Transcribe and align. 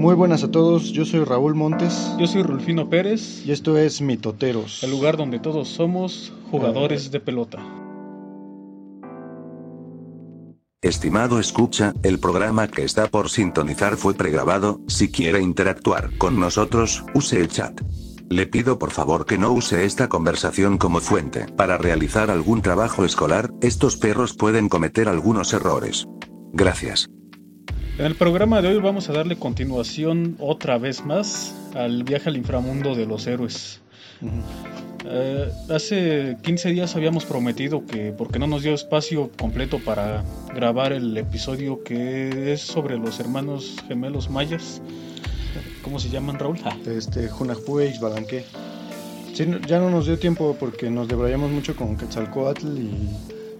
Muy 0.00 0.14
buenas 0.14 0.42
a 0.44 0.50
todos, 0.50 0.92
yo 0.92 1.04
soy 1.04 1.24
Raúl 1.24 1.54
Montes 1.54 2.14
Yo 2.18 2.26
soy 2.26 2.42
Rulfino 2.42 2.88
Pérez, 2.88 3.44
y 3.44 3.52
esto 3.52 3.76
es 3.76 4.00
Mitoteros. 4.00 4.82
el 4.82 4.92
lugar 4.92 5.18
donde 5.18 5.38
todos 5.40 5.68
somos 5.68 6.32
jugadores 6.50 7.10
de 7.10 7.20
pelota. 7.20 7.58
Estimado 10.80 11.38
escucha, 11.38 11.92
el 12.02 12.18
programa 12.18 12.68
que 12.68 12.82
está 12.82 13.08
por 13.08 13.28
sintonizar 13.28 13.98
fue 13.98 14.14
pregrabado, 14.14 14.80
si 14.88 15.10
quiere 15.12 15.42
interactuar 15.42 16.16
con 16.16 16.40
nosotros, 16.40 17.04
use 17.12 17.38
el 17.38 17.48
chat. 17.48 17.78
Le 18.30 18.46
pido 18.46 18.78
por 18.78 18.92
favor 18.92 19.26
que 19.26 19.36
no 19.36 19.52
use 19.52 19.84
esta 19.84 20.08
conversación 20.08 20.78
como 20.78 21.00
fuente. 21.00 21.44
Para 21.58 21.76
realizar 21.76 22.30
algún 22.30 22.62
trabajo 22.62 23.04
escolar, 23.04 23.52
estos 23.60 23.98
perros 23.98 24.32
pueden 24.32 24.70
cometer 24.70 25.10
algunos 25.10 25.52
errores. 25.52 26.06
Gracias. 26.54 27.10
En 28.00 28.06
el 28.06 28.14
programa 28.14 28.62
de 28.62 28.68
hoy 28.68 28.78
vamos 28.78 29.10
a 29.10 29.12
darle 29.12 29.36
continuación 29.36 30.36
otra 30.38 30.78
vez 30.78 31.04
más 31.04 31.54
al 31.74 32.02
viaje 32.02 32.30
al 32.30 32.38
inframundo 32.38 32.94
de 32.94 33.04
los 33.04 33.26
héroes. 33.26 33.82
Eh, 35.04 35.52
hace 35.68 36.38
15 36.40 36.70
días 36.70 36.96
habíamos 36.96 37.26
prometido 37.26 37.84
que, 37.84 38.14
porque 38.16 38.38
no 38.38 38.46
nos 38.46 38.62
dio 38.62 38.72
espacio 38.72 39.30
completo 39.38 39.80
para 39.80 40.24
grabar 40.54 40.94
el 40.94 41.14
episodio 41.18 41.84
que 41.84 42.54
es 42.54 42.62
sobre 42.62 42.96
los 42.96 43.20
hermanos 43.20 43.76
gemelos 43.86 44.30
mayas, 44.30 44.80
¿cómo 45.82 45.98
se 45.98 46.08
llaman, 46.08 46.38
Raúl? 46.38 46.58
Ah, 46.64 46.74
Este, 46.86 47.28
Junajpú 47.28 47.80
e 47.80 47.90
Ixbalanque. 47.90 48.46
Sí, 49.34 49.44
ya 49.68 49.78
no 49.78 49.90
nos 49.90 50.06
dio 50.06 50.18
tiempo 50.18 50.56
porque 50.58 50.88
nos 50.88 51.06
debrayamos 51.06 51.50
mucho 51.50 51.76
con 51.76 51.98
Quetzalcoatl 51.98 52.66
y 52.78 53.10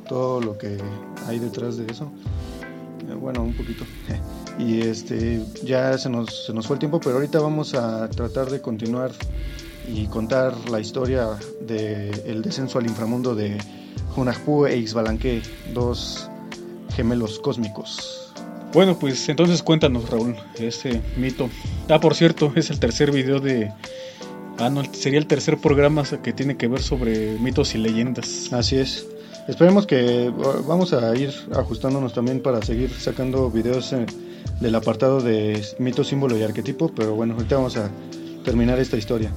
todo 0.09 0.41
lo 0.41 0.57
que 0.57 0.79
hay 1.27 1.39
detrás 1.39 1.77
de 1.77 1.93
eso. 1.93 2.11
Eh, 3.09 3.15
Bueno, 3.15 3.43
un 3.43 3.55
poquito. 3.55 3.85
Y 4.59 4.81
este, 4.81 5.41
ya 5.65 5.97
se 5.99 6.09
nos, 6.09 6.47
se 6.47 6.53
nos 6.53 6.67
fue 6.67 6.77
el 6.77 6.81
tiempo, 6.81 7.01
pero 7.01 7.17
ahorita 7.17 7.41
vamos 7.41 7.75
a 7.75 8.09
tratar 8.11 8.51
de 8.51 8.61
continuar 8.61 9.13
y 9.89 10.07
contar 10.07 10.55
la 10.71 10.81
historia 10.81 11.29
del 11.61 12.43
descenso 12.43 12.79
al 12.79 12.87
inframundo 12.87 13.35
de 13.35 13.59
Junajpú 14.15 14.67
e 14.67 14.77
Ixbalanque, 14.77 15.43
dos 15.73 16.29
gemelos 16.95 17.39
cósmicos. 17.39 18.33
Bueno, 18.73 18.97
pues 18.99 19.29
entonces 19.29 19.63
cuéntanos, 19.63 20.09
Raúl, 20.09 20.37
este 20.59 21.01
mito. 21.17 21.49
Ah, 21.89 22.01
por 22.01 22.15
cierto, 22.15 22.53
es 22.55 22.71
el 22.71 22.79
tercer 22.79 23.11
video 23.11 23.41
de... 23.41 23.73
Ah, 24.59 24.71
no, 24.71 24.83
sería 24.93 25.19
el 25.19 25.27
tercer 25.27 25.59
programa 25.59 26.05
que 26.23 26.33
tiene 26.33 26.57
que 26.57 26.69
ver 26.69 26.81
sobre 26.81 27.39
mitos 27.39 27.75
y 27.75 27.79
leyendas. 27.79 28.53
Así 28.53 28.77
es. 28.77 29.07
Esperemos 29.49 29.87
que 29.87 30.33
vamos 30.67 30.93
a 30.93 31.15
ir 31.17 31.33
ajustándonos 31.55 32.13
también 32.13 32.41
para 32.41 32.63
seguir 32.63 32.91
sacando 32.91 33.51
videos 33.51 33.93
eh, 33.93 34.07
del 34.61 34.75
apartado 34.75 35.21
de 35.21 35.63
mito, 35.79 36.05
símbolo 36.05 36.39
y 36.39 36.43
arquetipo, 36.43 36.91
pero 36.95 37.15
bueno, 37.15 37.35
ahorita 37.35 37.57
vamos 37.57 37.77
a 37.77 37.91
terminar 38.45 38.79
esta 38.79 38.97
historia. 38.97 39.33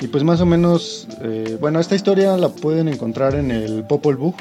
Y 0.00 0.08
pues 0.08 0.24
más 0.24 0.40
o 0.40 0.46
menos, 0.46 1.08
eh, 1.22 1.56
bueno, 1.60 1.80
esta 1.80 1.94
historia 1.94 2.36
la 2.36 2.50
pueden 2.50 2.88
encontrar 2.88 3.34
en 3.34 3.50
el 3.50 3.84
Popol 3.84 4.16
Vuh, 4.16 4.34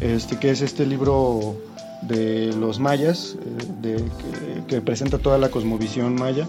este, 0.00 0.38
que 0.38 0.50
es 0.50 0.60
este 0.60 0.86
libro 0.86 1.56
de 2.02 2.52
los 2.52 2.78
mayas, 2.78 3.34
eh, 3.40 3.64
de, 3.82 3.96
que, 3.96 4.66
que 4.68 4.80
presenta 4.80 5.18
toda 5.18 5.36
la 5.38 5.48
cosmovisión 5.48 6.14
maya 6.14 6.46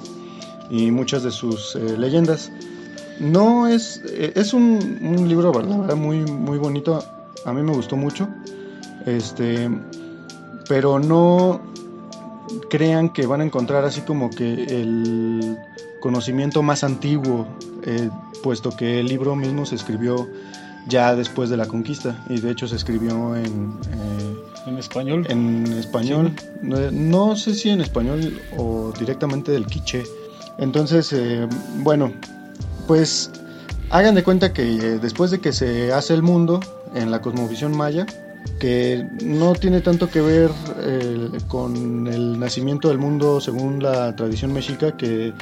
y 0.70 0.92
muchas 0.92 1.24
de 1.24 1.32
sus 1.32 1.76
eh, 1.76 1.98
leyendas. 1.98 2.52
No 3.20 3.68
es, 3.68 4.02
eh, 4.08 4.34
es 4.36 4.54
un, 4.54 5.00
un 5.02 5.28
libro, 5.28 5.52
verdad, 5.52 5.96
muy, 5.96 6.20
muy 6.20 6.58
bonito. 6.58 7.04
A 7.46 7.54
mí 7.54 7.62
me 7.62 7.74
gustó 7.74 7.96
mucho. 7.96 8.28
Este, 9.06 9.70
pero 10.68 11.00
no 11.00 11.62
crean 12.70 13.10
que 13.10 13.26
van 13.26 13.42
a 13.42 13.44
encontrar 13.44 13.86
así 13.86 14.02
como 14.02 14.30
que 14.30 14.64
el 14.64 15.58
conocimiento 16.00 16.64
más 16.64 16.84
antiguo, 16.84 17.48
eh, 17.84 18.10
puesto 18.44 18.72
que 18.72 19.00
el 19.00 19.08
libro 19.08 19.36
mismo 19.36 19.66
se 19.66 19.76
escribió 19.76 20.28
ya 20.88 21.16
después 21.16 21.50
de 21.50 21.58
la 21.58 21.68
conquista 21.68 22.24
y 22.30 22.40
de 22.40 22.52
hecho 22.52 22.68
se 22.68 22.76
escribió 22.76 23.36
en, 23.36 23.74
eh, 23.92 24.36
En 24.66 24.78
español. 24.78 25.26
en 25.30 25.66
español, 25.74 26.34
no, 26.62 26.92
no 26.92 27.36
sé 27.36 27.54
si 27.54 27.70
en 27.70 27.82
español 27.82 28.42
o 28.58 28.94
directamente 28.98 29.52
del 29.52 29.66
quiché. 29.66 30.04
Entonces, 30.58 31.14
eh, 31.14 31.48
bueno, 31.78 32.12
pues 32.88 33.32
hagan 33.90 34.16
de 34.16 34.24
cuenta 34.24 34.54
que 34.54 34.64
eh, 34.64 35.00
después 35.00 35.32
de 35.32 35.40
que 35.40 35.52
se 35.52 35.92
hace 35.94 36.14
el 36.14 36.22
mundo 36.22 36.60
en 36.94 37.12
la 37.12 37.22
cosmovisión 37.22 37.76
maya, 37.76 38.06
que 38.60 39.08
no 39.24 39.54
tiene 39.54 39.82
tanto 39.82 40.10
que 40.10 40.22
ver 40.22 40.52
eh, 40.80 41.30
con 41.48 42.08
el 42.08 42.40
nacimiento 42.40 42.90
del 42.90 42.98
mundo 42.98 43.42
según 43.42 43.82
la 43.82 44.16
tradición 44.16 44.54
mexica, 44.54 44.96
que 44.96 45.34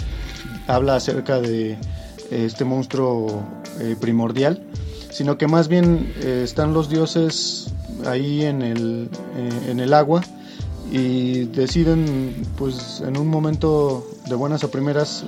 habla 0.68 0.96
acerca 0.96 1.40
de 1.40 1.72
eh, 1.72 1.78
este 2.32 2.66
monstruo 2.66 3.44
primordial, 4.02 4.64
sino 5.12 5.38
que 5.38 5.46
más 5.46 5.68
bien 5.68 6.12
están 6.24 6.74
los 6.74 6.90
dioses 6.90 7.72
ahí 8.08 8.44
en 8.44 8.64
el, 8.64 9.08
en 9.68 9.80
el 9.80 9.94
agua 9.94 10.24
y 10.92 11.46
deciden 11.46 12.34
pues 12.58 13.04
en 13.06 13.18
un 13.18 13.28
momento 13.28 14.04
de 14.28 14.34
buenas 14.34 14.64
a 14.64 14.72
primeras 14.72 15.26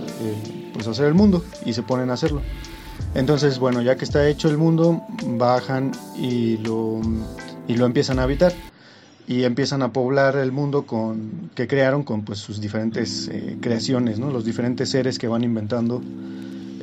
pues 0.74 0.88
hacer 0.88 1.06
el 1.06 1.14
mundo 1.14 1.44
y 1.64 1.74
se 1.74 1.84
ponen 1.84 2.10
a 2.10 2.14
hacerlo. 2.14 2.42
Entonces, 3.16 3.60
bueno, 3.60 3.82
ya 3.82 3.96
que 3.96 4.06
está 4.06 4.28
hecho 4.28 4.50
el 4.50 4.58
mundo, 4.58 5.02
bajan 5.38 5.92
y 6.18 6.58
lo, 6.58 7.02
y 7.68 7.76
lo 7.76 7.86
empiezan 7.86 8.20
a 8.20 8.24
habitar. 8.24 8.54
Y 9.28 9.44
empiezan 9.44 9.84
a 9.84 9.94
poblar 9.94 10.38
el 10.38 10.52
mundo 10.52 10.88
con, 10.88 11.52
que 11.54 11.68
crearon 11.68 12.02
con 12.04 12.24
pues, 12.24 12.40
sus 12.40 12.60
diferentes 12.60 13.28
eh, 13.32 13.58
creaciones, 13.62 14.18
¿no? 14.18 14.32
los 14.32 14.44
diferentes 14.44 14.90
seres 14.90 15.20
que 15.20 15.28
van 15.28 15.44
inventando 15.44 16.02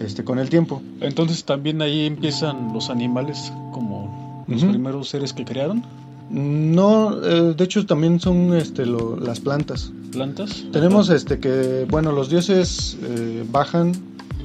este, 0.00 0.22
con 0.22 0.38
el 0.38 0.48
tiempo. 0.48 0.80
Entonces 1.00 1.44
también 1.44 1.82
ahí 1.82 2.06
empiezan 2.06 2.72
los 2.72 2.88
animales 2.88 3.52
como 3.72 4.44
los 4.46 4.62
primeros 4.64 5.08
seres 5.08 5.32
que 5.32 5.44
crearon, 5.44 5.82
No, 6.30 7.20
eh, 7.24 7.54
de 7.56 7.64
hecho 7.64 7.84
también 7.84 8.20
son 8.20 8.54
este, 8.54 8.86
lo- 8.86 9.16
las 9.16 9.40
plantas. 9.40 9.90
plantas. 10.12 10.64
Tenemos 10.72 11.10
este 11.10 11.40
que, 11.40 11.84
bueno, 11.90 12.12
los 12.12 12.30
dioses 12.30 12.96
eh, 13.02 13.44
bajan, 13.50 13.90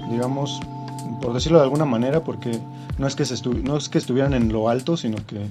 digamos, 0.09 0.59
por 1.21 1.33
decirlo 1.33 1.59
de 1.59 1.63
alguna 1.63 1.85
manera, 1.85 2.23
porque 2.23 2.59
no 2.97 3.07
es 3.07 3.15
que 3.15 3.25
se 3.25 3.35
no 3.49 3.77
es 3.77 3.89
que 3.89 3.97
estuvieran 3.97 4.33
en 4.33 4.51
lo 4.51 4.69
alto, 4.69 4.97
sino 4.97 5.17
que 5.25 5.47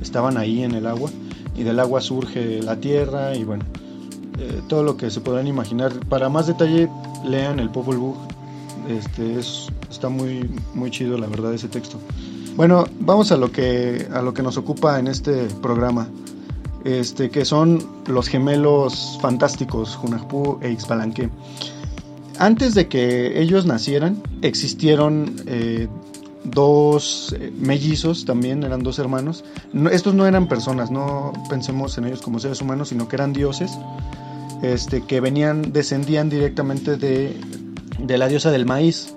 estaban 0.00 0.36
ahí 0.36 0.62
en 0.62 0.74
el 0.74 0.86
agua 0.86 1.10
y 1.56 1.62
del 1.62 1.78
agua 1.80 2.00
surge 2.00 2.62
la 2.62 2.76
tierra 2.76 3.34
y 3.34 3.44
bueno, 3.44 3.64
eh, 4.38 4.60
todo 4.68 4.82
lo 4.82 4.96
que 4.96 5.10
se 5.10 5.20
podrán 5.20 5.46
imaginar. 5.46 5.92
Para 6.08 6.28
más 6.28 6.46
detalle, 6.46 6.88
lean 7.24 7.60
el 7.60 7.70
Popol 7.70 7.98
Vuh. 7.98 8.16
Este 8.88 9.38
es 9.38 9.68
está 9.90 10.08
muy 10.08 10.50
muy 10.74 10.90
chido 10.90 11.16
la 11.18 11.26
verdad 11.26 11.54
ese 11.54 11.68
texto. 11.68 11.98
Bueno, 12.56 12.84
vamos 13.00 13.32
a 13.32 13.36
lo 13.36 13.50
que 13.52 14.08
a 14.12 14.22
lo 14.22 14.34
que 14.34 14.42
nos 14.42 14.56
ocupa 14.56 14.98
en 14.98 15.06
este 15.06 15.46
programa 15.62 16.08
este, 16.84 17.30
que 17.30 17.44
son 17.44 17.82
los 18.06 18.28
gemelos 18.28 19.18
fantásticos 19.20 19.94
Junajpú 19.96 20.58
e 20.60 20.70
Ixbalanque. 20.70 21.30
Antes 22.42 22.74
de 22.74 22.88
que 22.88 23.40
ellos 23.40 23.66
nacieran, 23.66 24.20
existieron 24.42 25.36
eh, 25.46 25.86
dos 26.42 27.36
eh, 27.38 27.52
mellizos, 27.56 28.24
también 28.24 28.64
eran 28.64 28.82
dos 28.82 28.98
hermanos. 28.98 29.44
No- 29.72 29.90
estos 29.90 30.12
no 30.14 30.26
eran 30.26 30.48
personas, 30.48 30.90
no 30.90 31.32
pensemos 31.48 31.96
en 31.98 32.06
ellos 32.06 32.20
como 32.20 32.40
seres 32.40 32.60
humanos, 32.60 32.88
sino 32.88 33.06
que 33.06 33.14
eran 33.14 33.32
dioses, 33.32 33.70
este, 34.60 35.02
que 35.02 35.20
venían, 35.20 35.72
descendían 35.72 36.30
directamente 36.30 36.96
de, 36.96 37.38
la 38.08 38.26
diosa 38.26 38.50
del 38.50 38.66
maíz, 38.66 39.14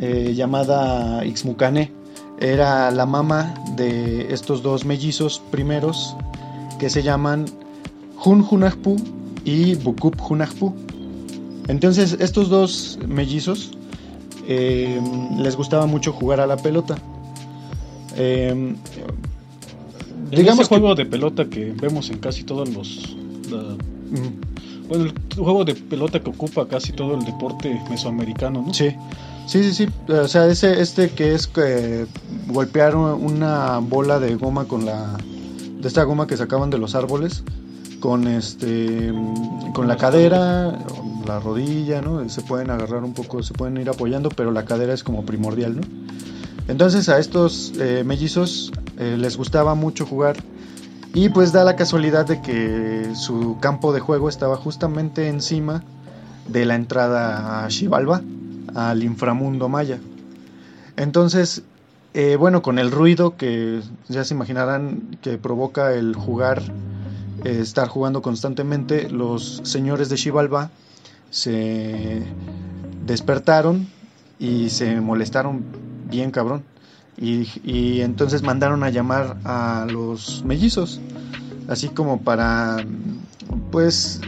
eh, 0.00 0.32
llamada 0.34 1.26
Ixmucane. 1.26 1.92
Era 2.40 2.90
la 2.90 3.04
mamá 3.04 3.52
de 3.76 4.32
estos 4.32 4.62
dos 4.62 4.86
mellizos 4.86 5.42
primeros 5.50 6.16
que 6.78 6.88
se 6.88 7.02
llaman 7.02 7.44
Hun 8.24 8.42
Hunahpu 8.50 8.96
y 9.44 9.74
Bukup 9.74 10.18
Hunahpu. 10.30 10.87
Entonces, 11.68 12.16
estos 12.20 12.48
dos 12.48 12.98
mellizos 13.06 13.70
eh, 14.46 15.00
les 15.38 15.54
gustaba 15.56 15.86
mucho 15.86 16.12
jugar 16.12 16.40
a 16.40 16.46
la 16.46 16.56
pelota. 16.56 16.96
Eh, 18.16 18.74
digamos 20.30 20.60
ese 20.60 20.68
que- 20.70 20.80
juego 20.80 20.94
de 20.94 21.06
pelota 21.06 21.44
que 21.48 21.72
vemos 21.72 22.10
en 22.10 22.18
casi 22.18 22.44
todos 22.44 22.68
los... 22.70 23.16
la- 23.50 23.58
mm, 23.62 24.88
bueno, 24.88 25.04
el 25.04 25.12
juego 25.36 25.64
de 25.64 25.74
pelota 25.74 26.20
que 26.20 26.30
ocupa 26.30 26.66
casi 26.66 26.92
todo 26.92 27.14
el 27.14 27.24
deporte 27.24 27.78
mesoamericano, 27.90 28.64
¿no? 28.66 28.72
Sí, 28.72 28.88
sí, 29.46 29.62
sí, 29.62 29.74
sí. 29.74 29.88
O 30.10 30.26
sea, 30.26 30.46
ese, 30.46 30.80
este 30.80 31.10
que 31.10 31.34
es 31.34 31.46
que 31.46 32.06
golpear 32.48 32.96
una 32.96 33.78
bola 33.80 34.18
de 34.18 34.34
goma 34.36 34.64
con 34.64 34.86
la. 34.86 35.14
de 35.80 35.86
esta 35.86 36.04
goma 36.04 36.26
que 36.26 36.38
sacaban 36.38 36.70
de 36.70 36.78
los 36.78 36.94
árboles, 36.94 37.44
con 38.00 38.26
este. 38.26 39.12
con 39.74 39.86
la 39.88 39.98
cadera, 39.98 40.78
la 41.28 41.38
rodilla, 41.38 42.00
¿no? 42.00 42.26
Se 42.28 42.40
pueden 42.40 42.70
agarrar 42.70 43.04
un 43.04 43.12
poco, 43.12 43.42
se 43.42 43.54
pueden 43.54 43.76
ir 43.76 43.88
apoyando, 43.88 44.30
pero 44.30 44.50
la 44.50 44.64
cadera 44.64 44.94
es 44.94 45.04
como 45.04 45.24
primordial, 45.24 45.76
¿no? 45.76 45.82
Entonces 46.66 47.08
a 47.08 47.18
estos 47.18 47.72
eh, 47.78 48.02
mellizos 48.04 48.72
eh, 48.98 49.16
les 49.18 49.36
gustaba 49.36 49.74
mucho 49.74 50.04
jugar 50.04 50.36
y 51.14 51.28
pues 51.28 51.52
da 51.52 51.64
la 51.64 51.76
casualidad 51.76 52.26
de 52.26 52.42
que 52.42 53.12
su 53.14 53.58
campo 53.60 53.92
de 53.92 54.00
juego 54.00 54.28
estaba 54.28 54.56
justamente 54.56 55.28
encima 55.28 55.82
de 56.48 56.66
la 56.66 56.74
entrada 56.74 57.64
a 57.64 57.70
Xibalba, 57.70 58.22
al 58.74 59.02
inframundo 59.02 59.68
maya. 59.68 59.98
Entonces, 60.96 61.62
eh, 62.12 62.36
bueno, 62.36 62.60
con 62.60 62.78
el 62.78 62.90
ruido 62.90 63.36
que 63.36 63.80
ya 64.08 64.24
se 64.24 64.34
imaginarán 64.34 65.18
que 65.22 65.38
provoca 65.38 65.94
el 65.94 66.14
jugar, 66.14 66.62
estar 67.44 67.88
jugando 67.88 68.20
constantemente, 68.20 69.08
los 69.08 69.60
señores 69.64 70.08
de 70.08 70.16
Xibalba 70.16 70.70
se 71.30 72.22
despertaron 73.06 73.86
y 74.38 74.70
se 74.70 75.00
molestaron 75.00 75.64
bien 76.08 76.30
cabrón. 76.30 76.62
Y, 77.20 78.00
entonces 78.00 78.42
mandaron 78.42 78.84
a 78.84 78.90
llamar 78.90 79.38
a 79.42 79.86
los 79.90 80.44
mellizos, 80.44 81.00
así 81.66 81.88
como 81.88 82.20
para, 82.20 82.76
pues, 83.72 84.20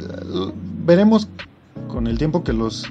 veremos 0.85 1.29
con 1.87 2.09
el 2.09 2.19
tiempo 2.19 2.43
que 2.43 2.53
los 2.53 2.85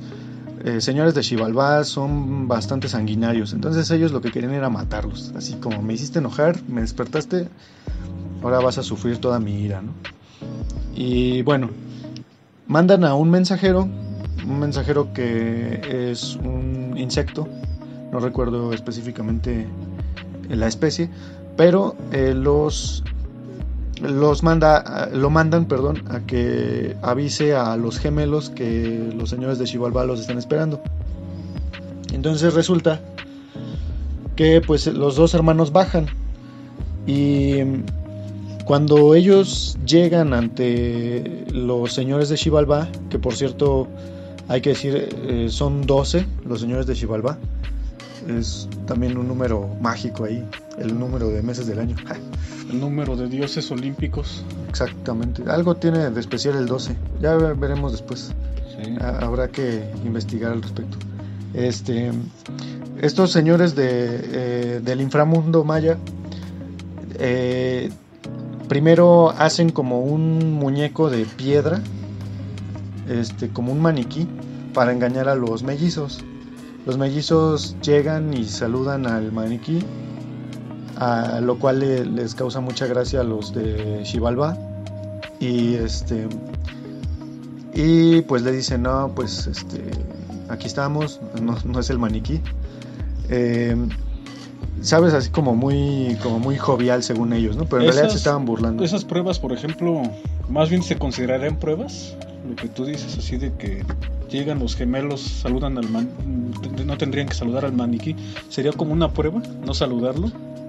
eh, 0.64 0.80
señores 0.80 1.16
de 1.16 1.24
Xibalbá 1.24 1.84
son 1.84 2.48
bastante 2.48 2.88
sanguinarios, 2.88 3.52
entonces 3.52 3.92
ellos 3.92 4.14
lo 4.14 4.22
que 4.22 4.32
querían 4.32 4.54
era 4.54 4.70
matarlos, 4.70 5.34
así 5.36 5.56
como 5.56 5.82
me 5.82 5.94
hiciste 5.94 6.20
enojar, 6.20 6.62
me 6.70 6.80
despertaste, 6.80 7.50
ahora 8.42 8.60
vas 8.60 8.78
a 8.78 8.84
sufrir 8.84 9.18
toda 9.18 9.40
mi 9.40 9.62
ira, 9.62 9.82
¿no? 9.82 9.92
Y 10.96 11.42
bueno, 11.42 11.70
mandan 12.70 13.04
a 13.04 13.16
un 13.16 13.30
mensajero, 13.32 13.90
un 14.48 14.60
mensajero 14.60 15.12
que 15.12 16.12
es 16.12 16.36
un 16.36 16.96
insecto, 16.98 17.48
no 18.12 18.20
recuerdo 18.20 18.72
específicamente 18.72 19.68
la 20.48 20.68
especie, 20.68 21.10
pero 21.58 21.96
eh, 22.12 22.34
los 22.34 23.04
los 24.02 24.44
manda 24.44 25.10
lo 25.12 25.30
mandan, 25.30 25.66
perdón, 25.66 26.04
a 26.10 26.22
que 26.22 26.96
avise 27.02 27.54
a 27.54 27.76
los 27.76 28.00
gemelos 28.00 28.50
que 28.50 29.12
los 29.14 29.30
señores 29.30 29.58
de 29.60 29.68
Xibalbá 29.68 30.06
los 30.06 30.22
están 30.22 30.38
esperando. 30.38 30.82
Entonces 32.14 32.54
resulta 32.54 33.02
que 34.36 34.62
pues 34.62 34.88
los 34.88 35.16
dos 35.16 35.34
hermanos 35.34 35.72
bajan 35.74 36.06
y 37.06 37.58
cuando 38.70 39.16
ellos 39.16 39.80
llegan 39.84 40.32
ante 40.32 41.44
los 41.52 41.92
señores 41.92 42.30
de 42.30 42.38
Xibalbá, 42.38 42.88
que 43.10 43.18
por 43.18 43.34
cierto 43.34 43.88
hay 44.48 44.62
que 44.62 44.70
decir 44.70 45.10
eh, 45.24 45.48
son 45.50 45.88
12 45.88 46.24
los 46.46 46.62
señores 46.62 46.86
de 46.86 46.94
Xibalbá, 46.94 47.40
es 48.28 48.70
también 48.86 49.18
un 49.18 49.28
número 49.28 49.68
mágico 49.82 50.26
ahí, 50.26 50.48
el 50.78 51.00
número 51.00 51.30
de 51.30 51.42
meses 51.42 51.66
del 51.66 51.80
año. 51.80 51.96
El 52.70 52.80
número 52.80 53.16
de 53.16 53.28
dioses 53.28 53.72
olímpicos. 53.72 54.44
Exactamente, 54.70 55.42
algo 55.50 55.74
tiene 55.74 56.12
de 56.12 56.20
especial 56.20 56.56
el 56.56 56.68
12, 56.68 56.96
ya 57.20 57.36
veremos 57.38 57.94
después. 57.94 58.32
Habrá 59.02 59.48
que 59.48 59.84
investigar 60.06 60.52
al 60.52 60.62
respecto. 60.62 60.96
Este, 61.56 62.12
estos 63.02 63.32
señores 63.32 63.74
de, 63.74 63.88
eh, 63.90 64.82
del 64.84 65.02
inframundo 65.02 65.64
maya 65.64 65.98
eh, 67.18 67.90
primero 68.70 69.32
hacen 69.32 69.72
como 69.72 70.00
un 70.00 70.54
muñeco 70.54 71.10
de 71.10 71.26
piedra, 71.26 71.82
este, 73.10 73.50
como 73.50 73.74
un 73.74 73.82
maniquí, 73.82 74.28
para 74.74 74.94
engañar 74.94 75.28
a 75.28 75.36
los 75.36 75.64
mellizos. 75.64 76.24
Los 76.86 76.98
mellizos 76.98 77.76
llegan 77.82 78.34
y 78.34 78.46
saludan 78.46 79.06
al 79.06 79.34
maniquí, 79.34 79.80
a 80.96 81.42
lo 81.42 81.60
cual 81.60 82.16
les 82.16 82.36
causa 82.36 82.62
mucha 82.62 82.86
gracia 82.88 83.22
a 83.22 83.24
los 83.24 83.54
de 83.54 84.06
Xibalba. 84.06 84.58
Y 85.40 85.76
este 85.76 86.28
y 87.74 88.22
pues 88.24 88.42
le 88.44 88.52
dicen, 88.52 88.84
no, 88.84 89.12
pues 89.16 89.48
este 89.48 89.92
aquí 90.50 90.68
estamos, 90.68 91.20
no, 91.42 91.80
es 91.80 91.90
el 91.90 92.00
maniquí. 92.00 92.42
Eh, 93.30 93.76
sabes, 94.82 95.14
así 95.14 95.30
como 95.30 95.56
muy, 95.56 96.18
como 96.22 96.40
muy 96.40 96.58
jovial 96.58 97.04
según 97.04 97.34
ellos, 97.34 97.56
¿no? 97.56 97.66
Pero 97.66 97.82
en 97.82 97.88
realidad 97.90 98.10
se 98.10 98.18
estaban 98.18 98.46
burlando. 98.46 98.84
Esas 98.84 99.06
pruebas, 99.06 99.40
por 99.40 99.52
ejemplo, 99.52 100.02
más 100.50 100.70
bien 100.70 100.84
se 100.84 100.98
considerarían 100.98 101.58
pruebas, 101.58 102.16
lo 102.48 102.56
que 102.56 102.68
tú 102.68 102.86
dices, 102.86 103.18
así 103.18 103.38
de 103.38 103.54
que 103.54 103.84
llegan 104.30 104.60
los 104.60 104.76
gemelos, 104.76 105.22
saludan 105.22 105.78
al 105.78 105.90
man, 105.90 106.10
no 106.86 106.98
tendrían 106.98 107.28
que 107.28 107.36
saludar 107.36 107.66
al 107.66 107.74
maniquí. 107.74 108.16
¿Sería 108.50 108.72
como 108.72 108.94
una 108.94 109.10
prueba 109.10 109.42
no 109.66 109.74
saludarlo? 109.74 110.28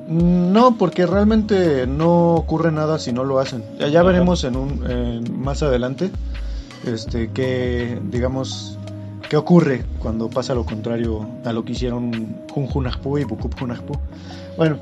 Mm, 0.09 0.53
no, 0.53 0.77
porque 0.77 1.07
realmente 1.07 1.87
no 1.87 2.35
ocurre 2.35 2.73
nada 2.73 2.99
si 2.99 3.13
no 3.13 3.25
lo 3.25 3.39
hacen. 3.39 3.63
Ya, 3.79 4.03
veremos 4.03 4.45
en 4.45 4.57
un 4.57 5.43
más 5.43 5.63
adelante 5.63 6.11
este 6.85 7.31
que 7.31 8.01
digamos 8.11 8.79
qué 9.31 9.37
ocurre 9.37 9.85
cuando 10.01 10.29
pasa 10.29 10.55
lo 10.55 10.67
contrario 10.67 11.27
a 11.45 11.53
lo 11.53 11.65
que 11.65 11.73
hicieron 11.73 12.37
Junjunajpu 12.53 13.19
y 13.19 13.25
Bukup 13.25 13.55
Bueno, 14.57 14.79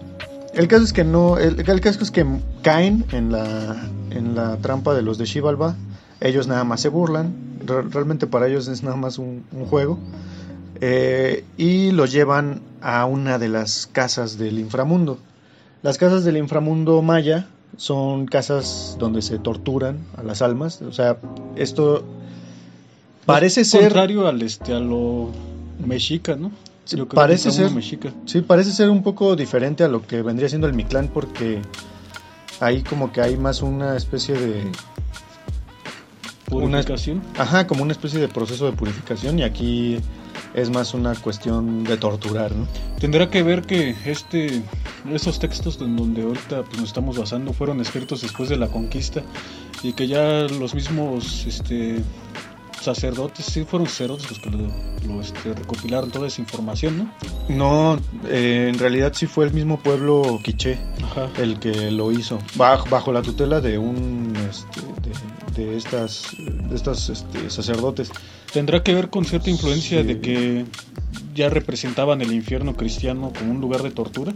el 0.55 0.67
caso 0.67 0.85
es 0.85 0.95
que 0.95 1.05
no 1.05 1.37
el, 1.37 1.61
el, 1.61 1.81
caso 1.81 2.03
es 2.03 2.11
que 2.11 2.27
caen 2.63 3.05
en 3.13 3.31
la 3.31 3.77
en 4.11 4.35
la 4.35 4.57
trampa 4.57 4.95
de 4.95 5.03
los 5.03 5.19
de 5.19 5.27
Shivalba. 5.27 5.77
Ellos 6.21 6.49
nada 6.49 6.65
más 6.65 6.81
se 6.81 6.89
burlan, 6.89 7.35
realmente 7.67 8.27
para 8.27 8.49
ellos 8.49 8.69
es 8.69 8.83
nada 8.83 8.97
más 8.97 9.19
un, 9.19 9.45
juego. 9.69 9.99
Eh, 10.81 11.45
y 11.59 11.91
los 11.91 12.11
llevan 12.11 12.63
a 12.81 13.05
una 13.05 13.39
de 13.39 13.49
las 13.49 13.87
casas 13.87 14.39
del 14.39 14.59
inframundo. 14.59 15.19
Las 15.83 15.99
casas 15.99 16.25
del 16.25 16.39
inframundo 16.39 17.03
maya 17.03 17.49
son 17.77 18.27
casas 18.27 18.97
donde 18.99 19.21
se 19.21 19.39
torturan 19.39 19.99
a 20.17 20.23
las 20.23 20.41
almas. 20.41 20.81
O 20.83 20.93
sea, 20.93 21.19
esto 21.55 22.03
parece 23.29 23.65
ser. 23.65 23.83
Contrario 23.83 24.27
al 24.27 24.43
este, 24.43 24.73
a 24.73 24.81
lo 24.81 25.31
mexica, 25.85 26.35
¿no? 26.35 26.51
parece 27.15 27.51
ser. 27.51 27.71
Sí, 28.25 28.41
parece 28.41 28.73
ser 28.73 28.89
un 28.89 29.03
poco 29.03 29.37
diferente 29.37 29.85
a 29.85 29.89
lo 29.89 30.07
que 30.07 30.23
vendría 30.23 30.49
siendo 30.49 30.67
el 30.67 30.73
Mictlán, 30.73 31.09
porque 31.09 31.61
ahí 32.61 32.83
como 32.83 33.13
que 33.13 33.21
hay 33.21 33.37
más 33.37 33.61
una 33.61 33.97
especie 33.97 34.35
de 34.35 34.63
¿Purificación? 36.47 37.23
ajá, 37.37 37.67
como 37.67 37.83
una 37.83 37.93
especie 37.93 38.19
de 38.19 38.29
proceso 38.29 38.65
de 38.65 38.73
purificación 38.73 39.39
y 39.39 39.43
aquí 39.43 39.99
es 40.55 40.71
más 40.71 40.95
una 40.95 41.15
cuestión 41.15 41.85
de 41.85 41.99
torturar, 41.99 42.53
¿no? 42.53 42.67
Tendrá 42.99 43.29
que 43.29 43.43
ver 43.43 43.63
que 43.63 43.95
este, 44.07 44.63
esos 45.13 45.39
textos 45.39 45.79
en 45.83 45.95
donde 45.95 46.23
ahorita 46.23 46.63
pues, 46.63 46.79
nos 46.79 46.89
estamos 46.89 47.19
basando 47.19 47.53
fueron 47.53 47.83
escritos 47.83 48.23
después 48.23 48.49
de 48.49 48.57
la 48.57 48.69
conquista 48.69 49.23
y 49.83 49.93
que 49.93 50.09
ya 50.09 50.47
los 50.59 50.75
mismos 50.75 51.45
este, 51.47 52.03
sacerdotes, 52.81 53.45
sí 53.47 53.65
fueron 53.65 53.89
sacerdotes 53.89 54.31
los 54.31 54.39
que 54.39 54.51
lo, 54.51 55.21
este, 55.21 55.55
recopilaron 55.55 56.11
toda 56.11 56.27
esa 56.29 56.41
información, 56.41 56.99
¿no? 56.99 57.13
No, 57.49 58.01
eh, 58.27 58.69
en 58.73 58.79
realidad 58.79 59.13
sí 59.15 59.27
fue 59.27 59.47
el 59.47 59.53
mismo 59.53 59.79
pueblo 59.79 60.41
quiché 60.43 60.79
el 61.39 61.59
que 61.59 61.91
lo 61.91 62.13
hizo, 62.13 62.39
bajo, 62.57 62.89
bajo 62.89 63.13
la 63.13 63.23
tutela 63.23 63.61
de 63.61 63.79
un 63.79 64.33
este, 64.49 64.81
de, 65.61 65.77
estas 65.77 66.29
de 66.37 66.75
estos 66.75 67.09
este, 67.11 67.51
sacerdotes. 67.51 68.11
¿Tendrá 68.53 68.83
que 68.83 68.95
ver 68.95 69.11
con 69.11 69.25
cierta 69.25 69.51
influencia 69.51 70.03
de 70.03 70.21
que 70.21 70.65
ya 71.35 71.51
representaban 71.51 72.23
el 72.23 72.33
infierno 72.33 72.75
cristiano 72.75 73.33
como 73.37 73.53
un 73.53 73.61
lugar 73.61 73.83
de 73.83 73.91
tortura? 73.91 74.33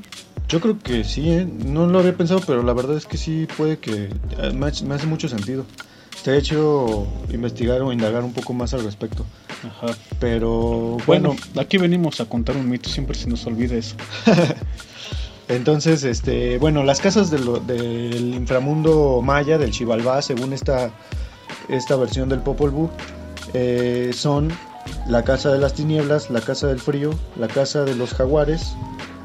Yo 0.48 0.60
creo 0.60 0.78
que 0.78 1.04
sí, 1.04 1.30
¿eh? 1.30 1.46
no 1.46 1.86
lo 1.86 2.00
había 2.00 2.16
pensado, 2.16 2.42
pero 2.46 2.62
la 2.62 2.74
verdad 2.74 2.96
es 2.96 3.06
que 3.06 3.16
sí 3.16 3.46
puede 3.56 3.78
que 3.78 4.10
eh, 4.38 4.52
me 4.52 4.66
hace 4.66 5.06
mucho 5.06 5.28
sentido 5.28 5.64
te 6.22 6.32
he 6.32 6.38
hecho 6.38 7.06
investigar 7.30 7.82
o 7.82 7.92
indagar 7.92 8.22
un 8.22 8.32
poco 8.32 8.52
más 8.52 8.74
al 8.74 8.84
respecto. 8.84 9.24
Ajá. 9.66 9.94
Pero 10.20 10.98
bueno, 11.06 11.36
aquí 11.58 11.78
venimos 11.78 12.20
a 12.20 12.26
contar 12.26 12.56
un 12.56 12.68
mito, 12.68 12.88
siempre 12.88 13.16
se 13.16 13.28
nos 13.28 13.46
olvida 13.46 13.76
eso. 13.76 13.96
Entonces, 15.48 16.04
este, 16.04 16.58
bueno, 16.58 16.84
las 16.84 17.00
casas 17.00 17.30
del 17.30 18.34
inframundo 18.34 19.20
maya, 19.22 19.58
del 19.58 19.72
Chivalbá, 19.72 20.22
según 20.22 20.52
esta, 20.52 20.90
esta 21.68 21.96
versión 21.96 22.28
del 22.28 22.40
Popol 22.40 22.70
Vuh, 22.70 22.90
eh, 23.52 24.12
son 24.14 24.50
la 25.08 25.24
casa 25.24 25.52
de 25.52 25.58
las 25.58 25.74
tinieblas, 25.74 26.30
la 26.30 26.40
casa 26.40 26.68
del 26.68 26.80
frío, 26.80 27.10
la 27.36 27.48
casa 27.48 27.84
de 27.84 27.94
los 27.96 28.14
jaguares, 28.14 28.74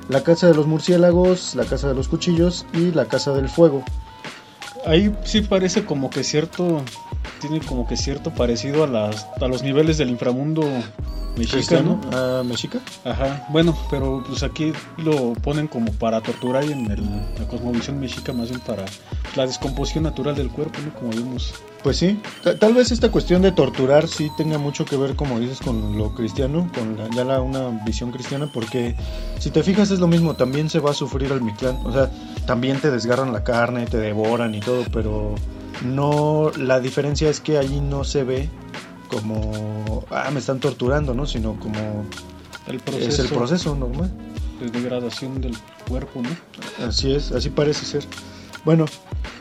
la 0.10 0.24
casa 0.24 0.48
de 0.48 0.56
los 0.56 0.68
murciélagos, 0.68 1.56
la 1.56 1.66
casa 1.66 1.88
de 1.88 1.94
los 1.94 2.08
cuchillos 2.08 2.66
y 2.74 2.92
la 2.92 3.06
casa 3.06 3.34
del 3.34 3.48
fuego 3.48 3.84
ahí 4.88 5.14
sí 5.24 5.42
parece 5.42 5.86
como 5.86 6.10
que 6.10 6.24
cierto, 6.24 6.84
tiene 7.40 7.60
como 7.62 7.88
que 7.88 7.98
cierto 7.98 8.32
parecido 8.32 8.84
a, 8.84 8.88
las, 8.88 9.28
a 9.42 9.48
los 9.48 9.64
niveles 9.64 9.98
del 9.98 10.10
inframundo 10.10 10.64
mexicano. 11.38 12.02
¿A 12.12 12.44
Mexica? 12.44 12.80
Ajá, 13.06 13.46
bueno, 13.50 13.78
pero 13.90 14.24
pues 14.28 14.44
aquí 14.44 14.74
lo 14.98 15.34
ponen 15.34 15.68
como 15.68 15.92
para 15.94 16.22
torturar 16.22 16.66
y 16.66 16.72
en 16.72 16.88
la 16.88 17.48
cosmovisión 17.48 18.00
mexica 18.00 18.34
más 18.34 18.50
bien 18.50 18.62
para 18.62 18.86
la 19.36 19.46
descomposición 19.46 20.04
natural 20.04 20.36
del 20.36 20.50
cuerpo, 20.50 20.80
¿no? 20.84 20.94
Como 20.94 21.12
vimos. 21.12 21.54
Pues 21.84 21.98
sí, 21.98 22.20
tal 22.60 22.74
vez 22.74 22.92
esta 22.92 23.12
cuestión 23.12 23.44
de 23.44 23.52
torturar 23.52 24.08
sí 24.08 24.30
tenga 24.36 24.58
mucho 24.58 24.84
que 24.84 24.98
ver, 24.98 25.16
como 25.16 25.40
dices, 25.40 25.60
con 25.60 25.98
lo 25.98 26.14
cristiano, 26.16 26.70
con 26.74 26.98
ya 27.16 27.24
la, 27.24 27.40
una 27.40 27.70
visión 27.86 28.12
cristiana, 28.12 28.50
porque 28.52 28.96
si 29.40 29.52
te 29.52 29.64
fijas 29.64 29.92
es 29.92 30.00
lo 30.00 30.08
mismo, 30.08 30.36
también 30.36 30.70
se 30.70 30.80
va 30.80 30.92
a 30.92 30.94
sufrir 30.94 31.32
al 31.32 31.42
Mictlán, 31.42 31.78
o 31.86 31.94
sea, 31.94 32.10
también 32.46 32.82
te 32.82 32.90
desgarran 32.92 33.32
la 33.32 33.44
carne, 33.44 33.86
te 33.86 33.98
devoran 33.98 34.56
y 34.56 34.60
todo, 34.60 34.84
pero 34.92 35.36
no, 35.84 36.52
la 36.58 36.80
diferencia 36.80 37.30
es 37.30 37.40
que 37.40 37.58
allí 37.58 37.80
no 37.80 38.04
se 38.04 38.24
ve 38.24 38.50
como, 39.10 40.06
ah, 40.10 40.30
me 40.32 40.40
están 40.40 40.60
torturando, 40.60 41.14
¿no? 41.14 41.26
Sino 41.26 41.60
como 41.60 42.06
El 42.68 42.80
proceso 42.80 43.10
es 43.10 43.20
el 43.20 43.28
proceso 43.28 43.76
normal. 43.76 44.12
de 44.60 44.70
degradación 44.70 45.40
del 45.42 45.58
cuerpo, 45.88 46.22
¿no? 46.22 46.86
Así 46.86 47.14
es, 47.14 47.32
así 47.32 47.50
parece 47.50 47.86
ser. 47.86 48.04
Bueno, 48.66 48.86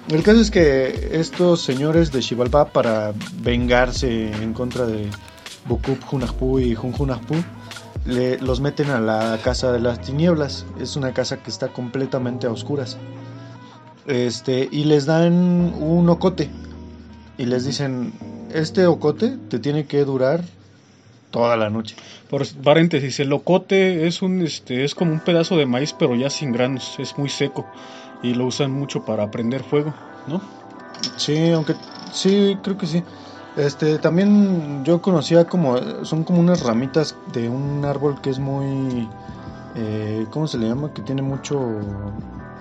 el 0.08 0.22
caso 0.22 0.40
es 0.40 0.50
que 0.50 1.10
estos 1.12 1.62
señores 1.62 2.12
de 2.12 2.22
Xibalbá, 2.22 2.66
para 2.66 3.12
vengarse 3.40 4.30
en 4.30 4.52
contra 4.52 4.86
de 4.86 5.10
Bukup 5.66 5.98
Hunahpu 6.12 6.60
y 6.60 6.74
Junjunahpu, 6.74 7.34
le, 8.04 8.38
los 8.38 8.60
meten 8.60 8.90
a 8.90 9.00
la 9.00 9.38
casa 9.42 9.72
de 9.72 9.80
las 9.80 10.00
tinieblas. 10.00 10.64
Es 10.78 10.94
una 10.94 11.12
casa 11.12 11.38
que 11.38 11.50
está 11.50 11.68
completamente 11.68 12.46
a 12.46 12.50
oscuras. 12.50 12.98
Este, 14.06 14.68
y 14.70 14.84
les 14.84 15.06
dan 15.06 15.32
un 15.80 16.08
ocote. 16.08 16.50
Y 17.38 17.46
les 17.46 17.64
dicen, 17.64 18.12
este 18.52 18.86
ocote 18.86 19.36
te 19.48 19.58
tiene 19.58 19.86
que 19.86 20.04
durar 20.04 20.42
toda 21.30 21.56
la 21.56 21.70
noche. 21.70 21.96
Por 22.30 22.46
paréntesis, 22.62 23.20
el 23.20 23.28
locote 23.28 24.06
es 24.06 24.22
un 24.22 24.42
este 24.42 24.84
es 24.84 24.94
como 24.94 25.12
un 25.12 25.20
pedazo 25.20 25.56
de 25.56 25.66
maíz 25.66 25.92
pero 25.92 26.14
ya 26.14 26.30
sin 26.30 26.52
granos, 26.52 26.96
es 26.98 27.18
muy 27.18 27.28
seco 27.28 27.66
y 28.22 28.34
lo 28.34 28.46
usan 28.46 28.70
mucho 28.70 29.04
para 29.04 29.30
prender 29.30 29.62
fuego, 29.62 29.92
¿no? 30.26 30.40
Sí, 31.16 31.50
aunque 31.50 31.74
sí, 32.12 32.56
creo 32.62 32.78
que 32.78 32.86
sí. 32.86 33.02
Este, 33.56 33.98
también 33.98 34.84
yo 34.84 35.02
conocía 35.02 35.44
como 35.44 36.04
son 36.04 36.24
como 36.24 36.40
unas 36.40 36.62
ramitas 36.62 37.16
de 37.32 37.48
un 37.48 37.84
árbol 37.84 38.20
que 38.20 38.30
es 38.30 38.38
muy 38.38 39.08
eh, 39.74 40.26
¿cómo 40.30 40.46
se 40.46 40.58
le 40.58 40.68
llama? 40.68 40.92
Que 40.94 41.02
tiene 41.02 41.22
mucho 41.22 41.58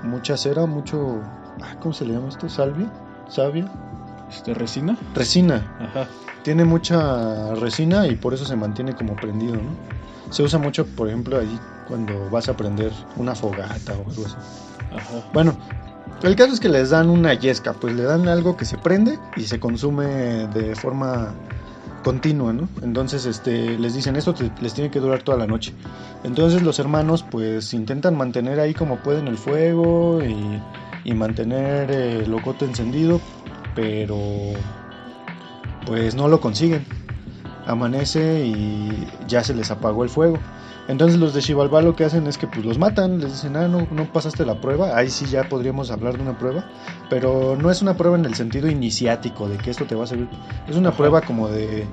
mucha 0.05 0.37
cera, 0.37 0.65
mucho 0.65 1.19
ah, 1.61 1.75
¿cómo 1.81 1.93
se 1.93 2.05
le 2.05 2.13
llama 2.13 2.29
esto? 2.29 2.47
Salvia, 2.49 2.89
savia, 3.27 3.67
Este 4.29 4.53
resina. 4.53 4.97
resina. 5.13 5.75
Ajá. 5.79 6.07
Tiene 6.43 6.63
mucha 6.65 7.53
resina 7.55 8.07
y 8.07 8.15
por 8.15 8.33
eso 8.33 8.45
se 8.45 8.55
mantiene 8.55 8.93
como 8.95 9.15
prendido, 9.15 9.55
¿no? 9.55 9.71
Se 10.31 10.43
usa 10.43 10.59
mucho, 10.59 10.85
por 10.85 11.07
ejemplo, 11.07 11.37
ahí 11.39 11.59
cuando 11.87 12.29
vas 12.29 12.49
a 12.49 12.55
prender 12.57 12.91
una 13.17 13.35
fogata 13.35 13.93
o 13.93 14.09
algo 14.09 14.25
así. 14.25 14.35
Ajá. 14.95 15.27
Bueno, 15.33 15.55
el 16.23 16.35
caso 16.35 16.53
es 16.53 16.59
que 16.59 16.69
les 16.69 16.91
dan 16.91 17.09
una 17.09 17.33
yesca, 17.33 17.73
pues 17.73 17.95
le 17.95 18.03
dan 18.03 18.27
algo 18.27 18.55
que 18.57 18.65
se 18.65 18.77
prende 18.77 19.19
y 19.35 19.41
se 19.43 19.59
consume 19.59 20.47
de 20.47 20.75
forma 20.75 21.33
continua, 22.05 22.53
¿no? 22.53 22.69
Entonces, 22.83 23.25
este, 23.25 23.79
les 23.79 23.95
dicen 23.95 24.15
esto 24.15 24.35
les 24.61 24.75
tiene 24.75 24.91
que 24.91 24.99
durar 24.99 25.23
toda 25.23 25.39
la 25.39 25.47
noche. 25.47 25.73
Entonces 26.23 26.61
los 26.61 26.77
hermanos, 26.77 27.25
pues 27.31 27.73
intentan 27.73 28.15
mantener 28.15 28.59
ahí 28.59 28.75
como 28.75 28.97
pueden 28.97 29.27
el 29.27 29.39
fuego 29.39 30.21
y, 30.23 30.61
y 31.03 31.13
mantener 31.15 31.89
el 31.89 32.29
locote 32.29 32.65
encendido, 32.65 33.19
pero 33.73 34.19
pues 35.87 36.13
no 36.13 36.27
lo 36.27 36.39
consiguen. 36.39 36.85
Amanece 37.65 38.45
y 38.45 39.07
ya 39.27 39.43
se 39.43 39.55
les 39.55 39.71
apagó 39.71 40.03
el 40.03 40.09
fuego. 40.11 40.37
Entonces 40.87 41.19
los 41.19 41.33
de 41.33 41.41
Xibalbá 41.41 41.81
lo 41.81 41.95
que 41.95 42.05
hacen 42.05 42.27
es 42.27 42.37
que 42.37 42.47
pues 42.47 42.63
los 42.63 42.77
matan, 42.77 43.19
les 43.19 43.31
dicen, 43.31 43.55
ah, 43.57 43.67
no, 43.67 43.87
no 43.91 44.05
pasaste 44.05 44.45
la 44.45 44.61
prueba, 44.61 44.95
ahí 44.95 45.09
sí 45.09 45.25
ya 45.25 45.49
podríamos 45.49 45.89
hablar 45.89 46.15
de 46.15 46.21
una 46.21 46.37
prueba, 46.37 46.63
pero 47.09 47.57
no 47.59 47.71
es 47.71 47.81
una 47.81 47.97
prueba 47.97 48.17
en 48.17 48.25
el 48.25 48.35
sentido 48.35 48.69
iniciático 48.69 49.49
de 49.49 49.57
que 49.57 49.71
esto 49.71 49.85
te 49.85 49.95
va 49.95 50.03
a 50.03 50.07
servir, 50.07 50.29
es 50.67 50.75
una 50.75 50.89
Ajá. 50.89 50.97
prueba 50.97 51.21
como 51.21 51.47
de... 51.47 51.87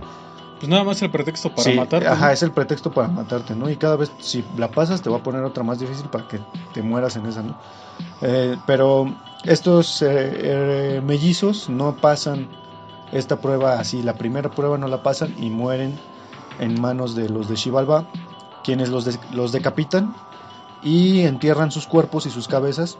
Pues 0.58 0.68
nada 0.68 0.84
más 0.84 1.02
el 1.02 1.10
pretexto 1.10 1.50
para 1.50 1.70
sí, 1.70 1.74
matar. 1.76 2.06
Ajá, 2.06 2.32
es 2.32 2.42
el 2.44 2.52
pretexto 2.52 2.92
para 2.92 3.08
matarte, 3.08 3.56
¿no? 3.56 3.68
Y 3.68 3.74
cada 3.76 3.96
vez 3.96 4.12
si 4.20 4.44
la 4.56 4.68
pasas 4.68 5.02
te 5.02 5.10
va 5.10 5.16
a 5.16 5.22
poner 5.22 5.42
otra 5.42 5.64
más 5.64 5.80
difícil 5.80 6.06
para 6.06 6.28
que 6.28 6.38
te 6.72 6.82
mueras 6.82 7.16
en 7.16 7.26
esa, 7.26 7.42
¿no? 7.42 7.56
Eh, 8.20 8.56
pero 8.64 9.12
estos 9.44 10.02
eh, 10.02 10.06
eh, 10.08 11.02
mellizos 11.04 11.68
no 11.68 11.96
pasan 11.96 12.46
esta 13.10 13.40
prueba 13.40 13.80
así, 13.80 14.02
la 14.02 14.14
primera 14.14 14.50
prueba 14.50 14.78
no 14.78 14.86
la 14.86 15.02
pasan 15.02 15.34
y 15.36 15.50
mueren 15.50 15.98
en 16.60 16.80
manos 16.80 17.16
de 17.16 17.28
los 17.28 17.48
de 17.48 17.56
Xibalbá, 17.56 18.06
quienes 18.64 18.88
los, 18.88 19.18
los 19.32 19.52
decapitan 19.52 20.14
y 20.82 21.20
entierran 21.20 21.70
sus 21.70 21.86
cuerpos 21.86 22.26
y 22.26 22.30
sus 22.30 22.48
cabezas, 22.48 22.98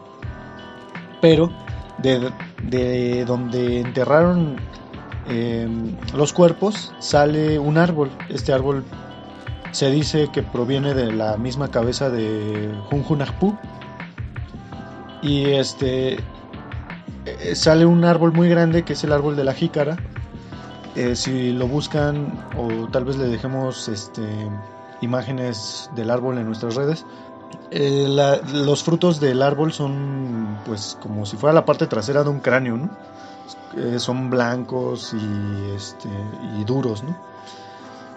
pero 1.21 1.51
de, 1.97 2.31
de 2.63 3.25
donde 3.25 3.81
enterraron 3.81 4.57
eh, 5.27 5.67
los 6.15 6.33
cuerpos 6.33 6.93
sale 6.99 7.59
un 7.59 7.77
árbol. 7.77 8.11
Este 8.29 8.53
árbol 8.53 8.83
se 9.71 9.89
dice 9.89 10.29
que 10.31 10.43
proviene 10.43 10.93
de 10.93 11.11
la 11.11 11.37
misma 11.37 11.69
cabeza 11.69 12.09
de 12.09 12.71
Junjunajpu. 12.89 13.57
Y 15.21 15.45
este 15.51 16.17
eh, 17.25 17.55
sale 17.55 17.85
un 17.85 18.03
árbol 18.03 18.33
muy 18.33 18.49
grande 18.49 18.83
que 18.83 18.93
es 18.93 19.03
el 19.03 19.13
árbol 19.13 19.35
de 19.35 19.43
la 19.43 19.53
jícara. 19.53 19.97
Eh, 20.95 21.15
si 21.15 21.53
lo 21.53 21.67
buscan 21.67 22.45
o 22.57 22.87
tal 22.91 23.05
vez 23.05 23.17
le 23.17 23.25
dejemos 23.25 23.87
este, 23.87 24.21
imágenes 25.03 25.89
del 25.95 26.09
árbol 26.09 26.37
en 26.37 26.45
nuestras 26.47 26.75
redes. 26.75 27.05
eh, 27.69 28.07
la- 28.09 28.37
los 28.51 28.81
frutos 28.83 29.19
del 29.19 29.41
árbol 29.43 29.73
son 29.73 30.57
pues 30.65 30.97
como 30.99 31.25
si 31.25 31.37
fuera 31.37 31.53
la 31.53 31.65
parte 31.65 31.85
trasera 31.87 32.23
de 32.23 32.29
un 32.29 32.39
cráneo, 32.39 32.77
¿no? 32.77 32.89
Eh, 33.77 33.99
son 33.99 34.29
blancos 34.31 35.13
y 35.13 35.69
este 35.75 36.09
y 36.57 36.63
duros, 36.63 37.03
¿no? 37.03 37.15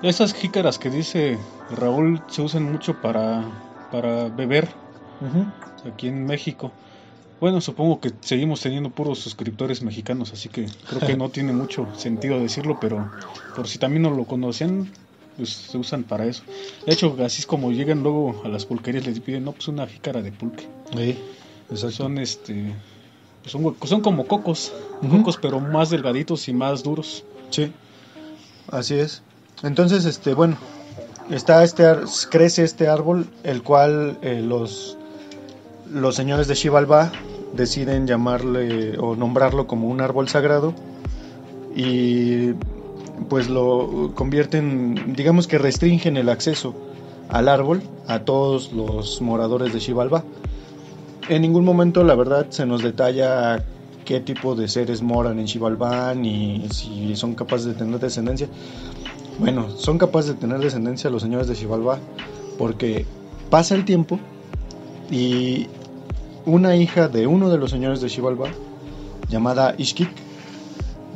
Esas 0.03 0.33
jícaras 0.35 0.79
que 0.79 0.89
dice 0.91 1.39
Raúl 1.71 2.23
se 2.29 2.43
usan 2.43 2.71
mucho 2.71 2.95
para, 2.95 3.43
para 3.91 4.29
beber 4.29 4.69
aquí 5.91 6.09
en 6.09 6.25
México. 6.27 6.71
Bueno, 7.41 7.61
supongo 7.61 8.01
que 8.01 8.13
seguimos 8.21 8.61
teniendo 8.61 8.89
puros 8.91 9.19
suscriptores 9.19 9.83
mexicanos, 9.83 10.33
así 10.33 10.49
que 10.49 10.67
creo 10.89 11.01
que 11.01 11.17
no 11.17 11.29
tiene 11.37 11.53
mucho 11.53 11.87
sentido 11.97 12.41
decirlo, 12.41 12.77
pero 12.81 13.07
por 13.55 13.69
si 13.69 13.79
también 13.79 14.03
no 14.03 14.11
lo 14.11 14.25
conocían, 14.25 14.91
pues 15.37 15.51
se 15.51 15.79
usan 15.79 16.05
para 16.05 16.27
eso. 16.27 16.43
De 16.87 16.93
hecho, 16.93 17.17
así 17.25 17.41
es 17.41 17.47
como 17.47 17.71
llegan 17.73 18.03
luego 18.03 18.43
a 18.45 18.49
las 18.49 18.67
pulquerías, 18.67 19.07
les 19.07 19.21
piden, 19.21 19.45
no, 19.45 19.53
pues 19.53 19.69
una 19.69 19.87
jícara 19.87 20.23
de 20.23 20.33
pulque. 20.33 20.67
Sí, 20.97 21.19
exacto. 21.71 21.97
Son 21.97 22.19
este, 22.19 22.75
pues 23.43 23.53
son, 23.53 23.77
son 23.85 24.01
como 24.01 24.27
cocos, 24.27 24.73
cocos 25.11 25.39
pero 25.41 25.61
más 25.61 25.91
delgaditos 25.91 26.49
y 26.49 26.53
más 26.53 26.83
duros. 26.83 27.25
Sí, 27.51 27.73
así 28.71 28.95
es. 28.95 29.23
Entonces, 29.63 30.05
este, 30.05 30.35
bueno, 30.35 30.57
está 31.31 31.65
este, 31.65 31.85
crece 32.31 32.65
este 32.65 32.89
árbol, 32.89 33.29
el 33.43 33.63
cual 33.63 34.19
eh, 34.23 34.43
los, 34.43 34.97
los 35.91 36.15
señores 36.15 36.49
de 36.49 36.55
Xibalbá 36.55 37.13
deciden 37.55 38.07
llamarle 38.07 38.99
o 38.99 39.17
nombrarlo 39.17 39.67
como 39.67 39.89
un 39.89 40.01
árbol 40.01 40.29
sagrado 40.29 40.75
y 41.75 42.53
pues 43.29 43.49
lo 43.49 44.13
convierten, 44.15 45.15
digamos 45.15 45.47
que 45.47 45.59
restringen 45.59 46.17
el 46.17 46.29
acceso 46.29 46.75
al 47.29 47.49
árbol 47.49 47.83
a 48.07 48.21
todos 48.21 48.73
los 48.73 49.21
moradores 49.21 49.73
de 49.73 49.81
Xibalbá. 49.81 50.25
En 51.29 51.43
ningún 51.43 51.65
momento, 51.65 52.05
la 52.05 52.15
verdad, 52.15 52.47
se 52.51 52.67
nos 52.67 52.83
detalla 52.83 53.65
qué 54.05 54.21
tipo 54.21 54.55
de 54.55 54.69
seres 54.69 55.03
moran 55.03 55.39
en 55.39 55.49
Xibalbá 55.49 56.15
ni 56.15 56.69
si 56.71 57.17
son 57.17 57.35
capaces 57.35 57.67
de 57.67 57.75
tener 57.75 57.99
descendencia. 57.99 58.49
Bueno, 59.39 59.69
son 59.71 59.99
capaces 59.99 60.35
de 60.35 60.41
tener 60.41 60.61
descendencia 60.61 61.11
los 61.11 61.23
señores 61.23 61.49
de 61.49 61.57
Xibalbá 61.57 61.99
porque 62.59 63.05
pasa 63.51 63.75
el 63.75 63.85
tiempo 63.85 64.19
y 65.11 65.67
una 66.47 66.77
hija 66.77 67.09
de 67.09 67.27
uno 67.27 67.51
de 67.51 67.59
los 67.59 67.71
señores 67.71 68.01
de 68.01 68.09
Xibalbá, 68.09 68.49
llamada 69.29 69.75
Ishkik, 69.77 70.11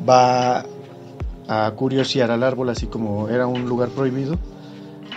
va 0.09 0.65
a 1.53 1.69
curiosear 1.73 2.31
al 2.31 2.45
árbol 2.45 2.69
así 2.69 2.87
como 2.87 3.29
era 3.29 3.49
un 3.49 3.69
lugar 3.69 3.89
prohibido, 3.89 4.39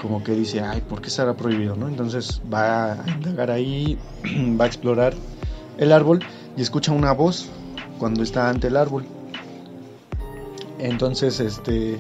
como 0.02 0.24
que 0.24 0.32
dice, 0.32 0.62
ay, 0.62 0.82
¿por 0.82 1.00
qué 1.00 1.12
será 1.12 1.36
prohibido? 1.36 1.76
¿no? 1.76 1.88
Entonces 1.88 2.42
va 2.52 2.94
a 2.94 3.08
indagar 3.08 3.52
ahí, 3.52 4.00
va 4.60 4.66
a 4.66 4.68
explorar 4.68 5.14
el 5.78 5.92
árbol 5.92 6.26
y 6.58 6.64
escucha 6.64 6.92
una 6.92 7.12
voz 7.12 7.50
cuando 8.00 8.24
está 8.24 8.50
ante 8.50 8.68
el 8.68 8.78
árbol. 8.78 9.06
Entonces, 10.80 11.40
este 11.40 12.00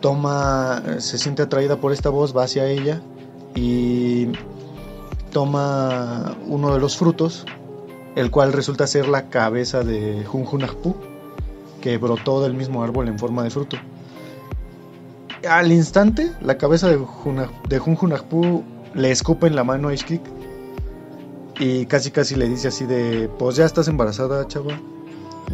toma, 0.00 0.82
se 0.98 1.18
siente 1.18 1.42
atraída 1.42 1.76
por 1.76 1.92
esta 1.92 2.08
voz, 2.08 2.34
va 2.34 2.44
hacia 2.44 2.66
ella 2.66 3.02
y 3.56 4.28
toma 5.32 6.36
uno 6.46 6.72
de 6.72 6.78
los 6.78 6.96
frutos, 6.96 7.44
el 8.14 8.30
cual 8.30 8.52
resulta 8.52 8.86
ser 8.86 9.08
la 9.08 9.28
cabeza 9.28 9.82
de 9.82 10.24
Junjunajpu, 10.24 10.94
que 11.80 11.96
brotó 11.98 12.42
del 12.42 12.54
mismo 12.54 12.82
árbol 12.82 13.08
en 13.08 13.18
forma 13.18 13.42
de 13.42 13.50
fruto. 13.50 13.76
Al 15.48 15.72
instante, 15.72 16.32
la 16.42 16.58
cabeza 16.58 16.88
de, 16.88 16.96
Juna- 16.96 17.50
de 17.68 17.78
Junjunajpu 17.78 18.62
le 18.94 19.10
escupe 19.10 19.46
en 19.46 19.56
la 19.56 19.64
mano 19.64 19.88
a 19.88 19.94
Ishkik 19.94 20.20
y 21.58 21.86
casi 21.86 22.10
casi 22.10 22.34
le 22.36 22.48
dice 22.48 22.68
así 22.68 22.84
de, 22.86 23.30
pues 23.38 23.56
ya 23.56 23.64
estás 23.64 23.88
embarazada, 23.88 24.46
chava. 24.48 24.78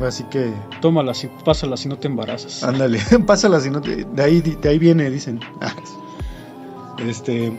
Así 0.04 0.24
que, 0.24 0.52
Tómala, 0.82 1.12
y 1.12 1.26
pásala 1.44 1.76
si 1.76 1.88
no 1.88 1.96
te 1.98 2.06
embarazas. 2.08 2.62
ándale, 2.62 3.00
pásala 3.26 3.60
si 3.60 3.70
no 3.70 3.80
te- 3.80 4.04
de 4.04 4.22
ahí 4.22 4.40
de 4.40 4.68
ahí 4.68 4.78
viene, 4.78 5.08
dicen. 5.10 5.40
Este 6.98 7.52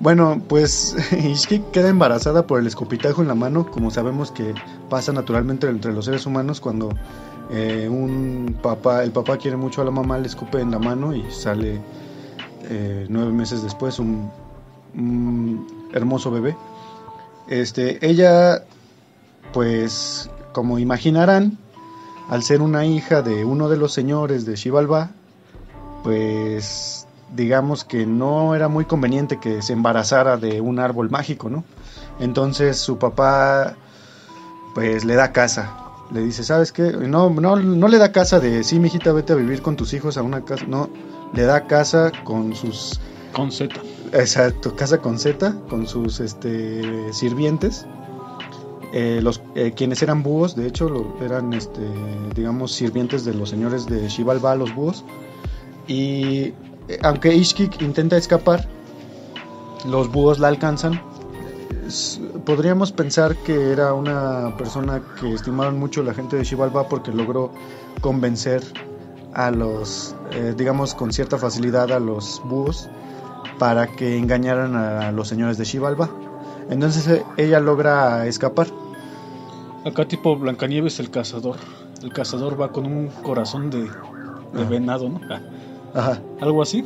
Bueno, 0.00 0.40
pues 0.48 0.94
Ishki 1.12 1.60
queda 1.72 1.88
embarazada 1.88 2.46
por 2.46 2.60
el 2.60 2.66
escopitajo 2.66 3.22
en 3.22 3.28
la 3.28 3.34
mano, 3.34 3.70
como 3.70 3.90
sabemos 3.90 4.30
que 4.30 4.54
pasa 4.88 5.12
naturalmente 5.12 5.66
entre 5.68 5.92
los 5.92 6.04
seres 6.04 6.26
humanos 6.26 6.60
cuando 6.60 6.90
eh, 7.50 7.88
un 7.88 8.58
papá, 8.62 9.02
el 9.02 9.10
papá 9.10 9.38
quiere 9.38 9.56
mucho 9.56 9.80
a 9.80 9.84
la 9.84 9.90
mamá, 9.90 10.18
le 10.18 10.26
escupe 10.26 10.60
en 10.60 10.70
la 10.70 10.78
mano 10.78 11.14
y 11.14 11.30
sale 11.30 11.80
eh, 12.64 13.06
nueve 13.08 13.32
meses 13.32 13.62
después 13.62 13.98
un, 13.98 14.30
hermoso 15.92 16.30
bebé. 16.30 16.56
Este, 17.48 18.06
ella, 18.06 18.64
pues, 19.52 20.30
como 20.52 20.78
imaginarán, 20.78 21.56
al 22.28 22.42
ser 22.42 22.60
una 22.60 22.84
hija 22.84 23.22
de 23.22 23.44
uno 23.44 23.70
de 23.70 23.78
los 23.78 23.92
señores 23.94 24.44
de 24.44 24.56
Xibalbá, 24.56 25.10
pues 26.02 27.06
digamos 27.34 27.84
que 27.84 28.06
no 28.06 28.54
era 28.54 28.68
muy 28.68 28.84
conveniente 28.84 29.38
que 29.38 29.62
se 29.62 29.72
embarazara 29.72 30.36
de 30.36 30.60
un 30.60 30.78
árbol 30.78 31.10
mágico, 31.10 31.48
¿no? 31.48 31.64
Entonces 32.20 32.78
su 32.78 32.98
papá 32.98 33.76
pues 34.74 35.04
le 35.04 35.14
da 35.14 35.32
casa. 35.32 35.87
Le 36.10 36.22
dice, 36.22 36.42
¿sabes 36.42 36.72
qué? 36.72 36.92
No, 36.92 37.30
no, 37.30 37.56
no 37.56 37.88
le 37.88 37.98
da 37.98 38.12
casa 38.12 38.40
de, 38.40 38.64
sí, 38.64 38.78
mijita, 38.80 39.12
vete 39.12 39.34
a 39.34 39.36
vivir 39.36 39.60
con 39.60 39.76
tus 39.76 39.92
hijos 39.92 40.16
a 40.16 40.22
una 40.22 40.44
casa. 40.44 40.64
No, 40.66 40.88
le 41.34 41.42
da 41.42 41.66
casa 41.66 42.12
con 42.24 42.54
sus... 42.54 43.00
Con 43.32 43.52
Z. 43.52 43.74
Exacto, 44.12 44.74
casa 44.74 44.98
con 44.98 45.18
Z, 45.18 45.54
con 45.68 45.86
sus 45.86 46.20
este, 46.20 47.12
sirvientes. 47.12 47.86
Eh, 48.92 49.20
los, 49.22 49.42
eh, 49.54 49.74
quienes 49.76 50.02
eran 50.02 50.22
búhos, 50.22 50.56
de 50.56 50.66
hecho, 50.66 50.88
lo, 50.88 51.14
eran, 51.22 51.52
este, 51.52 51.82
digamos, 52.34 52.72
sirvientes 52.72 53.24
de 53.26 53.34
los 53.34 53.50
señores 53.50 53.84
de 53.86 54.08
Xibalbá, 54.08 54.56
los 54.56 54.74
búhos. 54.74 55.04
Y 55.86 56.54
eh, 56.88 56.98
aunque 57.02 57.34
Ishkik 57.34 57.82
intenta 57.82 58.16
escapar, 58.16 58.66
los 59.86 60.10
búhos 60.10 60.38
la 60.38 60.48
alcanzan. 60.48 61.02
Podríamos 62.44 62.92
pensar 62.92 63.36
que 63.36 63.72
era 63.72 63.94
una 63.94 64.56
persona 64.56 65.02
que 65.20 65.32
estimaron 65.32 65.78
mucho 65.78 66.02
la 66.02 66.14
gente 66.14 66.36
de 66.36 66.44
Xibalbá 66.44 66.88
porque 66.88 67.12
logró 67.12 67.50
convencer 68.00 68.62
a 69.34 69.50
los, 69.50 70.14
eh, 70.32 70.54
digamos, 70.56 70.94
con 70.94 71.12
cierta 71.12 71.38
facilidad 71.38 71.92
a 71.92 71.98
los 71.98 72.42
búhos 72.44 72.88
para 73.58 73.86
que 73.86 74.16
engañaran 74.16 74.76
a 74.76 75.12
los 75.12 75.28
señores 75.28 75.58
de 75.58 75.64
Xibalbá. 75.64 76.10
Entonces 76.70 77.06
eh, 77.08 77.24
ella 77.36 77.60
logra 77.60 78.26
escapar. 78.26 78.66
Acá 79.84 80.06
tipo 80.06 80.36
Blancanieves 80.36 81.00
el 81.00 81.10
cazador. 81.10 81.56
El 82.02 82.12
cazador 82.12 82.60
va 82.60 82.70
con 82.70 82.86
un 82.86 83.08
corazón 83.22 83.70
de, 83.70 83.88
de 84.52 84.64
venado, 84.68 85.08
¿no? 85.08 85.20
Ajá. 85.94 86.20
Algo 86.40 86.62
así. 86.62 86.84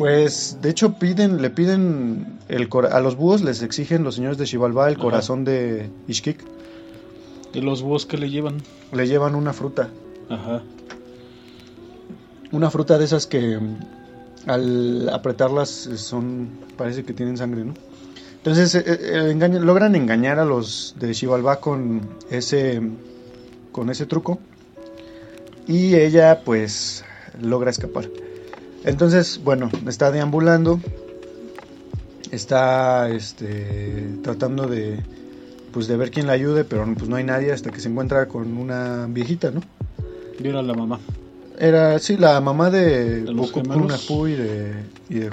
Pues 0.00 0.56
de 0.62 0.70
hecho 0.70 0.94
piden, 0.94 1.42
le 1.42 1.50
piden 1.50 2.38
el 2.48 2.68
cora- 2.70 2.96
a 2.96 3.00
los 3.00 3.16
búhos 3.16 3.42
les 3.42 3.60
exigen 3.62 4.02
los 4.02 4.14
señores 4.14 4.38
de 4.38 4.46
Xibalbá 4.46 4.88
el 4.88 4.94
Ajá. 4.94 5.02
corazón 5.02 5.44
de 5.44 5.90
Ishkik. 6.08 6.38
Y 7.52 7.60
los 7.60 7.82
búhos 7.82 8.06
que 8.06 8.16
le 8.16 8.30
llevan. 8.30 8.62
Le 8.92 9.06
llevan 9.06 9.34
una 9.34 9.52
fruta, 9.52 9.90
Ajá. 10.30 10.62
una 12.52 12.70
fruta 12.70 12.96
de 12.96 13.04
esas 13.04 13.26
que 13.26 13.58
mm, 13.58 13.76
al 14.46 15.08
apretarlas 15.10 15.86
eh, 15.86 15.98
son 15.98 16.48
parece 16.78 17.04
que 17.04 17.12
tienen 17.12 17.36
sangre, 17.36 17.64
¿no? 17.64 17.74
Entonces 18.38 18.74
eh, 18.76 18.82
eh, 18.86 19.30
engañan- 19.34 19.64
logran 19.64 19.94
engañar 19.96 20.38
a 20.38 20.44
los 20.46 20.94
de 20.98 21.12
Xibalbá 21.12 21.60
con 21.60 22.00
ese 22.30 22.80
con 23.70 23.90
ese 23.90 24.06
truco 24.06 24.38
y 25.68 25.94
ella 25.94 26.40
pues 26.44 27.04
logra 27.40 27.70
escapar. 27.70 28.08
Entonces, 28.84 29.40
bueno, 29.42 29.70
está 29.86 30.10
deambulando, 30.10 30.80
está 32.30 33.10
este, 33.10 34.08
tratando 34.22 34.66
de, 34.66 35.00
pues, 35.72 35.86
de 35.86 35.96
ver 35.96 36.10
quién 36.10 36.26
la 36.26 36.32
ayude, 36.32 36.64
pero 36.64 36.86
pues 36.96 37.08
no 37.08 37.16
hay 37.16 37.24
nadie 37.24 37.52
hasta 37.52 37.70
que 37.70 37.80
se 37.80 37.88
encuentra 37.88 38.26
con 38.26 38.56
una 38.56 39.06
viejita, 39.08 39.50
¿no? 39.50 39.62
Y 40.42 40.48
era 40.48 40.62
la 40.62 40.74
mamá. 40.74 40.98
Era, 41.58 41.98
sí, 41.98 42.16
la 42.16 42.40
mamá 42.40 42.70
de, 42.70 43.22
¿De 43.22 43.32
y 43.32 44.34
de, 44.34 44.74
y 45.10 45.14
de. 45.18 45.30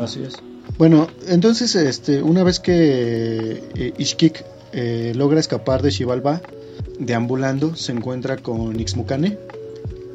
Así 0.00 0.22
es. 0.22 0.34
Bueno, 0.78 1.08
entonces, 1.26 1.74
este, 1.74 2.22
una 2.22 2.44
vez 2.44 2.60
que 2.60 3.62
eh, 3.74 3.92
Ishkik 3.98 4.44
eh, 4.72 5.12
logra 5.16 5.40
escapar 5.40 5.82
de 5.82 5.90
Xibalbá, 5.90 6.40
deambulando, 7.00 7.74
se 7.74 7.90
encuentra 7.90 8.36
con 8.36 8.78
Ixmucane. 8.78 9.36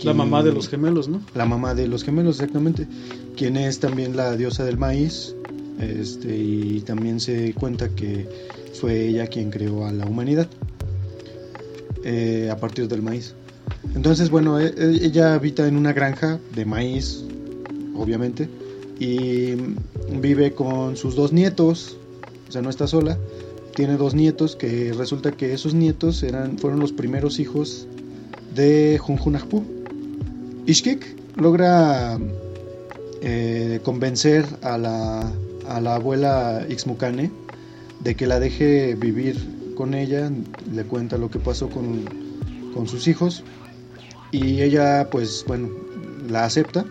La 0.03 0.13
mamá 0.13 0.43
de 0.43 0.51
los 0.51 0.67
gemelos, 0.67 1.07
¿no? 1.07 1.21
La 1.33 1.45
mamá 1.45 1.73
de 1.73 1.87
los 1.87 2.03
gemelos, 2.03 2.35
exactamente. 2.35 2.87
Quien 3.35 3.57
es 3.57 3.79
también 3.79 4.15
la 4.15 4.35
diosa 4.35 4.63
del 4.65 4.77
maíz. 4.77 5.35
Este, 5.79 6.37
y 6.37 6.81
también 6.81 7.19
se 7.19 7.53
cuenta 7.53 7.89
que 7.89 8.27
fue 8.79 9.07
ella 9.07 9.27
quien 9.27 9.51
creó 9.51 9.85
a 9.85 9.91
la 9.91 10.05
humanidad 10.05 10.47
eh, 12.03 12.49
a 12.51 12.57
partir 12.57 12.87
del 12.87 13.01
maíz. 13.01 13.33
Entonces, 13.93 14.29
bueno, 14.29 14.59
e- 14.59 14.73
e- 14.77 15.05
ella 15.05 15.33
habita 15.33 15.67
en 15.67 15.75
una 15.75 15.91
granja 15.91 16.39
de 16.53 16.65
maíz, 16.65 17.23
obviamente, 17.95 18.47
y 18.99 19.55
vive 20.21 20.53
con 20.53 20.95
sus 20.97 21.15
dos 21.15 21.33
nietos, 21.33 21.97
o 22.47 22.51
sea, 22.51 22.61
no 22.61 22.69
está 22.69 22.87
sola, 22.87 23.17
tiene 23.75 23.97
dos 23.97 24.13
nietos 24.13 24.55
que 24.55 24.93
resulta 24.93 25.31
que 25.33 25.53
esos 25.53 25.73
nietos 25.73 26.23
eran, 26.23 26.57
fueron 26.57 26.79
los 26.79 26.91
primeros 26.93 27.39
hijos 27.39 27.87
de 28.53 28.97
Junjunajpu. 29.01 29.74
Ishkik 30.67 31.05
logra 31.37 32.17
eh, 33.21 33.79
convencer 33.83 34.45
a 34.63 34.77
la, 34.77 35.31
a 35.69 35.81
la 35.81 35.95
abuela 35.95 36.65
Ixmucane 36.69 37.31
de 38.03 38.15
que 38.15 38.27
la 38.27 38.39
deje 38.39 38.95
vivir 38.95 39.37
con 39.75 39.93
ella, 39.93 40.31
le 40.71 40.83
cuenta 40.85 41.17
lo 41.17 41.29
que 41.29 41.39
pasó 41.39 41.69
con, 41.69 42.05
con 42.73 42.87
sus 42.87 43.07
hijos 43.07 43.43
y 44.31 44.61
ella 44.61 45.09
pues 45.11 45.43
bueno 45.47 45.69
la 46.29 46.45
acepta. 46.45 46.85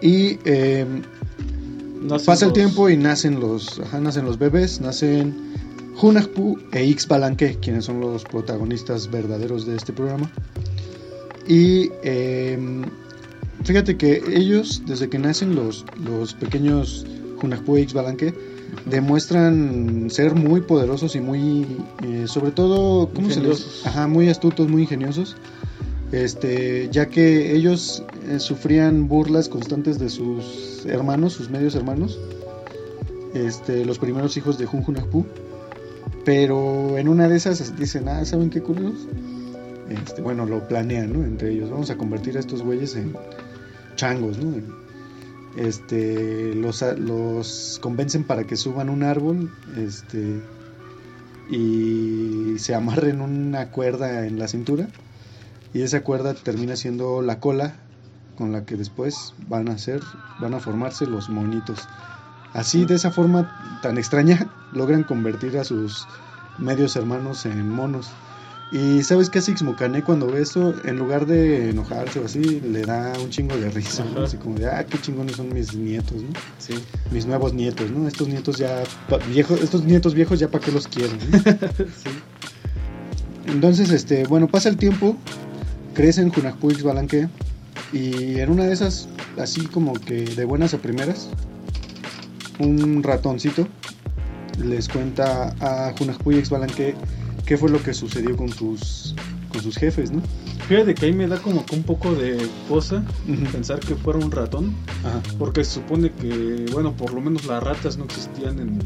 Y 0.00 0.38
eh, 0.44 0.86
Nacen 2.02 2.26
pasa 2.26 2.44
el 2.44 2.50
los- 2.50 2.54
tiempo 2.58 2.88
y 2.88 2.96
nacen 2.96 3.40
los 3.40 3.80
ajá, 3.80 3.98
nacen 4.00 4.24
los 4.24 4.38
bebés 4.38 4.80
nacen 4.80 5.34
Hunahpu 6.00 6.56
e 6.72 6.84
Ix 6.84 7.08
Balanque 7.08 7.58
quienes 7.60 7.86
son 7.86 8.00
los 8.00 8.22
protagonistas 8.24 9.10
verdaderos 9.10 9.66
de 9.66 9.74
este 9.74 9.92
programa 9.92 10.30
y 11.48 11.90
eh, 12.02 12.58
fíjate 13.64 13.96
que 13.96 14.22
ellos 14.28 14.82
desde 14.86 15.08
que 15.08 15.18
nacen 15.18 15.54
los, 15.54 15.84
los 16.04 16.34
pequeños 16.34 17.06
Hunahpu 17.42 17.76
e 17.76 17.80
Ix 17.80 17.94
Balanque 17.94 18.34
demuestran 18.84 20.10
ser 20.10 20.34
muy 20.34 20.60
poderosos 20.60 21.16
y 21.16 21.20
muy 21.20 21.66
eh, 22.04 22.24
sobre 22.26 22.50
todo 22.50 23.08
¿cómo 23.14 23.30
se 23.30 23.40
les? 23.40 23.86
Ajá, 23.86 24.06
muy 24.06 24.28
astutos 24.28 24.68
muy 24.68 24.82
ingeniosos. 24.82 25.36
Este 26.12 26.88
ya 26.90 27.06
que 27.06 27.54
ellos 27.54 28.02
eh, 28.28 28.40
sufrían 28.40 29.08
burlas 29.08 29.48
constantes 29.48 29.98
de 29.98 30.10
sus 30.10 30.84
hermanos 30.86 31.34
sus 31.34 31.50
medios 31.50 31.74
hermanos 31.74 32.18
este 33.34 33.84
los 33.84 33.98
primeros 33.98 34.36
hijos 34.36 34.58
de 34.58 34.64
Junjunajpu 34.64 35.26
pero 36.24 36.96
en 36.96 37.08
una 37.08 37.28
de 37.28 37.36
esas 37.36 37.76
dicen 37.76 38.08
ah 38.08 38.24
saben 38.24 38.48
qué 38.48 38.62
culeros 38.62 39.06
este, 39.88 40.22
bueno 40.22 40.46
lo 40.46 40.66
planean 40.68 41.14
entre 41.24 41.52
ellos 41.52 41.70
vamos 41.70 41.90
a 41.90 41.96
convertir 41.96 42.36
a 42.36 42.40
estos 42.40 42.62
güeyes 42.62 42.94
en 42.96 43.14
changos 43.96 44.38
este 45.56 46.54
los, 46.54 47.78
convencen 47.82 48.24
para 48.24 48.44
que 48.44 48.56
suban 48.56 48.90
un 48.90 49.02
árbol 49.02 49.50
este 49.76 50.40
y 51.50 52.58
se 52.58 52.74
amarren 52.74 53.20
una 53.20 53.70
cuerda 53.70 54.26
en 54.26 54.38
la 54.38 54.48
cintura 54.48 54.88
y 55.72 55.82
esa 55.82 56.02
cuerda 56.02 56.34
termina 56.34 56.76
siendo 56.76 57.22
la 57.22 57.40
cola 57.40 57.74
con 58.36 58.52
la 58.52 58.64
que 58.64 58.76
después 58.76 59.34
van 59.48 59.68
a 59.68 59.76
van 60.40 60.54
a 60.54 60.60
formarse 60.60 61.06
los 61.06 61.28
monitos. 61.28 61.88
Así 62.52 62.84
de 62.84 62.94
esa 62.94 63.10
forma 63.10 63.80
tan 63.82 63.98
extraña 63.98 64.50
logran 64.72 65.02
convertir 65.02 65.58
a 65.58 65.64
sus 65.64 66.06
medios 66.58 66.96
hermanos 66.96 67.44
en 67.46 67.68
monos 67.68 68.10
y 68.70 69.02
sabes 69.02 69.30
qué 69.30 69.38
hace 69.38 69.52
Ixmucane 69.52 70.02
cuando 70.02 70.26
ve 70.26 70.42
eso 70.42 70.74
en 70.84 70.98
lugar 70.98 71.26
de 71.26 71.70
enojarse 71.70 72.20
o 72.20 72.26
así 72.26 72.60
le 72.60 72.82
da 72.82 73.12
un 73.18 73.30
chingo 73.30 73.56
de 73.56 73.70
risa 73.70 74.04
¿no? 74.04 74.22
Así 74.22 74.36
como 74.36 74.58
de 74.58 74.66
ah 74.66 74.84
qué 74.84 74.98
chingones 75.00 75.36
son 75.36 75.52
mis 75.52 75.74
nietos 75.74 76.22
¿no? 76.22 76.28
Sí. 76.58 76.74
mis 77.10 77.26
nuevos 77.26 77.54
nietos 77.54 77.90
no 77.90 78.06
estos 78.06 78.28
nietos 78.28 78.58
ya 78.58 78.82
viejos 79.30 79.60
estos 79.60 79.84
nietos 79.84 80.14
viejos 80.14 80.38
ya 80.38 80.48
para 80.48 80.64
qué 80.64 80.72
los 80.72 80.86
quiero 80.86 81.12
¿no? 81.14 81.38
Entonces, 83.48 83.90
este, 83.90 84.24
bueno, 84.26 84.46
pasa 84.46 84.68
el 84.68 84.76
tiempo, 84.76 85.16
crecen 85.94 86.30
Junajpu 86.30 86.70
y 86.70 86.82
Balanque, 86.82 87.28
y 87.92 88.38
en 88.38 88.50
una 88.50 88.64
de 88.64 88.72
esas, 88.72 89.08
así 89.38 89.66
como 89.66 89.94
que 89.94 90.24
de 90.24 90.44
buenas 90.44 90.74
a 90.74 90.78
primeras, 90.78 91.28
un 92.58 93.02
ratoncito 93.02 93.66
les 94.62 94.88
cuenta 94.88 95.54
a 95.60 95.94
Junajpu 95.96 96.32
y 96.32 96.42
Balanque 96.42 96.94
qué 97.48 97.56
fue 97.56 97.70
lo 97.70 97.82
que 97.82 97.94
sucedió 97.94 98.36
con 98.36 98.50
sus, 98.52 99.14
con 99.50 99.62
sus 99.62 99.76
jefes, 99.78 100.10
¿no? 100.12 100.20
Fíjate 100.68 100.94
que 100.94 101.06
ahí 101.06 101.14
me 101.14 101.26
da 101.26 101.38
como 101.40 101.64
que 101.64 101.74
un 101.76 101.82
poco 101.82 102.14
de 102.14 102.46
cosa 102.68 103.02
pensar 103.52 103.80
que 103.80 103.94
fuera 103.94 104.18
un 104.18 104.30
ratón, 104.30 104.74
Ajá. 105.02 105.22
porque 105.38 105.64
se 105.64 105.76
supone 105.76 106.12
que, 106.12 106.66
bueno, 106.72 106.92
por 106.94 107.14
lo 107.14 107.22
menos 107.22 107.46
las 107.46 107.62
ratas 107.62 107.96
no 107.96 108.04
existían 108.04 108.58
en, 108.60 108.78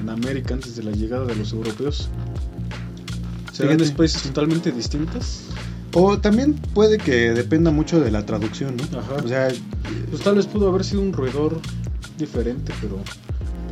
en 0.00 0.08
América 0.08 0.54
antes 0.54 0.74
de 0.74 0.82
la 0.82 0.90
llegada 0.90 1.26
de 1.26 1.36
los 1.36 1.52
europeos. 1.52 2.08
¿Serán 3.52 3.80
especies 3.80 4.22
totalmente 4.24 4.72
distintas? 4.72 5.42
O 5.92 6.18
también 6.18 6.54
puede 6.74 6.98
que 6.98 7.30
dependa 7.32 7.70
mucho 7.70 8.00
de 8.00 8.10
la 8.10 8.26
traducción, 8.26 8.76
¿no? 8.76 8.98
Ajá. 8.98 9.14
O 9.24 9.28
sea, 9.28 9.48
Pues 10.10 10.22
tal 10.22 10.34
vez 10.36 10.46
pudo 10.46 10.68
haber 10.68 10.84
sido 10.84 11.02
un 11.02 11.12
roedor 11.12 11.60
diferente, 12.18 12.72
pero 12.80 12.98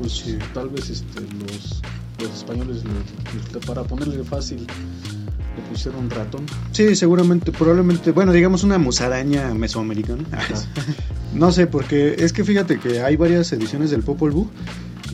pues 0.00 0.12
Sí. 0.12 0.38
tal 0.54 0.68
vez 0.70 0.88
este, 0.90 1.20
los, 1.20 1.82
los 2.18 2.32
españoles, 2.34 2.82
le- 2.84 3.58
le- 3.60 3.66
para 3.66 3.82
ponerle 3.84 4.22
fácil, 4.24 4.58
le 4.60 5.62
pusieron 5.70 6.08
ratón. 6.10 6.44
sí, 6.72 6.94
seguramente, 6.96 7.52
probablemente, 7.52 8.12
bueno, 8.12 8.32
digamos 8.32 8.64
una 8.64 8.78
musaraña 8.78 9.52
mesoamericana. 9.54 10.24
No 11.34 11.52
sé, 11.52 11.66
porque 11.66 12.16
es 12.18 12.32
que 12.32 12.44
fíjate 12.44 12.78
que 12.78 13.00
hay 13.02 13.16
varias 13.16 13.52
ediciones 13.52 13.90
del 13.90 14.02
Popol 14.02 14.30
Vuh 14.30 14.48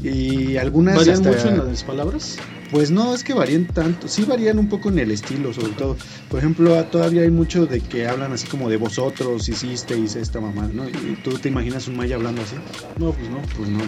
y 0.05 0.57
algunas 0.57 0.97
¿Varían 0.97 1.17
hasta- 1.17 1.31
mucho 1.31 1.49
en 1.49 1.57
las 1.71 1.83
palabras? 1.83 2.37
Pues 2.71 2.91
no, 2.93 3.13
es 3.15 3.25
que 3.25 3.35
varían 3.35 3.67
tanto, 3.67 4.07
sí 4.09 4.25
varían 4.25 4.59
un 4.59 4.69
poco 4.69 4.89
en 4.89 4.99
el 5.01 5.11
estilo 5.11 5.53
sobre 5.53 5.73
todo. 5.73 5.97
Por 6.31 6.39
ejemplo, 6.39 6.79
ah, 6.79 6.85
todavía 6.91 7.23
hay 7.23 7.31
mucho 7.31 7.67
de 7.67 7.81
que 7.81 8.07
hablan 8.07 8.33
así 8.33 8.47
como 8.47 8.71
de 8.71 8.77
vosotros 8.79 9.49
hicisteis 9.49 10.15
esta 10.17 10.41
mamá, 10.41 10.71
¿no? 10.73 10.89
Y 10.89 11.19
tú 11.25 11.33
te 11.39 11.49
imaginas 11.49 11.89
un 11.89 11.97
maya 11.97 12.15
hablando 12.17 12.41
así. 12.43 12.55
No, 12.99 13.11
pues 13.13 13.29
no. 13.29 13.39
Pues 13.57 13.69
no, 13.69 13.79
¿no? 13.79 13.85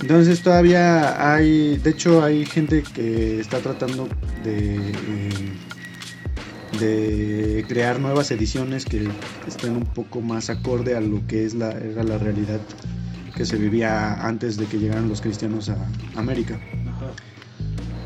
Entonces 0.00 0.42
todavía 0.42 1.32
hay, 1.32 1.78
de 1.78 1.90
hecho 1.90 2.22
hay 2.22 2.44
gente 2.44 2.82
que 2.82 3.40
está 3.40 3.58
tratando 3.60 4.08
de, 4.44 4.76
eh, 4.76 5.52
de 6.78 7.64
crear 7.66 7.98
nuevas 7.98 8.30
ediciones 8.30 8.84
que 8.84 9.08
estén 9.46 9.76
un 9.76 9.86
poco 9.86 10.20
más 10.20 10.50
acorde 10.50 10.94
a 10.96 11.00
lo 11.00 11.26
que 11.26 11.46
es 11.46 11.54
la, 11.54 11.70
era 11.72 12.02
la 12.02 12.18
realidad 12.18 12.60
que 13.34 13.46
se 13.46 13.56
vivía 13.56 14.26
antes 14.26 14.56
de 14.56 14.66
que 14.66 14.78
llegaran 14.78 15.08
los 15.08 15.20
cristianos 15.20 15.70
a 15.70 15.76
América. 16.14 16.60
Ajá. 16.88 17.12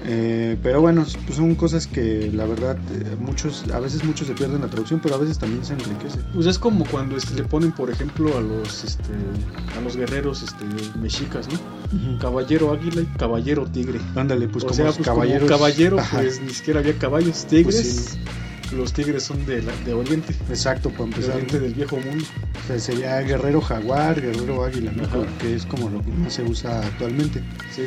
Eh, 0.04 0.56
pero 0.62 0.80
bueno, 0.80 1.04
pues 1.26 1.36
son 1.36 1.54
cosas 1.54 1.86
que 1.86 2.30
la 2.32 2.46
verdad 2.46 2.76
eh, 2.92 3.16
muchos, 3.18 3.64
a 3.72 3.78
veces 3.80 4.02
muchos 4.02 4.26
se 4.26 4.34
pierden 4.34 4.60
la 4.60 4.68
traducción, 4.68 4.98
pero 5.00 5.14
a 5.14 5.18
veces 5.18 5.38
también 5.38 5.64
se 5.64 5.74
enriquece. 5.74 6.18
Pues 6.34 6.46
es 6.46 6.58
como 6.58 6.84
cuando 6.86 7.16
este, 7.16 7.34
le 7.34 7.44
ponen, 7.44 7.72
por 7.72 7.90
ejemplo, 7.90 8.36
a 8.36 8.40
los 8.40 8.82
este, 8.84 9.12
a 9.76 9.80
los 9.82 9.96
guerreros 9.96 10.42
este, 10.42 10.64
mexicas, 10.98 11.48
¿no? 11.48 11.58
Caballero 12.20 12.72
águila 12.72 13.02
y 13.02 13.06
caballero 13.18 13.66
tigre. 13.66 13.98
Ándale, 14.14 14.46
pues 14.48 14.64
o 14.64 14.68
como 14.68 14.76
sea, 14.76 14.92
pues 14.92 14.98
caballeros. 15.06 15.48
como 15.48 15.58
caballero, 15.58 15.98
Ajá. 15.98 16.18
pues 16.20 16.40
ni 16.40 16.52
siquiera 16.54 16.80
había 16.80 16.94
caballos. 16.98 17.46
Tigres, 17.46 18.16
Pues 18.62 18.72
los 18.78 18.92
tigres 18.92 19.24
son 19.24 19.44
de, 19.46 19.62
la- 19.62 19.74
de 19.84 19.92
Oriente, 19.94 20.32
Exacto, 20.48 20.90
para 20.90 21.04
de 21.06 21.10
empezar. 21.10 21.32
Oriente 21.34 21.56
¿no? 21.56 21.62
del 21.64 21.74
viejo 21.74 21.96
mundo. 21.96 22.24
O 22.62 22.66
sea, 22.68 22.78
sería 22.78 23.18
guerrero 23.22 23.60
jaguar, 23.60 24.20
guerrero 24.20 24.64
águila, 24.64 24.92
¿no? 24.94 25.02
Ajá. 25.04 25.18
que 25.40 25.54
es 25.56 25.66
como 25.66 25.90
lo 25.90 26.00
que 26.02 26.10
más 26.12 26.32
se 26.34 26.42
usa 26.44 26.78
actualmente. 26.80 27.42
Sí. 27.74 27.82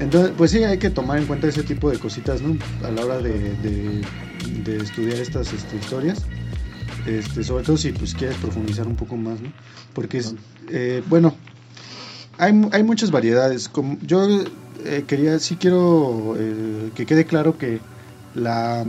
Entonces, 0.00 0.32
pues 0.36 0.50
sí, 0.50 0.62
hay 0.64 0.78
que 0.78 0.90
tomar 0.90 1.18
en 1.18 1.26
cuenta 1.26 1.46
ese 1.48 1.62
tipo 1.62 1.90
de 1.90 1.98
cositas, 1.98 2.42
¿no? 2.42 2.56
A 2.86 2.90
la 2.90 3.04
hora 3.04 3.18
de, 3.18 3.32
de- 3.62 4.02
de 4.64 4.76
estudiar 4.78 5.16
estas 5.18 5.52
este, 5.54 5.76
historias. 5.76 6.24
Este, 7.06 7.42
sobre 7.42 7.64
todo 7.64 7.78
si 7.78 7.92
pues 7.92 8.14
quieres 8.14 8.36
profundizar 8.36 8.86
un 8.86 8.96
poco 8.96 9.16
más, 9.16 9.40
¿no? 9.40 9.50
Porque, 9.94 10.18
es, 10.18 10.34
eh, 10.68 11.02
bueno, 11.08 11.34
hay, 12.40 12.68
hay 12.72 12.82
muchas 12.82 13.10
variedades. 13.10 13.68
Como 13.68 13.98
yo 14.00 14.26
eh, 14.84 15.04
quería, 15.06 15.38
sí 15.38 15.56
quiero 15.56 16.34
eh, 16.38 16.90
que 16.94 17.06
quede 17.06 17.26
claro 17.26 17.58
que 17.58 17.80
la 18.34 18.86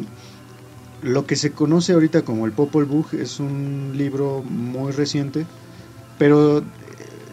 lo 1.02 1.26
que 1.26 1.36
se 1.36 1.54
conoce 1.54 1.94
ahorita 1.94 2.24
como 2.24 2.46
el 2.46 2.54
Popol 2.54 2.86
Vuh 2.86 3.08
es 3.14 3.40
un 3.40 3.94
libro 3.96 4.44
muy 4.44 4.92
reciente, 4.92 5.48
pero 6.18 6.60
eh, 6.60 6.64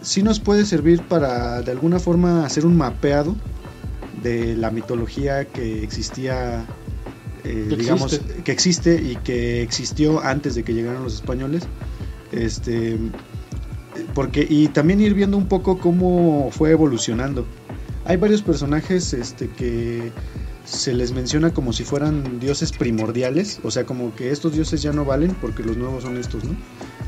sí 0.01 0.23
nos 0.23 0.39
puede 0.39 0.65
servir 0.65 1.03
para 1.07 1.61
de 1.61 1.71
alguna 1.71 1.99
forma 1.99 2.45
hacer 2.45 2.65
un 2.65 2.75
mapeado 2.77 3.35
de 4.11 4.55
la 4.55 4.71
mitología 4.71 5.45
que 5.45 5.83
existía, 5.83 6.73
eh, 7.43 7.67
Que 7.69 7.75
digamos, 7.77 8.13
existe. 8.13 8.43
que 8.43 8.51
existe 8.51 9.01
y 9.01 9.17
que 9.17 9.61
existió 9.61 10.19
antes 10.23 10.55
de 10.55 10.63
que 10.63 10.73
llegaran 10.73 11.03
los 11.03 11.13
españoles. 11.13 11.69
Este, 12.31 12.97
porque 14.13 14.45
y 14.49 14.67
también 14.67 15.01
ir 15.01 15.13
viendo 15.13 15.37
un 15.37 15.47
poco 15.47 15.77
cómo 15.79 16.49
fue 16.51 16.71
evolucionando. 16.71 17.45
Hay 18.05 18.17
varios 18.17 18.41
personajes 18.41 19.13
este, 19.13 19.49
que 19.49 20.11
se 20.65 20.93
les 20.93 21.11
menciona 21.11 21.51
como 21.51 21.73
si 21.73 21.83
fueran 21.83 22.39
dioses 22.39 22.71
primordiales, 22.71 23.59
o 23.63 23.71
sea, 23.71 23.85
como 23.85 24.15
que 24.15 24.31
estos 24.31 24.53
dioses 24.53 24.81
ya 24.81 24.91
no 24.93 25.03
valen 25.03 25.35
porque 25.41 25.63
los 25.63 25.77
nuevos 25.77 26.03
son 26.03 26.17
estos, 26.17 26.43
¿no? 26.43 26.55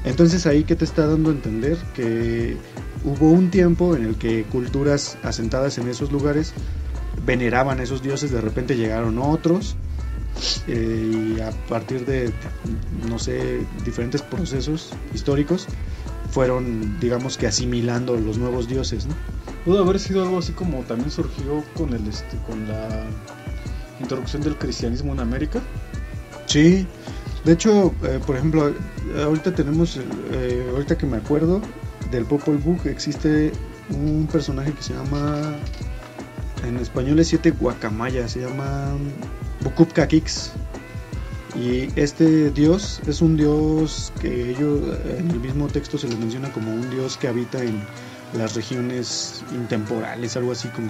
Entonces 0.03 0.47
ahí 0.47 0.63
que 0.63 0.75
te 0.75 0.85
está 0.85 1.05
dando 1.05 1.29
a 1.29 1.33
entender 1.33 1.77
que 1.93 2.57
hubo 3.03 3.29
un 3.29 3.51
tiempo 3.51 3.95
en 3.95 4.05
el 4.05 4.15
que 4.15 4.43
culturas 4.45 5.17
asentadas 5.23 5.77
en 5.77 5.87
esos 5.87 6.11
lugares 6.11 6.53
veneraban 7.25 7.79
a 7.79 7.83
esos 7.83 8.01
dioses, 8.01 8.31
de 8.31 8.41
repente 8.41 8.75
llegaron 8.75 9.19
otros 9.19 9.75
eh, 10.67 11.35
y 11.37 11.41
a 11.41 11.51
partir 11.67 12.05
de, 12.05 12.31
no 13.07 13.19
sé, 13.19 13.59
diferentes 13.85 14.23
procesos 14.23 14.91
históricos 15.13 15.67
fueron, 16.31 16.99
digamos 16.99 17.37
que 17.37 17.47
asimilando 17.47 18.15
los 18.15 18.37
nuevos 18.37 18.67
dioses, 18.67 19.05
¿no? 19.05 19.15
Pudo 19.65 19.83
haber 19.83 19.99
sido 19.99 20.23
algo 20.23 20.39
así 20.39 20.53
como 20.53 20.79
también 20.83 21.11
surgió 21.11 21.63
con 21.75 21.93
el 21.93 22.07
este, 22.07 22.37
con 22.47 22.67
la 22.67 23.05
introducción 23.99 24.41
del 24.41 24.57
cristianismo 24.57 25.13
en 25.13 25.19
América. 25.19 25.61
Sí, 26.47 26.87
de 27.45 27.53
hecho, 27.53 27.93
eh, 28.03 28.19
por 28.25 28.35
ejemplo, 28.35 28.73
ahorita 29.23 29.53
tenemos, 29.53 29.99
eh, 30.31 30.67
ahorita 30.71 30.97
que 30.97 31.05
me 31.05 31.17
acuerdo 31.17 31.61
del 32.11 32.25
Popol 32.25 32.57
Vuh, 32.57 32.77
existe 32.85 33.51
un 33.89 34.27
personaje 34.31 34.73
que 34.73 34.83
se 34.83 34.93
llama, 34.93 35.55
en 36.65 36.77
español 36.77 37.19
es 37.19 37.27
siete 37.27 37.51
guacamaya, 37.51 38.27
se 38.27 38.41
llama 38.41 38.93
Bukupkakix. 39.63 40.51
Y 41.55 41.89
este 41.99 42.49
dios 42.51 43.01
es 43.07 43.21
un 43.21 43.35
dios 43.35 44.13
que 44.21 44.51
ellos 44.51 44.79
en 45.05 45.29
el 45.31 45.39
mismo 45.39 45.67
texto 45.67 45.97
se 45.97 46.07
lo 46.07 46.17
menciona 46.17 46.51
como 46.53 46.73
un 46.73 46.89
dios 46.89 47.17
que 47.17 47.27
habita 47.27 47.61
en 47.61 47.83
las 48.37 48.55
regiones 48.55 49.43
intemporales, 49.51 50.37
algo 50.37 50.53
así 50.53 50.69
como 50.69 50.89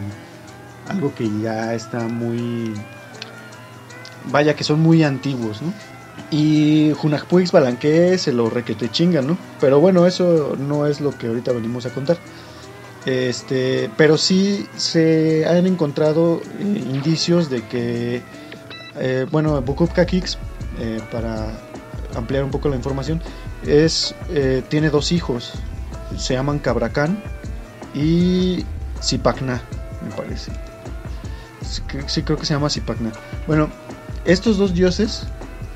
algo 0.87 1.13
que 1.15 1.27
ya 1.41 1.73
está 1.73 2.07
muy 2.07 2.73
vaya 4.25 4.55
que 4.55 4.63
son 4.63 4.81
muy 4.81 5.03
antiguos, 5.03 5.61
¿no? 5.61 5.73
Y 6.29 6.91
Junajpuix 6.95 7.51
Balanque 7.51 8.17
se 8.17 8.31
lo 8.31 8.49
requete 8.49 8.89
chingan, 8.89 9.27
¿no? 9.27 9.37
Pero 9.59 9.79
bueno, 9.79 10.05
eso 10.05 10.55
no 10.57 10.85
es 10.85 11.01
lo 11.01 11.17
que 11.17 11.27
ahorita 11.27 11.51
venimos 11.51 11.85
a 11.85 11.89
contar. 11.89 12.17
Este, 13.05 13.89
pero 13.97 14.17
sí 14.17 14.67
se 14.77 15.45
han 15.47 15.65
encontrado 15.65 16.41
eh, 16.59 16.83
indicios 16.93 17.49
de 17.49 17.63
que, 17.63 18.21
eh, 18.99 19.25
bueno, 19.31 19.59
Bukupka 19.61 20.05
Kix, 20.05 20.37
eh, 20.79 21.01
para 21.11 21.57
ampliar 22.15 22.43
un 22.43 22.51
poco 22.51 22.69
la 22.69 22.75
información, 22.75 23.21
es, 23.65 24.15
eh, 24.29 24.63
tiene 24.69 24.89
dos 24.89 25.11
hijos, 25.11 25.53
se 26.17 26.33
llaman 26.33 26.59
Cabracán 26.59 27.21
y 27.93 28.65
Zipacna, 29.01 29.61
me 30.03 30.11
parece. 30.15 30.51
Sí, 31.61 31.81
cre- 31.87 32.07
sí, 32.07 32.23
creo 32.23 32.37
que 32.37 32.45
se 32.45 32.53
llama 32.53 32.69
Zipacna. 32.69 33.11
Bueno, 33.47 33.69
estos 34.25 34.57
dos 34.57 34.73
dioses, 34.73 35.23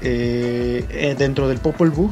eh, 0.01 1.15
dentro 1.17 1.47
del 1.47 1.59
Popol 1.59 1.91
Vuh, 1.91 2.11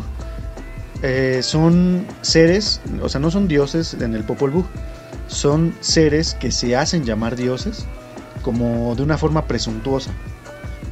son 1.41 2.05
seres, 2.21 2.79
o 3.01 3.09
sea, 3.09 3.19
no 3.19 3.29
son 3.29 3.47
dioses 3.47 3.93
en 3.95 4.13
el 4.15 4.23
Popol 4.23 4.51
Vuh, 4.51 4.65
son 5.27 5.73
seres 5.81 6.33
que 6.35 6.51
se 6.51 6.75
hacen 6.77 7.03
llamar 7.03 7.35
dioses 7.35 7.85
como 8.41 8.95
de 8.95 9.03
una 9.03 9.17
forma 9.17 9.45
presuntuosa. 9.45 10.11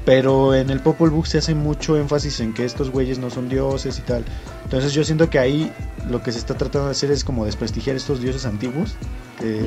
Pero 0.06 0.56
en 0.56 0.70
el 0.72 0.80
Popol 0.80 1.12
Vuh 1.12 1.26
se 1.26 1.38
hace 1.38 1.54
mucho 1.54 1.96
énfasis 1.98 2.40
en 2.40 2.54
que 2.54 2.66
estos 2.66 2.90
güeyes 2.90 3.20
no 3.20 3.30
son 3.30 3.50
dioses 3.50 4.00
y 4.00 4.02
tal. 4.02 4.26
Entonces 4.64 4.94
yo 4.94 5.04
siento 5.04 5.30
que 5.30 5.38
ahí 5.38 5.72
lo 6.10 6.24
que 6.24 6.32
se 6.32 6.40
está 6.40 6.56
tratando 6.58 6.88
de 6.88 6.92
hacer 6.94 7.12
es 7.12 7.24
como 7.24 7.46
desprestigiar 7.46 7.96
estos 7.96 8.20
dioses 8.22 8.46
antiguos. 8.46 8.96
que- 9.40 9.66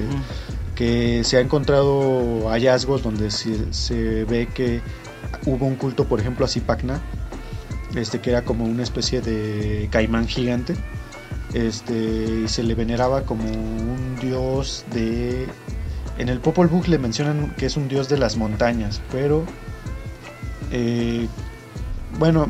que 0.76 1.22
se 1.24 1.36
ha 1.36 1.40
encontrado 1.40 2.48
hallazgos 2.48 3.02
donde 3.02 3.30
se, 3.30 3.72
se 3.72 4.24
ve 4.24 4.48
que 4.52 4.80
hubo 5.46 5.66
un 5.66 5.76
culto, 5.76 6.04
por 6.06 6.18
ejemplo, 6.20 6.44
a 6.44 6.48
Zipacna, 6.48 7.00
este, 7.94 8.20
que 8.20 8.30
era 8.30 8.42
como 8.42 8.64
una 8.64 8.82
especie 8.82 9.20
de 9.20 9.88
caimán 9.92 10.26
gigante, 10.26 10.74
este, 11.54 12.42
y 12.44 12.48
se 12.48 12.62
le 12.64 12.74
veneraba 12.74 13.22
como 13.22 13.44
un 13.44 14.16
dios 14.20 14.84
de... 14.92 15.46
En 16.18 16.28
el 16.28 16.40
Popol 16.40 16.66
Vuh 16.68 16.82
le 16.88 16.98
mencionan 16.98 17.54
que 17.56 17.66
es 17.66 17.76
un 17.76 17.86
dios 17.88 18.08
de 18.08 18.18
las 18.18 18.36
montañas, 18.36 19.00
pero... 19.12 19.44
eh, 20.70 21.28
bueno, 22.18 22.48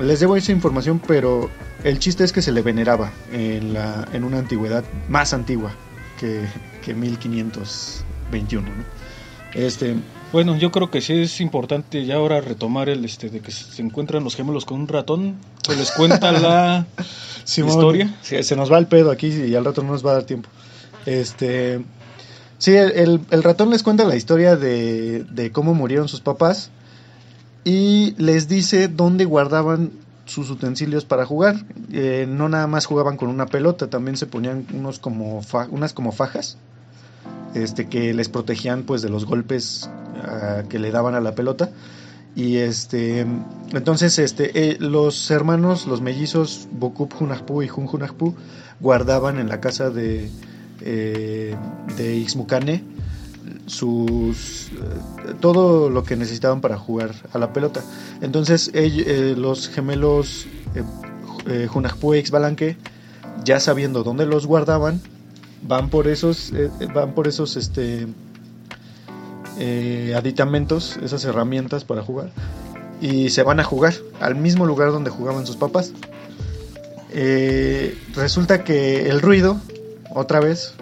les 0.00 0.20
debo 0.20 0.36
esa 0.36 0.52
información, 0.52 1.00
pero 1.06 1.50
el 1.84 1.98
chiste 1.98 2.24
es 2.24 2.32
que 2.32 2.42
se 2.42 2.52
le 2.52 2.62
veneraba 2.62 3.12
en, 3.32 3.74
la, 3.74 4.08
en 4.12 4.24
una 4.24 4.38
antigüedad 4.38 4.84
más 5.08 5.32
antigua 5.32 5.72
que, 6.18 6.46
que 6.82 6.94
1521. 6.94 8.68
¿no? 8.68 8.84
Este, 9.54 9.94
Bueno, 10.32 10.56
yo 10.56 10.72
creo 10.72 10.90
que 10.90 11.00
sí 11.00 11.12
es 11.12 11.40
importante 11.40 12.04
ya 12.04 12.16
ahora 12.16 12.40
retomar 12.40 12.88
el 12.88 13.04
este 13.04 13.30
de 13.30 13.40
que 13.40 13.52
se 13.52 13.82
encuentran 13.82 14.24
los 14.24 14.34
gemelos 14.34 14.64
con 14.64 14.80
un 14.80 14.88
ratón. 14.88 15.36
Se 15.64 15.76
les 15.76 15.92
cuenta 15.92 16.32
la 16.32 16.86
Simón, 17.44 17.70
historia. 17.70 18.14
sí, 18.22 18.42
se 18.42 18.56
nos 18.56 18.72
va 18.72 18.78
el 18.78 18.86
pedo 18.86 19.10
aquí 19.10 19.28
y 19.28 19.54
al 19.54 19.64
rato 19.64 19.82
no 19.82 19.92
nos 19.92 20.04
va 20.04 20.10
a 20.10 20.14
dar 20.14 20.24
tiempo. 20.24 20.48
Este, 21.06 21.84
sí, 22.58 22.74
el, 22.74 23.20
ratón 23.42 23.70
les 23.70 23.82
cuenta 23.82 24.04
la 24.04 24.16
historia 24.16 24.56
de, 24.56 25.24
de 25.24 25.52
cómo 25.52 25.74
murieron 25.74 26.08
sus 26.08 26.20
papás 26.20 26.70
y 27.64 28.14
les 28.18 28.46
dice 28.48 28.88
dónde 28.88 29.24
guardaban 29.24 29.90
sus 30.26 30.50
utensilios 30.50 31.04
para 31.04 31.24
jugar. 31.24 31.64
Eh, 31.92 32.26
no 32.28 32.48
nada 32.48 32.66
más 32.66 32.86
jugaban 32.86 33.16
con 33.16 33.28
una 33.28 33.46
pelota, 33.46 33.88
también 33.88 34.16
se 34.16 34.26
ponían 34.26 34.66
unos 34.72 34.98
como 34.98 35.40
unas 35.70 35.92
como 35.92 36.12
fajas, 36.12 36.58
este, 37.54 37.88
que 37.88 38.12
les 38.14 38.28
protegían 38.28 38.82
pues 38.82 39.02
de 39.02 39.08
los 39.08 39.24
golpes 39.24 39.88
ah, 40.22 40.62
que 40.68 40.78
le 40.78 40.90
daban 40.90 41.14
a 41.14 41.20
la 41.20 41.34
pelota. 41.34 41.70
Y 42.36 42.56
este, 42.56 43.26
entonces 43.72 44.18
este, 44.18 44.70
eh, 44.70 44.76
los 44.80 45.30
hermanos, 45.30 45.86
los 45.86 46.00
mellizos 46.00 46.66
Bokup 46.72 47.14
Hunahpu 47.20 47.62
y 47.62 47.68
Jun 47.68 47.88
Hunahpu 47.90 48.34
guardaban 48.80 49.38
en 49.38 49.48
la 49.48 49.60
casa 49.60 49.90
de, 49.90 50.30
eh, 50.80 51.54
de 51.96 52.16
Ixmucane 52.16 52.82
sus 53.66 54.68
eh, 54.72 55.34
todo 55.40 55.88
lo 55.88 56.04
que 56.04 56.16
necesitaban 56.16 56.60
para 56.60 56.76
jugar 56.76 57.14
a 57.32 57.38
la 57.38 57.52
pelota. 57.52 57.82
Entonces 58.20 58.72
ell- 58.74 59.04
eh, 59.06 59.34
los 59.36 59.68
gemelos 59.68 60.46
eh, 60.74 60.82
eh, 61.46 61.68
e 62.12 62.18
Ixbalanque, 62.18 62.76
ya 63.44 63.60
sabiendo 63.60 64.02
dónde 64.04 64.26
los 64.26 64.46
guardaban, 64.46 65.00
van 65.66 65.88
por 65.88 66.08
esos, 66.08 66.52
van 66.94 67.14
por 67.14 67.26
esos 67.26 67.56
este, 67.56 68.06
aditamentos, 70.14 70.98
esas 71.02 71.24
herramientas 71.24 71.84
para 71.84 72.02
jugar, 72.02 72.30
y 73.00 73.30
se 73.30 73.42
van 73.42 73.60
a 73.60 73.64
jugar 73.64 73.94
al 74.20 74.34
mismo 74.34 74.66
lugar 74.66 74.92
donde 74.92 75.10
jugaban 75.10 75.46
sus 75.46 75.56
papás. 75.56 75.92
Resulta 78.14 78.62
que 78.64 79.08
el 79.08 79.20
ruido, 79.22 79.58
otra 80.10 80.40
vez, 80.40 80.74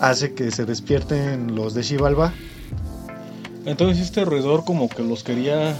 hace 0.00 0.32
que 0.34 0.50
se 0.50 0.64
despierten 0.64 1.54
los 1.54 1.74
de 1.74 1.82
Xibalba. 1.82 2.32
Entonces 3.64 4.02
este 4.04 4.24
roedor 4.24 4.64
como 4.64 4.88
que 4.88 5.02
los 5.02 5.22
quería 5.24 5.76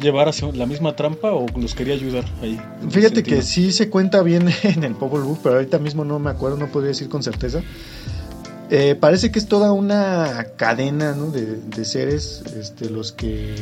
llevar 0.00 0.28
hacia 0.28 0.50
la 0.52 0.66
misma 0.66 0.96
trampa 0.96 1.32
o 1.32 1.46
los 1.56 1.74
quería 1.74 1.94
ayudar 1.94 2.24
ahí. 2.42 2.60
Fíjate 2.90 3.22
que 3.22 3.42
sí 3.42 3.72
se 3.72 3.88
cuenta 3.90 4.22
bien 4.22 4.48
en 4.62 4.84
el 4.84 4.94
Popol 4.94 5.22
Vuh, 5.22 5.38
pero 5.42 5.56
ahorita 5.56 5.78
mismo 5.78 6.04
no 6.04 6.18
me 6.18 6.30
acuerdo, 6.30 6.56
no 6.56 6.66
podría 6.68 6.88
decir 6.88 7.08
con 7.08 7.22
certeza. 7.22 7.60
Eh, 8.70 8.94
parece 8.98 9.30
que 9.30 9.38
es 9.38 9.46
toda 9.48 9.72
una 9.72 10.46
cadena 10.56 11.12
¿no? 11.14 11.26
de, 11.26 11.56
de 11.56 11.84
seres 11.84 12.42
este, 12.58 12.88
los 12.88 13.12
que 13.12 13.54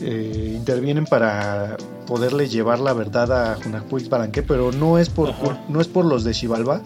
eh, 0.00 0.52
intervienen 0.56 1.04
para 1.06 1.76
poderle 2.06 2.48
llevar 2.48 2.80
la 2.80 2.92
verdad 2.94 3.52
a 3.52 3.54
Junacuix 3.62 4.08
Balanque, 4.08 4.42
pero 4.42 4.72
no 4.72 4.98
es 4.98 5.08
por, 5.08 5.30
Ajá. 5.30 5.38
por- 5.40 5.56
no 5.68 5.80
es 5.80 5.86
por 5.86 6.04
los 6.04 6.24
de 6.24 6.34
Xibalba, 6.34 6.82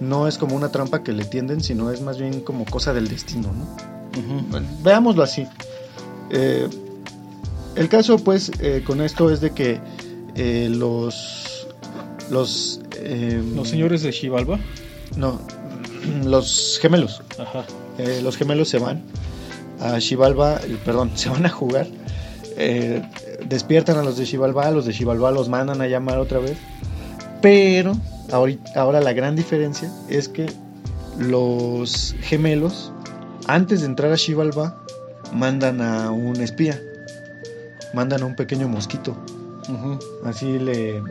no 0.00 0.26
es 0.26 0.38
como 0.38 0.56
una 0.56 0.70
trampa 0.70 1.02
que 1.02 1.12
le 1.12 1.24
tienden, 1.24 1.62
sino 1.62 1.90
es 1.90 2.00
más 2.00 2.18
bien 2.18 2.40
como 2.40 2.64
cosa 2.64 2.92
del 2.92 3.08
destino, 3.08 3.52
¿no? 3.52 3.66
Veámoslo 4.82 5.22
así. 5.22 5.46
Eh, 6.30 6.68
el 7.76 7.88
caso, 7.88 8.18
pues, 8.18 8.50
eh, 8.60 8.82
con 8.86 9.00
esto 9.00 9.30
es 9.30 9.40
de 9.40 9.50
que 9.52 9.80
eh, 10.34 10.68
los. 10.70 11.66
Los. 12.30 12.80
eh, 12.96 13.42
Los 13.54 13.68
señores 13.68 14.02
de 14.02 14.12
Xibalba. 14.12 14.58
No, 15.16 15.40
los 16.24 16.78
gemelos. 16.80 17.22
Ajá. 17.38 17.64
Eh, 17.98 18.20
los 18.22 18.36
gemelos 18.36 18.68
se 18.68 18.78
van 18.78 19.02
a 19.80 20.00
Xibalba, 20.00 20.60
perdón, 20.84 21.10
se 21.14 21.28
van 21.28 21.46
a 21.46 21.50
jugar. 21.50 21.86
eh, 22.56 23.02
despiertan 23.48 23.96
a 23.98 24.02
los 24.02 24.16
de 24.16 24.26
Xibalba, 24.26 24.70
los 24.70 24.84
de 24.86 24.92
Xibalba 24.92 25.30
los 25.30 25.48
mandan 25.48 25.80
a 25.80 25.86
llamar 25.86 26.18
otra 26.18 26.38
vez. 26.38 26.56
Pero 27.42 27.96
ahora 28.32 29.00
la 29.00 29.12
gran 29.12 29.36
diferencia 29.36 29.90
es 30.08 30.28
que 30.28 30.46
los 31.18 32.14
gemelos, 32.20 32.92
antes 33.46 33.80
de 33.80 33.86
entrar 33.86 34.12
a 34.12 34.16
Xibalba, 34.16 34.76
mandan 35.34 35.80
a 35.80 36.10
un 36.10 36.40
espía. 36.40 36.80
Mandan 37.94 38.22
a 38.22 38.26
un 38.26 38.36
pequeño 38.36 38.68
mosquito. 38.68 39.16
Así 40.24 40.58
le, 40.58 41.02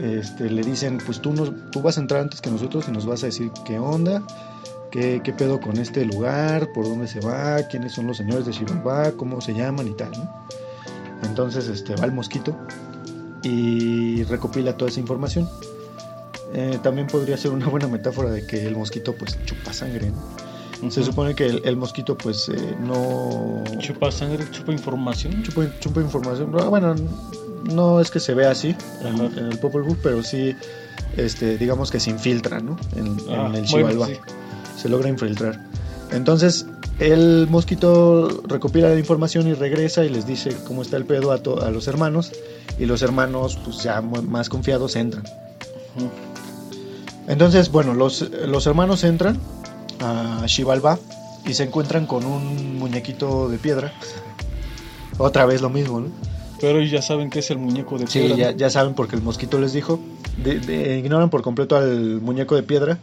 este, 0.00 0.50
le 0.50 0.62
dicen, 0.62 0.98
pues 1.04 1.20
tú, 1.20 1.32
nos, 1.32 1.52
tú 1.70 1.82
vas 1.82 1.98
a 1.98 2.00
entrar 2.00 2.22
antes 2.22 2.40
que 2.40 2.50
nosotros 2.50 2.86
y 2.88 2.92
nos 2.92 3.06
vas 3.06 3.22
a 3.22 3.26
decir 3.26 3.50
qué 3.64 3.78
onda, 3.78 4.22
qué, 4.90 5.20
qué 5.22 5.32
pedo 5.32 5.60
con 5.60 5.78
este 5.78 6.04
lugar, 6.04 6.68
por 6.72 6.84
dónde 6.84 7.06
se 7.06 7.20
va, 7.20 7.62
quiénes 7.68 7.92
son 7.92 8.06
los 8.06 8.16
señores 8.16 8.46
de 8.46 8.52
Chihuahua, 8.52 9.12
cómo 9.16 9.40
se 9.40 9.52
llaman 9.54 9.88
y 9.88 9.94
tal. 9.94 10.12
¿no? 10.12 10.46
Entonces 11.24 11.68
este, 11.68 11.94
va 11.96 12.04
el 12.04 12.12
mosquito 12.12 12.56
y 13.42 14.22
recopila 14.24 14.76
toda 14.76 14.90
esa 14.90 15.00
información. 15.00 15.48
Eh, 16.58 16.78
también 16.82 17.06
podría 17.06 17.36
ser 17.36 17.50
una 17.52 17.66
buena 17.68 17.86
metáfora 17.86 18.30
de 18.30 18.46
que 18.46 18.66
el 18.66 18.74
mosquito 18.76 19.12
pues 19.14 19.36
chupa 19.44 19.72
sangre. 19.74 20.10
¿no? 20.10 20.90
Se 20.90 21.00
Ujú. 21.00 21.10
supone 21.10 21.34
que 21.34 21.44
el, 21.46 21.62
el 21.64 21.76
mosquito 21.76 22.16
pues 22.16 22.48
eh, 22.48 22.76
no 22.80 23.62
Chupa 23.78 24.10
sangre, 24.10 24.44
chupa 24.50 24.72
información. 24.72 25.42
chupa, 25.42 25.66
chupa 25.80 26.00
información. 26.00 26.50
Ah, 26.58 26.68
Bueno, 26.68 26.94
no 27.64 28.00
es 28.00 28.10
que 28.10 28.20
se 28.20 28.32
vea 28.34 28.50
así 28.52 28.74
en, 29.02 29.20
en 29.38 29.46
el 29.52 29.58
Popol 29.58 29.82
Vuh, 29.82 29.96
pero 30.02 30.22
sí, 30.22 30.54
este, 31.16 31.58
digamos 31.58 31.90
que 31.90 32.00
se 32.00 32.10
infiltra, 32.10 32.58
¿no? 32.60 32.78
En, 32.96 33.06
en 33.06 33.18
Ah, 33.30 33.46
el 33.46 33.52
bueno, 33.52 33.66
Xibalbá. 33.66 34.06
sí. 34.06 34.14
Se 34.78 34.88
logra 34.88 35.08
infiltrar. 35.10 35.60
Entonces, 36.12 36.66
el 37.00 37.46
mosquito 37.50 38.42
recopila 38.46 38.88
la 38.90 38.98
información 38.98 39.46
y 39.48 39.54
regresa 39.54 40.04
y 40.04 40.08
les 40.08 40.26
dice 40.26 40.56
cómo 40.66 40.82
está 40.82 40.96
el 40.96 41.04
pedo 41.04 41.32
a, 41.32 41.36
a 41.66 41.70
los 41.70 41.88
hermanos. 41.88 42.32
Y 42.78 42.84
los 42.86 43.02
hermanos, 43.02 43.58
pues 43.64 43.82
ya 43.82 44.00
más 44.02 44.48
confiados, 44.48 44.94
entran. 44.96 45.24
Ujú. 45.96 46.10
Entonces, 47.28 47.70
bueno, 47.70 47.94
los, 47.94 48.30
los 48.46 48.66
hermanos 48.66 49.02
entran 49.04 49.38
a 50.00 50.44
Xibalbá 50.46 50.98
y 51.44 51.54
se 51.54 51.64
encuentran 51.64 52.06
con 52.06 52.24
un 52.24 52.78
muñequito 52.78 53.48
de 53.48 53.58
piedra. 53.58 53.92
Otra 55.18 55.46
vez 55.46 55.60
lo 55.62 55.70
mismo, 55.70 56.00
¿no? 56.00 56.08
Pero 56.60 56.82
ya 56.82 57.02
saben 57.02 57.30
que 57.30 57.40
es 57.40 57.50
el 57.50 57.58
muñeco 57.58 57.98
de 57.98 58.06
Sí, 58.06 58.20
piedra. 58.20 58.36
ya, 58.36 58.52
¿no? 58.52 58.56
ya 58.58 58.70
saben 58.70 58.94
porque 58.94 59.16
el 59.16 59.22
mosquito 59.22 59.58
les 59.60 59.72
dijo. 59.72 59.98
De- 60.42 60.60
de- 60.60 60.98
ignoran 60.98 61.30
por 61.30 61.42
completo 61.42 61.76
al 61.76 62.20
muñeco 62.20 62.54
de 62.54 62.62
piedra 62.62 62.98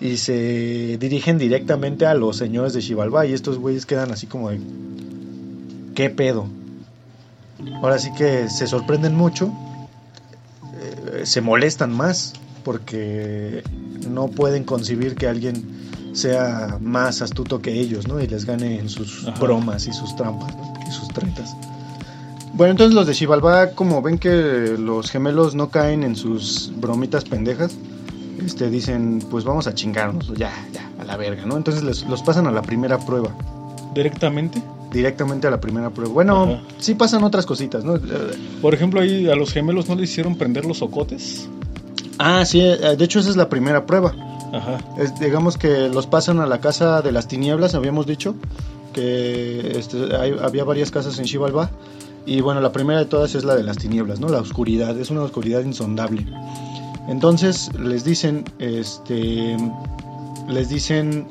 y 0.00 0.16
se 0.16 0.98
dirigen 0.98 1.38
directamente 1.38 2.06
a 2.06 2.14
los 2.14 2.36
señores 2.36 2.72
de 2.74 2.82
Xibalbá. 2.82 3.26
Y 3.26 3.32
estos 3.32 3.58
güeyes 3.58 3.86
quedan 3.86 4.10
así 4.12 4.26
como 4.26 4.50
de. 4.50 4.60
¿Qué 5.94 6.10
pedo? 6.10 6.46
Ahora 7.82 7.98
sí 7.98 8.10
que 8.16 8.48
se 8.48 8.66
sorprenden 8.66 9.14
mucho. 9.16 9.52
eh, 10.80 11.22
se 11.26 11.40
molestan 11.40 11.92
más 11.92 12.32
porque 12.62 13.62
no 14.08 14.28
pueden 14.28 14.64
concebir 14.64 15.14
que 15.14 15.26
alguien 15.28 15.64
sea 16.12 16.78
más 16.80 17.22
astuto 17.22 17.60
que 17.62 17.72
ellos, 17.80 18.06
¿no? 18.06 18.20
Y 18.20 18.26
les 18.26 18.44
gane 18.44 18.78
en 18.78 18.88
sus 18.88 19.26
Ajá. 19.26 19.38
bromas 19.40 19.86
y 19.86 19.92
sus 19.92 20.14
trampas 20.16 20.54
¿no? 20.56 20.74
y 20.86 20.90
sus 20.92 21.08
tretas. 21.08 21.54
Bueno, 22.54 22.72
entonces 22.72 22.94
los 22.94 23.06
de 23.06 23.14
Xibalbá, 23.14 23.70
como 23.70 24.02
ven 24.02 24.18
que 24.18 24.76
los 24.78 25.10
gemelos 25.10 25.54
no 25.54 25.70
caen 25.70 26.02
en 26.02 26.14
sus 26.16 26.70
bromitas 26.76 27.24
pendejas, 27.24 27.72
este, 28.44 28.68
dicen, 28.68 29.20
pues 29.30 29.44
vamos 29.44 29.66
a 29.66 29.74
chingarnos, 29.74 30.28
ya, 30.36 30.52
ya, 30.72 30.90
a 31.00 31.04
la 31.04 31.16
verga, 31.16 31.46
¿no? 31.46 31.56
Entonces 31.56 31.82
les- 31.82 32.04
los 32.06 32.22
pasan 32.22 32.46
a 32.46 32.50
la 32.50 32.60
primera 32.60 32.98
prueba, 32.98 33.30
Directamente. 33.94 34.62
directamente 34.92 35.46
a 35.46 35.50
la 35.50 35.60
primera 35.60 35.88
prueba. 35.90 36.12
Bueno, 36.12 36.42
Ajá. 36.44 36.60
sí 36.78 36.94
pasan 36.94 37.24
otras 37.24 37.46
cositas, 37.46 37.84
¿no? 37.84 37.98
Por 38.60 38.74
ejemplo, 38.74 39.00
ahí 39.00 39.30
a 39.30 39.34
los 39.34 39.52
gemelos 39.52 39.88
no 39.88 39.94
les 39.94 40.10
hicieron 40.10 40.36
prender 40.36 40.66
los 40.66 40.82
ocotes. 40.82 41.48
Ah, 42.24 42.44
sí, 42.44 42.60
eh, 42.60 42.76
de 42.96 43.04
hecho 43.04 43.18
esa 43.20 43.30
es 43.30 43.36
la 43.36 43.48
primera 43.48 43.84
prueba. 43.86 44.14
Ajá. 44.52 44.78
Es- 44.98 45.18
digamos 45.18 45.56
que 45.58 45.88
los 45.88 46.06
pasan 46.06 46.38
a 46.40 46.46
la 46.46 46.60
casa 46.60 47.02
de 47.02 47.10
las 47.12 47.26
tinieblas, 47.26 47.74
habíamos 47.74 48.06
dicho 48.06 48.34
que 48.92 49.78
este, 49.78 50.14
hay- 50.16 50.36
había 50.42 50.64
varias 50.64 50.90
casas 50.90 51.18
en 51.18 51.26
Xibalbá. 51.26 51.70
Y 52.24 52.40
bueno, 52.40 52.60
la 52.60 52.70
primera 52.70 53.00
de 53.00 53.06
todas 53.06 53.34
es 53.34 53.44
la 53.44 53.56
de 53.56 53.64
las 53.64 53.78
tinieblas, 53.78 54.20
¿no? 54.20 54.28
La 54.28 54.38
oscuridad, 54.38 54.96
es 54.98 55.10
una 55.10 55.22
oscuridad 55.22 55.62
insondable. 55.64 56.24
Entonces 57.08 57.70
les 57.78 58.04
dicen, 58.04 58.44
este, 58.60 59.56
les 60.48 60.68
dicen, 60.68 61.26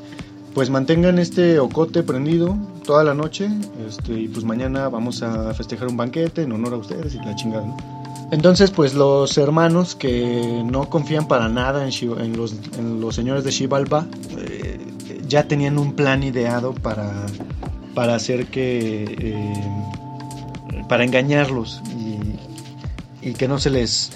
pues 0.54 0.70
mantengan 0.70 1.18
este 1.18 1.60
ocote 1.60 2.04
prendido 2.04 2.58
toda 2.86 3.06
la 3.06 3.14
noche, 3.14 3.50
este, 3.88 4.14
y 4.20 4.28
pues 4.28 4.44
mañana 4.44 4.90
vamos 4.90 5.24
a 5.24 5.54
festejar 5.54 5.88
un 5.88 5.96
banquete 5.96 6.42
en 6.42 6.52
honor 6.52 6.74
a 6.74 6.78
ustedes 6.78 7.16
y 7.16 7.20
la 7.20 7.36
chingada, 7.36 7.66
¿no? 7.66 8.01
Entonces, 8.32 8.72
pues 8.72 8.94
los 8.94 9.38
hermanos 9.38 9.96
que 9.96 10.64
no 10.66 10.90
confían 10.90 11.28
para 11.28 11.50
nada 11.50 11.88
en, 11.88 12.38
los, 12.38 13.16
señores 13.16 13.44
de 13.44 13.52
Xibalba 13.52 14.08
eh, 14.38 14.80
ya 15.28 15.48
tenían 15.48 15.78
un 15.78 15.94
plan 15.94 16.24
ideado 16.24 16.74
para, 16.74 17.26
para 17.94 18.16
hacer 18.16 18.48
que. 18.48 19.04
eh, 19.20 19.54
para 20.92 21.06
engañarlos 21.06 21.82
y, 21.96 23.30
y 23.30 23.34
que 23.34 23.48
no 23.48 23.60
se 23.60 23.70
les 23.70 24.12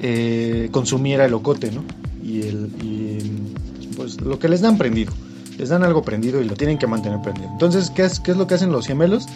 eh, 0.00 0.68
consumiera 0.72 1.24
el 1.24 1.32
ocote, 1.32 1.70
¿no? 1.70 1.84
Y, 2.20 2.42
el, 2.42 2.72
y, 2.82 3.86
pues 3.96 4.20
lo 4.20 4.38
que 4.40 4.48
les 4.48 4.60
dan 4.60 4.78
prendido. 4.78 5.12
les 5.58 5.68
dan 5.68 5.84
algo 5.84 6.02
prendido 6.02 6.40
y 6.40 6.44
lo 6.44 6.56
tienen 6.56 6.76
que 6.76 6.88
mantener 6.88 7.20
prendido. 7.22 7.48
Entonces, 7.52 7.90
¿qué 7.90 8.02
es, 8.02 8.18
qué 8.18 8.32
es 8.32 8.36
lo 8.36 8.48
que 8.48 8.54
hacen 8.54 8.72
los 8.72 8.88
gemelos? 8.88 9.26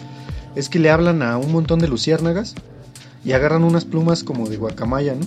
Es 0.55 0.67
que 0.67 0.77
le 0.77 0.89
hablan 0.91 1.21
a 1.21 1.37
un 1.37 1.53
montón 1.53 1.79
de 1.79 1.87
luciérnagas 1.87 2.53
y 3.25 3.31
agarran 3.31 3.63
unas 3.63 3.85
plumas 3.85 4.23
como 4.23 4.47
de 4.49 4.57
guacamaya, 4.57 5.15
¿no? 5.15 5.25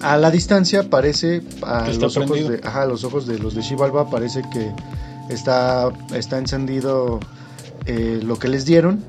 A 0.00 0.16
la 0.18 0.30
distancia 0.30 0.90
parece, 0.90 1.42
a 1.62 1.88
los 1.88 2.16
ojos, 2.16 2.28
prendido. 2.28 2.50
de, 2.50 2.60
ajá, 2.62 2.82
a 2.82 2.86
los 2.86 3.04
ojos 3.04 3.26
de 3.26 3.38
los 3.38 3.54
de 3.54 3.62
Xibalba 3.62 4.10
parece 4.10 4.42
que 4.52 4.70
está, 5.30 5.90
está 6.14 6.38
encendido 6.38 7.20
eh, 7.86 8.20
lo 8.22 8.38
que 8.38 8.48
les 8.48 8.64
dieron. 8.66 9.02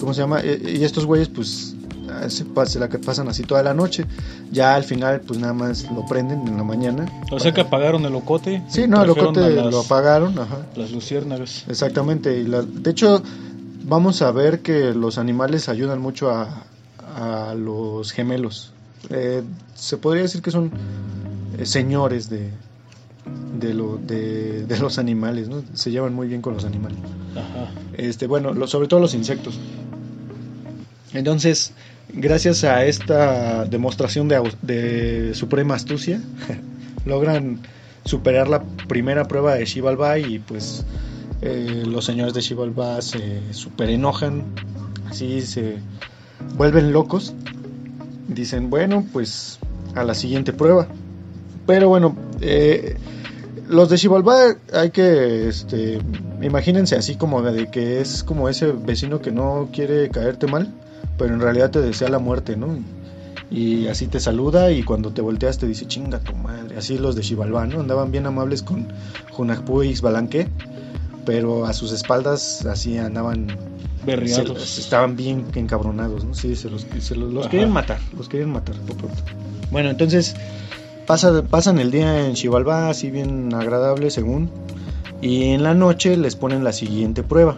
¿Cómo 0.00 0.14
se 0.14 0.20
llama? 0.22 0.40
Eh, 0.42 0.76
y 0.80 0.84
estos 0.84 1.06
güeyes 1.06 1.28
pues 1.28 1.74
ah, 2.10 2.28
se, 2.28 2.44
se 2.66 2.78
la 2.80 2.88
que 2.88 2.98
pasan 2.98 3.28
así 3.28 3.42
toda 3.44 3.62
la 3.62 3.74
noche. 3.74 4.06
Ya 4.50 4.74
al 4.74 4.82
final 4.84 5.20
pues 5.20 5.38
nada 5.38 5.52
más 5.52 5.88
lo 5.92 6.04
prenden 6.06 6.46
en 6.48 6.56
la 6.56 6.64
mañana. 6.64 7.06
O 7.30 7.38
sea 7.38 7.52
que 7.52 7.60
apagaron 7.60 8.04
el 8.04 8.14
ocote. 8.14 8.62
Sí, 8.68 8.86
no, 8.88 9.02
el 9.02 9.12
trajeron 9.12 9.36
ocote 9.36 9.46
a 9.46 9.62
las- 9.64 9.72
lo 9.72 9.80
apagaron, 9.80 10.38
ajá. 10.38 10.66
Las 10.74 10.90
luciérnagas. 10.90 11.64
Exactamente. 11.68 12.38
Y 12.38 12.44
la- 12.44 12.62
de 12.62 12.90
hecho, 12.90 13.22
vamos 13.84 14.22
a 14.22 14.30
ver 14.32 14.60
que 14.62 14.94
los 14.94 15.18
animales 15.18 15.68
ayudan 15.68 16.00
mucho 16.00 16.30
a, 16.30 16.64
a 17.18 17.54
los 17.54 18.12
gemelos. 18.12 18.72
Eh, 19.10 19.42
se 19.74 19.96
podría 19.96 20.22
decir 20.22 20.42
que 20.42 20.50
son 20.50 20.70
eh, 21.58 21.66
señores 21.66 22.28
de, 22.30 22.50
de, 23.58 23.74
lo, 23.74 23.96
de, 23.96 24.64
de 24.66 24.78
los 24.78 24.98
animales, 24.98 25.48
¿no? 25.48 25.62
Se 25.74 25.90
llevan 25.90 26.14
muy 26.14 26.28
bien 26.28 26.42
con 26.42 26.54
los 26.54 26.64
animales. 26.64 26.98
Ajá. 27.32 27.70
Este, 27.96 28.26
bueno, 28.26 28.52
lo- 28.54 28.66
sobre 28.66 28.88
todo 28.88 29.00
los 29.00 29.14
insectos. 29.14 29.58
Entonces, 31.14 31.72
gracias 32.12 32.64
a 32.64 32.84
esta 32.84 33.64
demostración 33.64 34.28
de, 34.28 35.32
suprema 35.34 35.74
astucia, 35.74 36.20
logran 37.06 37.60
superar 38.04 38.48
la 38.48 38.62
primera 38.88 39.26
prueba 39.26 39.54
de 39.54 39.66
Xibalbá 39.66 40.18
y 40.18 40.38
pues 40.38 40.84
eh, 41.42 41.82
los 41.86 42.04
señores 42.04 42.34
de 42.34 42.42
Xibalbá 42.42 43.00
se 43.02 43.52
super 43.52 43.90
enojan, 43.90 44.44
así 45.10 45.40
se 45.42 45.76
vuelven 46.56 46.92
locos. 46.92 47.34
Dicen, 48.28 48.70
bueno, 48.70 49.04
pues 49.12 49.58
a 49.94 50.04
la 50.04 50.14
siguiente 50.14 50.52
prueba. 50.52 50.86
Pero 51.66 51.88
bueno, 51.88 52.16
eh, 52.40 52.96
los 53.68 53.90
de 53.90 53.98
Xibalbá 53.98 54.56
hay 54.72 54.90
que, 54.90 55.48
este, 55.48 56.00
imagínense 56.40 56.96
así 56.96 57.16
como 57.16 57.42
de 57.42 57.70
que 57.70 58.00
es 58.00 58.22
como 58.24 58.48
ese 58.48 58.72
vecino 58.72 59.20
que 59.20 59.30
no 59.30 59.68
quiere 59.72 60.08
caerte 60.10 60.46
mal, 60.46 60.72
pero 61.18 61.34
en 61.34 61.40
realidad 61.40 61.70
te 61.70 61.80
desea 61.80 62.08
la 62.08 62.18
muerte, 62.18 62.56
¿no? 62.56 62.78
Y 63.50 63.86
así 63.88 64.06
te 64.06 64.20
saluda 64.20 64.70
y 64.70 64.82
cuando 64.82 65.10
te 65.12 65.22
volteas 65.22 65.58
te 65.58 65.66
dice 65.66 65.86
chinga 65.86 66.20
tu 66.20 66.34
madre. 66.34 66.76
Así 66.76 66.98
los 66.98 67.16
de 67.16 67.22
Xibalbá, 67.22 67.66
¿no? 67.66 67.80
Andaban 67.80 68.10
bien 68.10 68.26
amables 68.26 68.62
con 68.62 68.88
Junajpú 69.32 69.82
y 69.82 69.94
Xbalanque, 69.94 70.48
pero 71.24 71.66
a 71.66 71.72
sus 71.72 71.92
espaldas 71.92 72.64
así 72.66 72.98
andaban 72.98 73.48
Berriados. 74.16 74.62
se- 74.62 74.80
estaban 74.80 75.16
bien 75.16 75.44
encabronados, 75.54 76.24
¿no? 76.24 76.34
Sí, 76.34 76.56
se 76.56 76.68
los, 76.70 76.86
se 77.00 77.14
los, 77.14 77.32
los 77.32 77.42
Ajá. 77.44 77.50
querían 77.50 77.70
matar, 77.72 77.98
los 78.16 78.28
querían 78.28 78.50
matar. 78.52 78.74
por 78.80 78.96
pronto. 78.96 79.22
Bueno, 79.70 79.90
entonces 79.90 80.34
pasa, 81.06 81.42
pasan 81.42 81.78
el 81.78 81.90
día 81.90 82.26
en 82.26 82.36
Xibalbá, 82.36 82.88
así 82.90 83.10
bien 83.10 83.52
agradable 83.54 84.10
según, 84.10 84.50
y 85.20 85.44
en 85.44 85.62
la 85.62 85.74
noche 85.74 86.16
les 86.16 86.36
ponen 86.36 86.64
la 86.64 86.72
siguiente 86.72 87.22
prueba. 87.22 87.54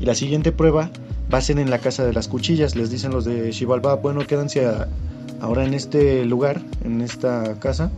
Y 0.00 0.06
la 0.06 0.14
siguiente 0.14 0.52
prueba 0.52 0.90
va 1.32 1.38
a 1.38 1.40
ser 1.42 1.58
en 1.58 1.70
la 1.70 1.78
casa 1.78 2.04
de 2.04 2.12
las 2.12 2.26
cuchillas. 2.28 2.74
Les 2.76 2.90
dicen 2.90 3.12
los 3.12 3.24
de 3.24 3.52
Xibalbá, 3.52 3.94
bueno, 3.96 4.26
quédense 4.26 4.64
a- 4.66 4.88
ahora 5.40 5.64
en 5.64 5.74
este 5.74 6.24
lugar, 6.24 6.60
en 6.84 7.00
esta 7.02 7.54
casa, 7.60 7.90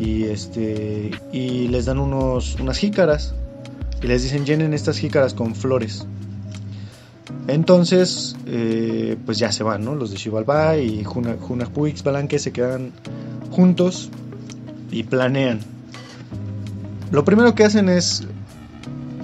y 0.00 0.24
este 0.24 1.12
y 1.32 1.68
les 1.68 1.84
dan 1.84 1.98
unos 2.00 2.56
unas 2.60 2.78
jícaras 2.78 3.32
y 4.02 4.06
les 4.08 4.24
dicen 4.24 4.44
llenen 4.44 4.74
estas 4.74 4.98
jícaras 4.98 5.34
con 5.34 5.54
flores. 5.54 6.04
Entonces, 7.48 8.36
eh, 8.46 9.16
pues 9.24 9.38
ya 9.38 9.52
se 9.52 9.62
van, 9.62 9.84
¿no? 9.84 9.94
Los 9.94 10.10
de 10.10 10.16
Xibalbá 10.16 10.76
y 10.78 11.00
y 11.00 11.96
Xbalanque 11.96 12.38
se 12.38 12.52
quedan 12.52 12.92
juntos 13.50 14.10
y 14.90 15.02
planean. 15.04 15.60
Lo 17.10 17.24
primero 17.24 17.54
que 17.54 17.64
hacen 17.64 17.88
es, 17.88 18.24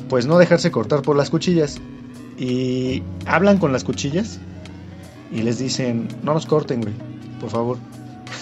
pues 0.08 0.26
no 0.26 0.38
dejarse 0.38 0.70
cortar 0.70 1.02
por 1.02 1.16
las 1.16 1.30
cuchillas. 1.30 1.78
Y 2.38 3.02
hablan 3.26 3.58
con 3.58 3.72
las 3.72 3.84
cuchillas 3.84 4.38
y 5.30 5.42
les 5.42 5.58
dicen, 5.58 6.08
no 6.22 6.32
nos 6.32 6.46
corten, 6.46 6.80
güey, 6.80 6.94
por 7.38 7.50
favor. 7.50 7.78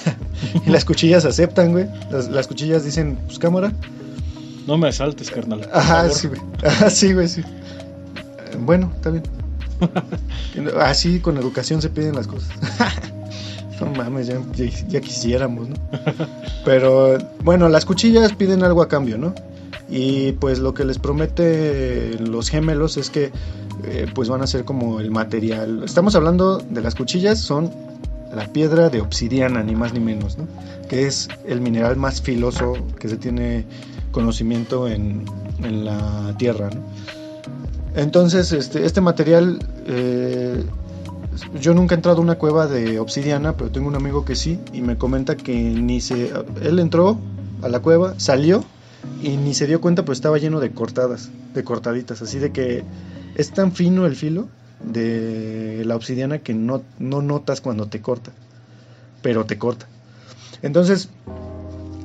y 0.66 0.70
las 0.70 0.84
cuchillas 0.84 1.24
aceptan, 1.24 1.72
güey. 1.72 1.86
Las, 2.10 2.28
las 2.28 2.46
cuchillas 2.46 2.84
dicen, 2.84 3.18
pues 3.26 3.38
cámara. 3.38 3.72
No 4.66 4.78
me 4.78 4.88
asaltes, 4.88 5.30
carnal. 5.30 5.68
Ajá, 5.72 6.08
sí, 6.10 6.28
güey. 6.28 6.40
Ajá, 6.64 6.90
sí, 6.90 7.12
güey, 7.12 7.26
sí. 7.28 7.42
Bueno, 8.60 8.92
está 8.94 9.10
bien. 9.10 9.24
Así 10.80 11.20
con 11.20 11.36
educación 11.36 11.80
se 11.82 11.90
piden 11.90 12.14
las 12.14 12.26
cosas. 12.26 12.50
no 13.80 13.86
mames, 13.92 14.26
ya, 14.26 14.40
ya- 14.54 14.70
ya 14.88 15.00
quisiéramos, 15.00 15.68
¿no? 15.68 15.76
Pero 16.64 17.18
bueno, 17.44 17.68
las 17.68 17.84
cuchillas 17.84 18.32
piden 18.34 18.62
algo 18.64 18.82
a 18.82 18.88
cambio, 18.88 19.18
¿no? 19.18 19.34
Y 19.90 20.32
pues 20.32 20.58
lo 20.58 20.74
que 20.74 20.84
les 20.84 20.98
promete 20.98 22.18
los 22.20 22.50
gemelos 22.50 22.96
es 22.98 23.08
que 23.08 23.32
eh, 23.84 24.06
pues 24.14 24.28
van 24.28 24.42
a 24.42 24.46
ser 24.46 24.64
como 24.64 25.00
el 25.00 25.10
material. 25.10 25.82
Estamos 25.84 26.14
hablando 26.14 26.58
de 26.58 26.82
las 26.82 26.94
cuchillas, 26.94 27.38
son 27.38 27.70
la 28.34 28.46
piedra 28.52 28.90
de 28.90 29.00
obsidiana, 29.00 29.62
ni 29.62 29.74
más 29.74 29.94
ni 29.94 30.00
menos, 30.00 30.36
¿no? 30.36 30.46
Que 30.90 31.06
es 31.06 31.28
el 31.46 31.62
mineral 31.62 31.96
más 31.96 32.20
filoso 32.20 32.74
que 32.98 33.08
se 33.08 33.16
tiene 33.16 33.64
conocimiento 34.12 34.88
en, 34.88 35.24
en 35.62 35.84
la 35.86 36.34
tierra, 36.36 36.68
¿no? 36.68 36.80
Entonces, 37.98 38.52
este, 38.52 38.86
este 38.86 39.00
material, 39.00 39.58
eh, 39.88 40.62
yo 41.60 41.74
nunca 41.74 41.96
he 41.96 41.96
entrado 41.96 42.18
a 42.18 42.20
una 42.20 42.36
cueva 42.36 42.68
de 42.68 43.00
obsidiana, 43.00 43.56
pero 43.56 43.70
tengo 43.72 43.88
un 43.88 43.96
amigo 43.96 44.24
que 44.24 44.36
sí, 44.36 44.60
y 44.72 44.82
me 44.82 44.96
comenta 44.96 45.36
que 45.36 45.52
ni 45.52 46.00
se, 46.00 46.30
él 46.62 46.78
entró 46.78 47.18
a 47.60 47.68
la 47.68 47.80
cueva, 47.80 48.14
salió, 48.18 48.62
y 49.20 49.30
ni 49.36 49.52
se 49.52 49.66
dio 49.66 49.80
cuenta, 49.80 50.02
pero 50.02 50.12
estaba 50.12 50.38
lleno 50.38 50.60
de 50.60 50.70
cortadas, 50.70 51.28
de 51.54 51.64
cortaditas, 51.64 52.22
así 52.22 52.38
de 52.38 52.52
que 52.52 52.84
es 53.34 53.50
tan 53.50 53.72
fino 53.72 54.06
el 54.06 54.14
filo 54.14 54.46
de 54.84 55.82
la 55.84 55.96
obsidiana 55.96 56.38
que 56.38 56.54
no, 56.54 56.82
no 57.00 57.20
notas 57.20 57.60
cuando 57.60 57.88
te 57.88 58.00
corta, 58.00 58.30
pero 59.22 59.44
te 59.44 59.58
corta. 59.58 59.86
Entonces, 60.62 61.08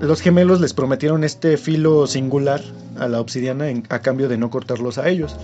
los 0.02 0.22
gemelos 0.22 0.60
les 0.60 0.74
prometieron 0.74 1.24
este 1.24 1.56
filo 1.58 2.08
singular 2.08 2.64
a 2.98 3.08
la 3.08 3.22
obsidiana 3.22 3.70
en- 3.70 3.84
a 3.90 4.00
cambio 4.00 4.28
de 4.28 4.40
no 4.40 4.50
cortarlos 4.50 4.98
a 4.98 5.08
ellos. 5.08 5.36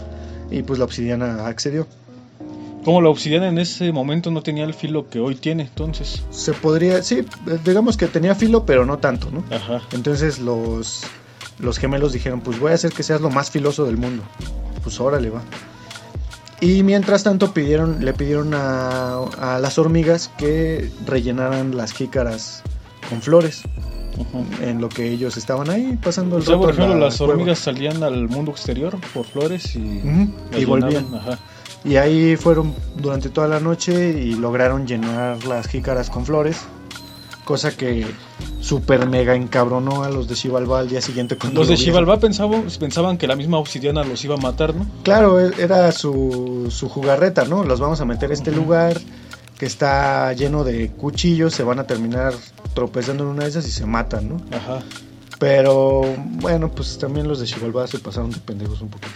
Y 0.52 0.64
pues 0.64 0.80
la 0.80 0.86
obsidiana 0.86 1.48
accedió. 1.48 1.88
Como 2.84 3.02
la 3.02 3.10
obsidiana 3.10 3.50
en 3.50 3.58
ese 3.60 3.92
momento 3.92 4.32
no 4.32 4.42
tenía 4.42 4.64
el 4.64 4.74
filo 4.74 5.10
que 5.10 5.20
hoy 5.20 5.36
tiene, 5.36 5.64
entonces. 5.64 6.24
Se 6.32 6.54
podría, 6.54 7.04
sí, 7.04 7.26
digamos 7.66 7.98
que 7.98 8.08
tenía 8.08 8.36
filo, 8.36 8.66
pero 8.66 8.86
no 8.86 8.98
tanto, 9.00 9.30
¿no? 9.32 9.44
Ajá. 9.54 9.82
Entonces 9.92 10.40
los, 10.40 11.04
los 11.60 11.78
gemelos 11.78 12.14
dijeron, 12.14 12.42
pues 12.42 12.60
voy 12.60 12.72
a 12.72 12.76
hacer 12.76 12.92
que 12.94 13.04
seas 13.04 13.22
lo 13.22 13.30
más 13.30 13.52
filoso 13.52 13.86
del 13.86 13.98
mundo. 13.98 14.24
Pues 14.82 15.00
órale 15.00 15.30
va. 15.30 15.42
Y 16.62 16.84
mientras 16.84 17.24
tanto 17.24 17.54
pidieron, 17.54 18.04
le 18.04 18.14
pidieron 18.14 18.54
a, 18.54 19.20
a 19.40 19.60
las 19.60 19.78
hormigas 19.78 20.32
que 20.38 20.90
rellenaran 21.06 21.76
las 21.76 21.94
jícaras 21.94 22.64
con 23.10 23.22
flores. 23.22 23.64
Ajá. 24.20 24.66
En 24.70 24.82
lo 24.82 24.90
que 24.90 25.10
ellos 25.12 25.38
estaban 25.38 25.70
ahí 25.70 25.98
pasando 26.02 26.38
el 26.38 26.44
O 26.44 26.46
sea, 26.46 26.58
por 26.58 26.70
rato 26.70 26.82
ejemplo, 26.82 27.00
la 27.00 27.06
las 27.06 27.18
cueva. 27.18 27.34
hormigas 27.34 27.60
salían 27.60 28.04
al 28.04 28.28
mundo 28.28 28.52
exterior 28.52 28.98
por 29.14 29.26
flores 29.26 29.76
y, 29.76 30.02
y 30.58 30.66
volvían. 30.66 31.08
Ajá. 31.16 31.40
Y 31.86 31.96
ahí 31.96 32.36
fueron 32.36 32.74
durante 32.98 33.30
toda 33.30 33.48
la 33.48 33.60
noche 33.62 34.10
y 34.20 34.34
lograron 34.34 34.86
llenar 34.86 35.46
las 35.46 35.68
jícaras 35.68 36.10
con 36.10 36.26
flores. 36.26 36.58
Cosa 37.46 37.76
que 37.76 38.06
super 38.60 39.08
mega 39.08 39.34
encabronó 39.34 40.04
a 40.04 40.10
los 40.10 40.28
de 40.28 40.36
Xibalbá 40.36 40.80
al 40.82 40.90
día 40.90 41.02
siguiente 41.02 41.36
cuando 41.36 41.62
Los 41.62 41.68
de 41.70 41.92
lo 42.02 42.20
pensaban, 42.20 42.66
pensaban 42.80 43.18
que 43.18 43.26
la 43.26 43.36
misma 43.36 43.58
obsidiana 43.58 44.04
los 44.04 44.24
iba 44.24 44.36
a 44.36 44.38
matar, 44.38 44.76
¿no? 44.76 44.86
Claro, 45.04 45.40
e- 45.40 45.54
era 45.58 45.92
su, 45.92 46.68
su 46.70 46.90
jugarreta, 46.90 47.46
¿no? 47.46 47.64
Los 47.64 47.80
vamos 47.80 48.02
a 48.02 48.06
meter 48.06 48.30
a 48.30 48.34
este 48.34 48.52
lugar 48.52 49.00
que 49.58 49.66
está 49.66 50.32
lleno 50.34 50.64
de 50.64 50.90
cuchillos, 50.92 51.54
se 51.54 51.64
van 51.64 51.80
a 51.80 51.88
terminar 51.88 52.34
tropezando 52.74 53.24
en 53.24 53.30
una 53.30 53.44
de 53.44 53.50
esas 53.50 53.68
y 53.68 53.72
se 53.72 53.86
matan, 53.86 54.30
¿no? 54.30 54.38
Ajá. 54.56 54.82
Pero 55.40 56.02
bueno, 56.18 56.70
pues 56.70 56.98
también 56.98 57.28
los 57.28 57.40
de 57.40 57.48
Xibalbá 57.48 57.88
se 57.88 58.00
pasaron 58.00 58.30
de 58.32 58.38
pendejos 58.40 58.82
un 58.82 58.90
poquito. 58.90 59.14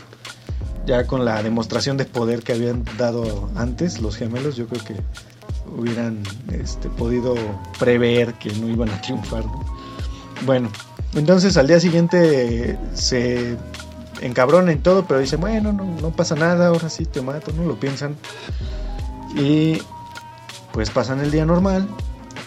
Ya 0.85 1.05
con 1.05 1.25
la 1.25 1.43
demostración 1.43 1.97
de 1.97 2.05
poder 2.05 2.43
que 2.43 2.53
habían 2.53 2.85
dado 2.97 3.49
antes 3.55 4.01
los 4.01 4.15
gemelos, 4.15 4.55
yo 4.55 4.67
creo 4.67 4.84
que 4.84 4.95
hubieran 5.78 6.23
este, 6.51 6.89
podido 6.89 7.36
prever 7.78 8.34
que 8.36 8.51
no 8.53 8.69
iban 8.69 8.89
a 8.89 9.01
triunfar. 9.01 9.45
¿no? 9.45 9.65
Bueno, 10.45 10.69
entonces 11.13 11.57
al 11.57 11.67
día 11.67 11.80
siguiente 11.80 12.78
se 12.93 13.57
encabronan 14.21 14.75
y 14.75 14.80
todo, 14.80 15.05
pero 15.05 15.19
dicen, 15.19 15.41
bueno, 15.41 15.73
no, 15.73 15.84
no 15.84 16.11
pasa 16.11 16.36
nada, 16.36 16.67
ahora 16.67 16.89
sí 16.89 17.05
te 17.05 17.21
mato, 17.21 17.51
no 17.51 17.65
lo 17.65 17.80
piensan. 17.80 18.15
Y 19.36 19.82
pues 20.71 20.89
pasan 20.89 21.19
el 21.19 21.32
día 21.32 21.45
normal 21.45 21.88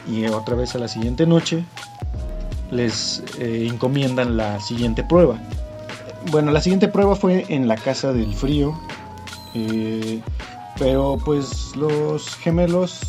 y 0.09 0.27
otra 0.27 0.55
vez 0.57 0.75
a 0.75 0.79
la 0.79 0.89
siguiente 0.89 1.27
noche 1.27 1.65
les 2.71 3.23
eh, 3.39 3.69
encomiendan 3.71 4.37
la 4.37 4.61
siguiente 4.61 5.05
prueba. 5.05 5.37
bueno, 6.31 6.51
la 6.53 6.61
siguiente 6.61 6.89
prueba 6.89 7.15
fue 7.17 7.45
en 7.49 7.69
la 7.69 7.77
casa 7.77 8.13
del 8.13 8.35
frío. 8.35 8.75
eh, 9.55 10.21
pero 10.79 11.19
pues 11.25 11.75
los 11.77 12.37
gemelos 12.37 13.01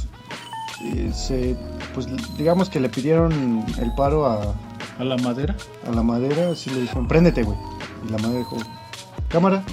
eh, 0.85 1.11
se 1.13 1.57
pues 1.93 2.07
digamos 2.37 2.69
que 2.69 2.79
le 2.79 2.87
pidieron 2.89 3.65
el 3.79 3.93
paro 3.95 4.25
a, 4.27 4.53
A 4.99 5.03
la 5.03 5.17
madera. 5.17 5.55
a 5.87 5.91
la 5.91 6.03
madera, 6.03 6.51
así 6.51 6.69
le 6.69 6.81
dijeron, 6.81 7.07
préndete, 7.07 7.43
güey. 7.43 7.57
Y 8.07 8.11
la 8.11 8.17
madera 8.19 8.39
dijo, 8.39 8.57
cámara. 9.27 9.63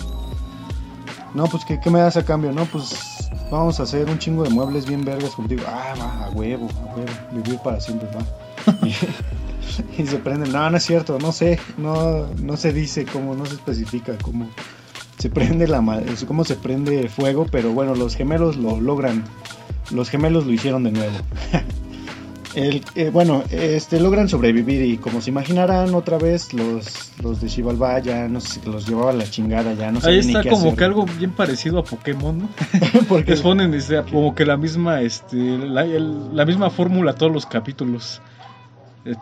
No, 1.35 1.45
pues, 1.47 1.65
¿qué, 1.65 1.79
qué 1.81 1.91
me 1.91 1.99
das 2.01 2.17
a 2.17 2.25
cambio? 2.25 2.53
No, 2.53 2.65
pues, 2.67 3.14
vamos 3.51 3.81
a 3.81 3.85
hacer 3.85 4.09
un 4.09 4.19
chingo 4.19 4.43
de 4.43 4.51
muebles 4.51 4.87
bien 4.87 5.05
vergas 5.05 5.31
contigo. 5.31 5.63
Ah, 5.67 5.95
va, 5.99 6.27
a 6.27 6.31
huevo, 6.31 6.69
a 6.69 6.95
huevo, 6.95 7.13
vivir 7.33 7.59
para 7.61 7.81
siempre, 7.81 8.09
va. 8.15 8.87
y, 9.99 10.07
se 10.07 10.19
prenden. 10.19 10.53
No, 10.53 10.69
no 10.71 10.77
es 10.77 10.85
cierto, 10.85 11.19
no 11.19 11.33
sé, 11.33 11.59
no, 11.77 12.27
no 12.41 12.57
se 12.57 12.73
dice 12.73 13.05
cómo, 13.05 13.35
no 13.35 13.47
se 13.47 13.55
especifica 13.55 14.17
cómo 14.23 14.49
se 15.19 15.31
prende 15.31 15.67
la 15.67 15.83
cómo 16.27 16.45
se 16.45 16.55
prende 16.55 17.09
fuego, 17.09 17.47
pero 17.51 17.73
bueno, 17.73 17.95
los 17.95 18.15
gemelos 18.15 18.57
lo 18.57 18.79
logran. 18.79 19.25
Los 19.91 20.11
gemelos 20.11 20.47
lo 20.47 20.53
hicieron 20.53 20.85
de 20.85 20.93
nuevo. 20.93 21.17
El, 22.55 22.85
eh, 22.95 23.11
bueno, 23.13 23.43
este, 23.51 23.99
logran 24.01 24.29
sobrevivir 24.29 24.83
y 24.83 24.97
como 24.99 25.21
se 25.21 25.31
imaginarán 25.31 25.95
otra 25.95 26.19
vez, 26.19 26.53
los, 26.55 27.11
los 27.23 27.41
de 27.41 27.49
Xibalbá 27.49 27.99
ya 27.99 28.29
no 28.29 28.41
sé, 28.41 28.61
los 28.65 28.87
llevaba 28.89 29.13
la 29.13 29.25
chingada, 29.29 29.75
ya 29.75 29.91
no 29.91 29.99
Ahí 29.99 30.03
sabían 30.03 30.21
ni 30.27 30.33
está 30.33 30.43
qué 30.43 30.51
como 30.51 30.67
hacer. 30.67 30.79
que 30.79 30.85
algo 30.85 31.07
bien 31.19 31.33
parecido 31.33 31.79
a 31.81 31.85
Pokémon, 31.85 32.39
¿no? 32.39 32.49
Porque 33.09 33.33
Les 33.33 33.41
ponen 33.41 33.75
este, 33.75 34.01
como 34.05 34.35
que 34.35 34.45
la 34.47 34.57
misma, 34.57 35.01
este, 35.03 35.37
la, 35.37 35.83
el- 35.85 36.35
la 36.37 36.45
misma 36.45 36.71
fórmula 36.71 37.11
a 37.13 37.15
todos 37.15 37.33
los 37.33 37.45
capítulos. 37.47 38.21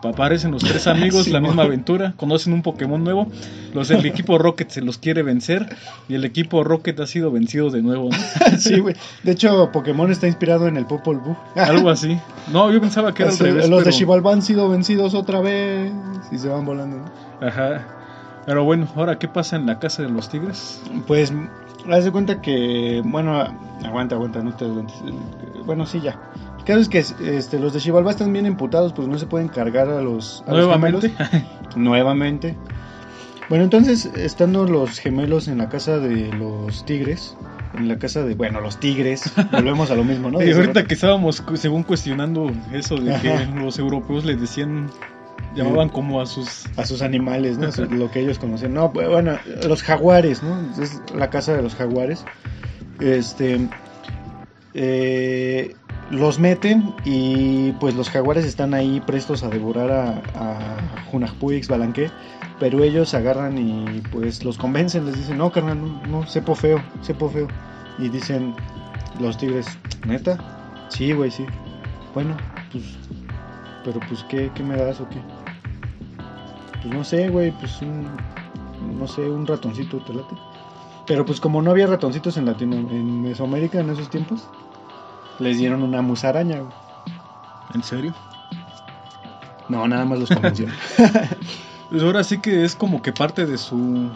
Aparecen 0.03 0.51
los 0.51 0.63
tres 0.63 0.87
amigos, 0.87 1.25
Sí, 1.25 1.31
la 1.31 1.41
misma 1.41 1.63
aventura, 1.63 2.13
conocen 2.15 2.53
un 2.53 2.61
Pokémon 2.61 3.03
nuevo, 3.03 3.27
los 3.73 3.89
del 3.89 4.05
equipo 4.05 4.37
Rocket 4.37 4.69
se 4.69 4.81
los 4.81 4.97
quiere 4.97 5.23
vencer 5.23 5.75
y 6.07 6.15
el 6.15 6.23
equipo 6.23 6.63
Rocket 6.63 6.99
ha 6.99 7.07
sido 7.07 7.31
vencido 7.31 7.69
de 7.69 7.81
nuevo, 7.81 8.09
¿no? 8.09 8.57
sí, 8.57 8.79
güey. 8.79 8.95
De 9.23 9.33
hecho, 9.33 9.71
Pokémon 9.71 10.11
está 10.11 10.27
inspirado 10.27 10.67
en 10.67 10.77
el 10.77 10.85
Popol 10.85 11.19
Vuh. 11.19 11.35
Algo 11.55 11.89
así. 11.89 12.17
No, 12.51 12.71
yo 12.71 12.79
pensaba 12.79 13.13
que 13.13 13.23
era 13.23 13.31
al 13.31 13.39
revés. 13.39 13.69
los 13.69 13.83
de 13.83 13.91
Xibalbá 13.91 14.33
han 14.33 14.41
sido 14.41 14.69
vencidos 14.69 15.13
otra 15.13 15.41
vez 15.41 15.91
y 16.31 16.37
se 16.37 16.47
van 16.47 16.65
volando. 16.65 16.97
¿no? 16.97 17.47
Ajá. 17.47 17.85
Pero 18.45 18.63
bueno, 18.63 18.87
ahora, 18.95 19.19
¿qué 19.19 19.27
pasa 19.27 19.55
en 19.55 19.65
la 19.65 19.79
casa 19.79 20.03
de 20.03 20.09
los 20.09 20.29
tigres? 20.29 20.81
Pues, 21.07 21.31
haz 21.89 22.03
de 22.03 22.11
cuenta 22.11 22.41
que, 22.41 23.01
bueno, 23.05 23.41
aguanta, 23.85 24.15
aguanta, 24.15 24.43
no 24.43 24.53
te 24.53 24.65
aguantes. 24.65 24.95
Bueno, 25.65 25.85
sí, 25.85 26.01
ya. 26.01 26.19
El 26.65 26.67
caso 26.67 26.79
es 26.79 26.89
que 26.89 27.35
este, 27.37 27.59
los 27.59 27.73
de 27.73 27.81
Xibalbá 27.81 28.11
están 28.11 28.31
bien 28.31 28.45
emputados, 28.45 28.93
pues 28.93 29.07
no 29.09 29.17
se 29.17 29.25
pueden 29.25 29.49
cargar 29.49 29.89
a 29.89 30.01
los, 30.01 30.43
a 30.47 30.51
los 30.53 30.65
Nuevamente. 30.65 31.09
gemelos. 31.09 31.47
Nuevamente. 31.75 32.55
Bueno, 33.49 33.65
entonces, 33.65 34.05
estando 34.15 34.65
los 34.65 34.99
gemelos 34.99 35.49
en 35.49 35.57
la 35.57 35.67
casa 35.67 35.99
de 35.99 36.31
los 36.33 36.85
tigres, 36.85 37.35
en 37.77 37.89
la 37.89 37.99
casa 37.99 38.23
de, 38.23 38.35
bueno, 38.35 38.61
los 38.61 38.79
tigres, 38.79 39.33
volvemos 39.51 39.91
a 39.91 39.95
lo 39.95 40.05
mismo, 40.05 40.31
¿no? 40.31 40.41
Y 40.41 40.51
ahorita 40.51 40.85
que 40.85 40.93
estábamos, 40.93 41.43
según 41.55 41.83
cuestionando 41.83 42.49
eso 42.71 42.95
de 42.95 43.19
que 43.19 43.29
Ajá. 43.33 43.45
los 43.55 43.77
europeos 43.77 44.23
le 44.23 44.37
decían, 44.37 44.89
llamaban 45.55 45.89
como 45.89 46.21
a 46.21 46.25
sus... 46.25 46.65
a 46.77 46.85
sus 46.85 47.01
animales, 47.01 47.57
¿no? 47.57 47.67
Lo 47.89 48.09
que 48.09 48.21
ellos 48.21 48.39
conocen. 48.39 48.73
No, 48.73 48.93
pues, 48.93 49.09
bueno, 49.09 49.37
los 49.67 49.83
jaguares, 49.83 50.41
¿no? 50.41 50.57
Es 50.81 51.01
la 51.13 51.29
casa 51.29 51.53
de 51.53 51.61
los 51.61 51.75
jaguares. 51.75 52.23
Este. 53.01 53.67
eh, 54.73 55.75
los 56.11 56.39
meten 56.39 56.93
y 57.05 57.71
pues 57.73 57.95
los 57.95 58.09
jaguares 58.09 58.45
están 58.45 58.73
ahí 58.73 59.01
prestos 59.05 59.43
a 59.43 59.49
devorar 59.49 59.91
a, 59.91 60.21
a 60.35 60.77
pero 62.59 62.83
ellos 62.83 63.13
agarran 63.13 63.57
y 63.57 64.01
pues 64.11 64.43
los 64.43 64.57
convencen, 64.57 65.05
les 65.05 65.17
dicen, 65.17 65.37
no, 65.37 65.51
carnal, 65.51 65.81
no, 65.81 66.07
no, 66.07 66.27
sepo 66.27 66.55
feo, 66.55 66.81
sepo 67.01 67.29
feo. 67.29 67.47
Y 67.99 68.09
dicen 68.09 68.55
los 69.19 69.37
tigres, 69.37 69.67
¿neta? 70.07 70.37
Sí, 70.89 71.11
güey, 71.11 71.29
sí. 71.29 71.45
Bueno, 72.13 72.37
pues, 72.71 72.83
pero 73.83 73.99
pues, 74.07 74.23
¿qué, 74.29 74.51
qué 74.55 74.63
me 74.63 74.77
das 74.77 75.01
o 75.01 75.09
qué? 75.09 75.17
Pues 76.81 76.93
no 76.93 77.03
sé, 77.03 77.29
güey, 77.29 77.51
pues 77.51 77.81
un, 77.81 78.07
no 78.97 79.07
sé, 79.07 79.21
un 79.21 79.45
ratoncito, 79.45 79.97
¿te 79.97 80.13
late? 80.13 80.35
Pero 81.05 81.25
pues 81.25 81.39
como 81.39 81.61
no 81.61 81.71
había 81.71 81.87
ratoncitos 81.87 82.37
en 82.37 82.45
Latino, 82.45 82.77
en 82.77 83.23
Mesoamérica 83.23 83.79
en 83.79 83.89
esos 83.89 84.09
tiempos, 84.09 84.47
les 85.39 85.57
dieron 85.57 85.83
una 85.83 86.01
musaraña, 86.01 86.59
güey. 86.59 86.71
¿En 87.73 87.83
serio? 87.83 88.13
No, 89.67 89.87
nada 89.87 90.05
más 90.05 90.19
los 90.19 90.29
convenció. 90.29 90.67
Pues 91.89 92.01
ahora 92.01 92.23
sí 92.23 92.39
que 92.39 92.65
es 92.65 92.75
como 92.75 93.03
que 93.03 93.11
parte 93.13 93.45
de 93.45 93.55
su 93.59 94.09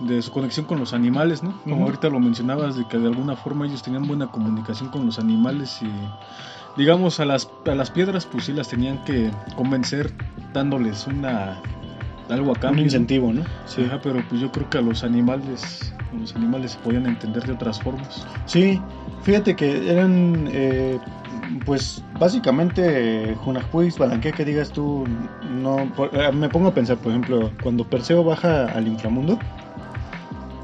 de 0.00 0.20
su 0.20 0.32
conexión 0.32 0.66
con 0.66 0.80
los 0.80 0.92
animales, 0.94 1.44
¿no? 1.44 1.52
Como 1.62 1.76
Ujú. 1.76 1.84
ahorita 1.84 2.08
lo 2.08 2.18
mencionabas, 2.18 2.74
de 2.74 2.86
que 2.88 2.98
de 2.98 3.06
alguna 3.06 3.36
forma 3.36 3.66
ellos 3.66 3.82
tenían 3.84 4.08
buena 4.08 4.26
comunicación 4.26 4.88
con 4.88 5.06
los 5.06 5.20
animales 5.20 5.80
y 5.80 5.92
digamos 6.76 7.20
a 7.20 7.24
las, 7.24 7.48
a 7.66 7.74
las 7.76 7.88
piedras 7.90 8.26
pues 8.26 8.46
sí 8.46 8.52
las 8.52 8.66
tenían 8.68 9.04
que 9.04 9.30
convencer 9.54 10.12
dándoles 10.52 11.06
una 11.06 11.60
algo 12.30 12.50
a 12.50 12.54
un 12.54 12.60
cambio. 12.60 12.80
¿no? 12.80 12.86
incentivo, 12.86 13.32
¿no? 13.32 13.44
Sí, 13.66 13.84
ajá, 13.84 14.00
pero 14.02 14.24
pues 14.28 14.40
yo 14.40 14.50
creo 14.50 14.68
que 14.68 14.78
a 14.78 14.80
los 14.80 15.04
animales, 15.04 15.92
a 16.12 16.16
los 16.16 16.34
animales 16.34 16.72
se 16.72 16.78
podían 16.78 17.06
entender 17.06 17.44
de 17.44 17.52
otras 17.52 17.80
formas. 17.80 18.26
Sí, 18.46 18.80
fíjate 19.22 19.54
que 19.56 19.90
eran, 19.90 20.48
eh, 20.52 20.98
pues 21.64 22.02
básicamente 22.18 23.34
Junajpuix, 23.44 23.98
Balanqué, 23.98 24.32
que 24.32 24.44
digas 24.44 24.70
tú, 24.70 25.04
no, 25.50 25.90
por- 25.96 26.10
eh, 26.14 26.32
me 26.32 26.48
pongo 26.48 26.68
a 26.68 26.74
pensar, 26.74 26.96
por 26.98 27.10
ejemplo, 27.12 27.50
cuando 27.62 27.84
Perseo 27.84 28.24
baja 28.24 28.66
al 28.66 28.86
inframundo, 28.88 29.38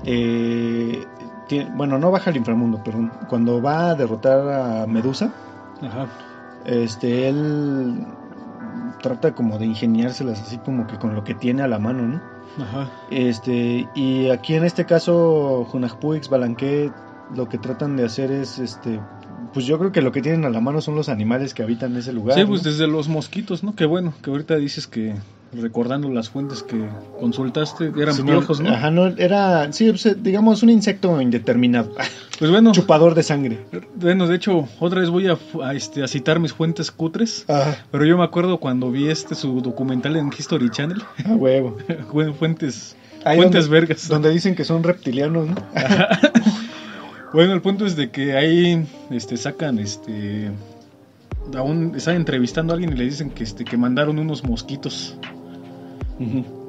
eh, 0.05 1.07
bueno, 1.75 1.99
no 1.99 2.11
baja 2.11 2.31
al 2.31 2.37
inframundo, 2.37 2.81
pero 2.85 3.11
cuando 3.29 3.61
va 3.63 3.91
a 3.91 3.95
derrotar 3.95 4.49
a 4.49 4.87
Medusa, 4.87 5.33
Ajá. 5.83 6.07
este, 6.65 7.29
él 7.29 8.05
trata 9.03 9.33
como 9.33 9.59
de 9.59 9.67
ingeniárselas 9.67 10.41
así 10.41 10.59
como 10.59 10.87
que 10.87 10.97
con 10.99 11.15
lo 11.15 11.23
que 11.23 11.35
tiene 11.35 11.63
a 11.63 11.69
la 11.69 11.79
mano, 11.79 12.03
¿no? 12.07 12.21
Ajá. 12.63 12.89
Este, 13.11 13.87
y 13.95 14.31
aquí 14.31 14.55
en 14.55 14.65
este 14.65 14.87
caso, 14.87 15.67
Junajpuix, 15.71 16.29
Balanqué, 16.29 16.91
lo 17.35 17.49
que 17.49 17.59
tratan 17.59 17.97
de 17.97 18.05
hacer 18.05 18.31
es, 18.31 18.59
este, 18.59 19.01
pues 19.53 19.67
yo 19.67 19.79
creo 19.79 19.93
que 19.93 20.03
lo 20.03 20.13
que 20.13 20.23
tienen 20.23 20.45
a 20.45 20.51
la 20.51 20.61
mano 20.61 20.81
son 20.81 20.95
los 20.95 21.09
animales 21.09 21.55
que 21.55 21.63
habitan 21.63 21.97
ese 21.97 22.13
lugar. 22.13 22.35
Sí, 22.37 22.43
¿no? 22.43 22.49
pues 22.49 22.63
desde 22.63 22.87
los 22.87 23.09
mosquitos, 23.09 23.63
¿no? 23.65 23.75
Que 23.75 23.87
bueno, 23.87 24.15
que 24.23 24.31
ahorita 24.31 24.57
dices 24.57 24.87
que 24.87 25.15
recordando 25.53 26.11
las 26.11 26.29
fuentes 26.29 26.63
que 26.65 26.77
consultaste 27.21 27.93
eran 27.97 28.15
Sí, 28.15 28.23
piojos, 28.23 28.61
¿no? 28.61 28.71
Ajá, 28.71 28.91
no, 28.91 29.07
era, 29.07 29.73
sí, 29.73 29.91
pues, 29.91 30.23
digamos, 30.23 30.63
un 30.63 30.71
insecto 30.71 31.21
indeterminado, 31.21 31.93
Pues 32.39 32.51
bueno, 32.51 32.73
chupador 32.73 33.15
de 33.15 33.23
sangre. 33.23 33.61
bueno, 33.95 34.27
de 34.27 34.37
hecho, 34.37 34.69
otra 34.81 35.01
vez 35.01 35.09
voy 35.09 35.29
a, 35.29 35.39
a, 35.65 35.73
este, 35.73 36.03
a 36.05 36.09
citar 36.09 36.39
mis 36.41 36.53
fuentes 36.53 36.91
cutres. 36.91 37.47
Ah, 37.49 37.75
Pero 37.91 38.05
yo 38.05 38.19
me 38.19 38.25
acuerdo 38.25 38.59
cuando 38.59 38.91
vi 38.91 39.09
este 39.09 39.35
su 39.35 39.63
documental 39.63 40.17
en 40.17 40.31
History 40.37 40.69
Channel, 40.71 41.03
a 41.25 41.33
huevo. 41.33 41.79
Fue- 42.13 42.35
fuentes, 42.35 42.95
Ahí 43.25 43.39
fuentes 43.39 43.65
donde, 43.65 43.81
vergas. 43.81 44.09
donde 44.09 44.31
dicen 44.31 44.55
que 44.55 44.65
son 44.65 44.83
reptilianos, 44.83 45.49
¿no? 45.49 45.55
Bueno, 47.37 47.53
el 47.53 47.61
punto 47.61 47.85
es 47.85 47.97
de 47.97 48.09
que 48.09 48.35
ahí 48.35 48.87
este, 49.11 49.37
sacan, 49.37 49.79
este, 49.79 50.51
a 51.55 51.61
un- 51.61 51.95
están 51.95 52.17
entrevistando 52.17 52.73
a 52.73 52.77
alguien 52.77 52.95
y 52.95 52.97
le 52.97 53.05
dicen 53.05 53.29
que, 53.29 53.45
este, 53.45 53.63
que 53.63 53.77
mandaron 53.77 54.19
unos 54.19 54.43
mosquitos. 54.43 55.19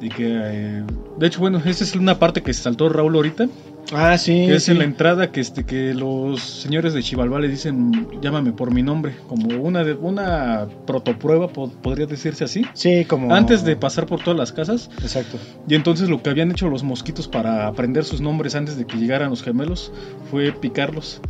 Y 0.02 0.10
que, 0.10 0.28
eh, 0.28 0.84
de 1.20 1.26
hecho, 1.26 1.40
bueno, 1.40 1.62
esa 1.64 1.86
es 1.86 1.96
una 1.96 2.20
parte 2.20 2.42
que 2.44 2.54
saltó 2.54 2.90
Raúl 2.90 3.16
ahorita, 3.16 3.48
Ah, 3.94 4.18
sí. 4.18 4.46
que 4.48 4.56
es 4.56 4.64
sí. 4.66 4.72
en 4.72 4.80
la 4.80 4.84
entrada 4.84 5.32
que, 5.32 5.40
este, 5.40 5.66
que 5.66 5.94
los 5.94 6.42
señores 6.42 6.94
de 6.94 7.02
Chivalba 7.04 7.40
le 7.40 7.48
dicen, 7.48 8.08
llámame 8.22 8.52
por 8.52 8.74
mi 8.74 8.84
nombre, 8.84 9.16
como 9.28 9.48
una, 9.62 9.84
de, 9.84 9.94
una 9.94 10.68
protoprueba, 10.86 11.48
po- 11.48 11.70
podría 11.70 12.06
decirse 12.06 12.44
así. 12.44 12.66
Sí, 12.74 13.06
como... 13.06 13.34
Antes 13.34 13.64
de 13.64 13.76
pasar 13.76 14.06
por 14.06 14.22
todas 14.22 14.38
las 14.38 14.52
casas, 14.52 14.90
Exacto. 15.02 15.38
y 15.68 15.76
entonces 15.76 16.10
lo 16.10 16.22
que 16.22 16.30
habían 16.30 16.52
hecho 16.52 16.70
los 16.70 16.84
mosquitos 16.84 17.28
para 17.28 17.68
aprender 17.68 18.04
sus 18.04 18.20
nombres 18.22 18.56
antes 18.56 18.78
de 18.78 18.86
que 18.86 18.98
llegaran 18.98 19.30
los 19.30 19.42
gemelos 19.44 19.92
fue 20.30 20.52
picarlos. 20.52 21.22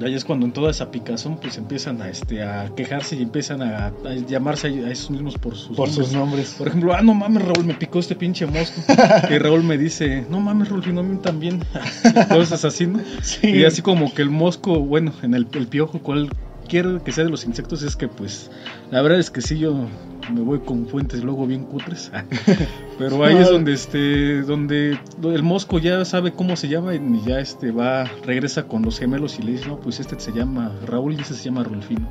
Y 0.00 0.04
ahí 0.04 0.14
es 0.14 0.24
cuando 0.24 0.46
en 0.46 0.52
toda 0.52 0.70
esa 0.70 0.90
picazón 0.90 1.36
pues 1.36 1.58
empiezan 1.58 2.00
a, 2.02 2.08
este, 2.08 2.42
a 2.42 2.70
quejarse 2.74 3.16
y 3.16 3.22
empiezan 3.22 3.62
a, 3.62 3.86
a 3.86 4.14
llamarse 4.26 4.68
a 4.68 4.90
esos 4.90 5.10
mismos 5.10 5.36
por 5.38 5.54
sus 5.56 5.76
Por 5.76 5.88
nombres. 5.88 6.06
sus 6.06 6.16
nombres. 6.16 6.54
Por 6.58 6.68
ejemplo, 6.68 6.94
ah, 6.94 7.02
no 7.02 7.14
mames, 7.14 7.42
Raúl, 7.42 7.64
me 7.64 7.74
picó 7.74 7.98
este 7.98 8.14
pinche 8.14 8.46
mosco. 8.46 8.80
y 9.30 9.38
Raúl 9.38 9.62
me 9.62 9.76
dice, 9.78 10.26
no 10.30 10.40
mames, 10.40 10.68
Raúl, 10.68 10.94
no 10.94 11.02
mí 11.02 11.18
también. 11.18 11.62
Cosas 12.28 12.64
así, 12.64 12.86
¿no? 12.86 13.00
Sí. 13.22 13.48
Y 13.48 13.64
así 13.64 13.82
como 13.82 14.12
que 14.14 14.22
el 14.22 14.30
mosco, 14.30 14.80
bueno, 14.80 15.12
en 15.22 15.34
el, 15.34 15.46
el 15.52 15.66
piojo, 15.66 15.98
cualquier 16.00 17.00
que 17.04 17.12
sea 17.12 17.24
de 17.24 17.30
los 17.30 17.44
insectos, 17.44 17.82
es 17.82 17.96
que 17.96 18.08
pues, 18.08 18.50
la 18.90 19.02
verdad 19.02 19.18
es 19.18 19.30
que 19.30 19.40
sí, 19.42 19.58
yo 19.58 19.86
me 20.30 20.40
voy 20.40 20.60
con 20.60 20.86
fuentes 20.86 21.22
luego 21.22 21.46
bien 21.46 21.64
cutres. 21.64 22.10
Pero 22.98 23.24
ahí 23.24 23.36
es 23.36 23.50
donde 23.50 23.72
este, 23.72 24.42
donde 24.42 24.98
el 25.22 25.42
mosco 25.42 25.78
ya 25.78 26.04
sabe 26.04 26.32
cómo 26.32 26.56
se 26.56 26.68
llama 26.68 26.94
y 26.94 27.22
ya 27.26 27.40
este 27.40 27.70
va, 27.70 28.04
regresa 28.24 28.64
con 28.64 28.82
los 28.82 28.98
gemelos 28.98 29.38
y 29.38 29.42
le 29.42 29.52
dice, 29.52 29.68
no, 29.68 29.78
pues 29.78 30.00
este 30.00 30.18
se 30.20 30.32
llama 30.32 30.72
Raúl 30.86 31.14
y 31.14 31.20
ese 31.20 31.34
se 31.34 31.44
llama 31.44 31.62
Rulfino. 31.64 32.08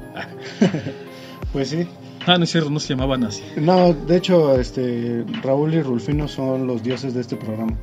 Pues 1.51 1.67
sí. 1.67 1.85
Ah, 2.27 2.37
no 2.37 2.45
es 2.45 2.51
cierto, 2.51 2.69
no 2.69 2.79
se 2.79 2.89
llamaban 2.89 3.25
así. 3.25 3.43
No, 3.57 3.93
de 3.93 4.15
hecho, 4.15 4.57
este 4.57 5.25
Raúl 5.41 5.73
y 5.73 5.81
Rulfino 5.81 6.29
son 6.29 6.65
los 6.65 6.81
dioses 6.81 7.13
de 7.13 7.19
este 7.19 7.35
programa. 7.35 7.73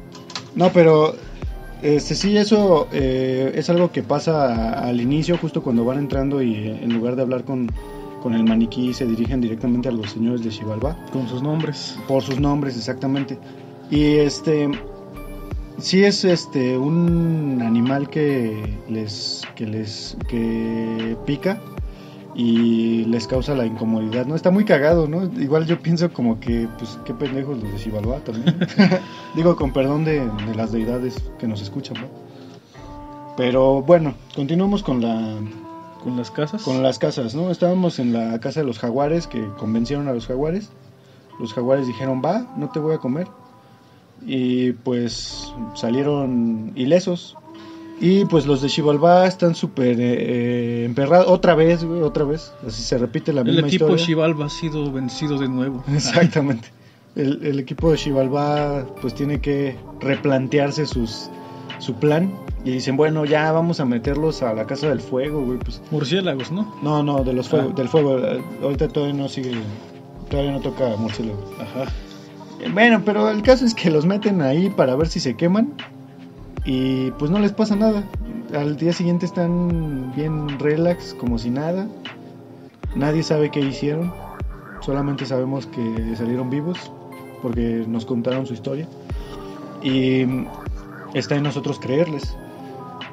No, 0.54 0.72
pero 0.72 1.14
este 1.82 2.14
sí, 2.14 2.36
eso 2.36 2.88
eh, 2.92 3.52
es 3.54 3.68
algo 3.68 3.92
que 3.92 4.02
pasa 4.02 4.72
al 4.72 5.00
inicio, 5.00 5.36
justo 5.38 5.62
cuando 5.62 5.84
van 5.84 5.98
entrando 5.98 6.40
y 6.40 6.54
eh, 6.54 6.80
en 6.82 6.94
lugar 6.94 7.16
de 7.16 7.22
hablar 7.22 7.44
con, 7.44 7.70
con 8.22 8.34
el 8.34 8.44
maniquí 8.44 8.92
se 8.92 9.06
dirigen 9.06 9.40
directamente 9.40 9.88
a 9.88 9.92
los 9.92 10.10
señores 10.10 10.42
de 10.42 10.50
Xibalbá. 10.50 10.96
Con 11.12 11.28
sus 11.28 11.42
nombres. 11.42 11.98
Por 12.06 12.22
sus 12.22 12.38
nombres, 12.38 12.76
exactamente. 12.76 13.38
Y 13.90 14.16
este 14.16 14.70
sí 15.78 16.04
es 16.04 16.24
este 16.24 16.76
un 16.76 17.62
animal 17.62 18.10
que 18.10 18.78
les 18.88 19.42
que 19.54 19.66
les 19.66 20.16
que 20.28 21.16
pica 21.24 21.60
y 22.34 23.04
les 23.06 23.26
causa 23.26 23.54
la 23.54 23.66
incomodidad, 23.66 24.24
¿no? 24.26 24.36
Está 24.36 24.52
muy 24.52 24.64
cagado, 24.64 25.08
¿no? 25.08 25.24
Igual 25.40 25.66
yo 25.66 25.80
pienso 25.80 26.12
como 26.12 26.38
que, 26.38 26.68
pues, 26.78 26.96
qué 27.04 27.12
pendejos 27.12 27.60
los 27.60 27.72
de 27.72 27.78
Xibalbá 27.78 28.18
también. 28.20 28.56
Digo, 29.34 29.56
con 29.56 29.72
perdón 29.72 30.04
de, 30.04 30.20
de, 30.20 30.54
las 30.54 30.70
deidades 30.70 31.16
que 31.40 31.48
nos 31.48 31.60
escuchan, 31.60 31.96
¿no? 32.00 32.06
Pero 33.36 33.82
bueno, 33.82 34.14
continuamos 34.36 34.84
con 34.84 35.00
la... 35.02 35.36
¿Con 36.02 36.16
las 36.16 36.30
casas? 36.30 36.62
Con 36.62 36.82
las 36.82 36.98
casas, 36.98 37.34
¿no? 37.34 37.50
Estábamos 37.50 37.98
en 37.98 38.12
la 38.12 38.38
casa 38.40 38.60
de 38.60 38.66
los 38.66 38.78
jaguares 38.78 39.26
que 39.26 39.46
convencieron 39.58 40.08
a 40.08 40.12
los 40.12 40.26
jaguares. 40.26 40.70
Los 41.40 41.54
jaguares 41.54 41.86
dijeron, 41.86 42.22
va, 42.24 42.46
no 42.56 42.70
te 42.70 42.78
voy 42.78 42.94
a 42.94 42.98
comer. 42.98 43.26
Y 44.26 44.72
pues 44.72 45.52
salieron 45.74 46.72
ilesos. 46.74 47.36
Y 48.00 48.24
pues 48.26 48.46
los 48.46 48.62
de 48.62 48.68
Xibalbá 48.68 49.26
están 49.26 49.54
súper 49.54 50.00
eh, 50.00 50.82
eh, 50.82 50.84
emperrados. 50.84 51.26
Otra 51.28 51.54
vez, 51.54 51.84
güey, 51.84 52.02
otra 52.02 52.24
vez. 52.24 52.52
Así 52.66 52.82
se 52.82 52.96
repite 52.96 53.32
la 53.32 53.42
misma 53.42 53.60
El 53.60 53.66
equipo 53.66 53.86
historia. 53.86 54.04
Xibalbá 54.04 54.46
ha 54.46 54.50
sido 54.50 54.92
vencido 54.92 55.38
de 55.38 55.48
nuevo. 55.48 55.82
Exactamente. 55.92 56.68
El, 57.16 57.44
el 57.44 57.58
equipo 57.58 57.90
de 57.90 57.98
Xibalbá 57.98 58.86
pues 59.00 59.14
tiene 59.14 59.40
que 59.40 59.76
replantearse 60.00 60.86
sus, 60.86 61.28
su 61.80 61.94
plan. 61.94 62.32
Y 62.64 62.72
dicen, 62.72 62.96
bueno, 62.96 63.24
ya 63.24 63.50
vamos 63.52 63.80
a 63.80 63.84
meterlos 63.84 64.42
a 64.42 64.52
la 64.52 64.66
casa 64.66 64.88
del 64.88 65.00
fuego, 65.00 65.42
güey. 65.44 65.58
Pues, 65.58 65.80
Murciélagos, 65.90 66.50
¿no? 66.50 66.74
no, 66.82 67.02
no, 67.02 67.22
de 67.24 67.32
los 67.32 67.48
fuego, 67.48 67.70
Ah. 67.70 67.74
del 67.76 67.88
fuego. 67.88 68.18
Eh, 68.18 68.42
Ahorita 68.62 68.88
todavía 68.88 69.14
no 69.14 69.28
sigue, 69.28 69.52
todavía 70.28 70.52
no 70.52 70.60
toca 70.60 70.96
murciélago. 70.96 71.38
Ajá. 71.60 71.90
Eh, 72.60 72.68
Bueno, 72.72 73.02
pero 73.04 73.30
el 73.30 73.42
caso 73.42 73.64
es 73.64 73.74
que 73.74 73.90
los 73.90 74.04
meten 74.06 74.42
ahí 74.42 74.70
para 74.70 74.96
ver 74.96 75.06
si 75.08 75.20
se 75.20 75.36
queman 75.36 75.72
y 76.64 77.10
pues 77.12 77.30
no 77.30 77.38
les 77.38 77.52
pasa 77.52 77.76
nada. 77.76 78.02
Al 78.52 78.76
día 78.76 78.92
siguiente 78.92 79.24
están 79.26 80.12
bien 80.16 80.58
relax, 80.58 81.14
como 81.14 81.38
si 81.38 81.50
nada. 81.50 81.86
Nadie 82.96 83.22
sabe 83.22 83.50
qué 83.50 83.60
hicieron. 83.60 84.12
Solamente 84.80 85.26
sabemos 85.26 85.66
que 85.66 86.16
salieron 86.16 86.50
vivos 86.50 86.90
porque 87.42 87.84
nos 87.86 88.04
contaron 88.04 88.46
su 88.46 88.54
historia. 88.54 88.88
Y 89.82 90.24
mm, 90.26 90.46
está 91.14 91.36
en 91.36 91.44
nosotros 91.44 91.78
creerles. 91.78 92.36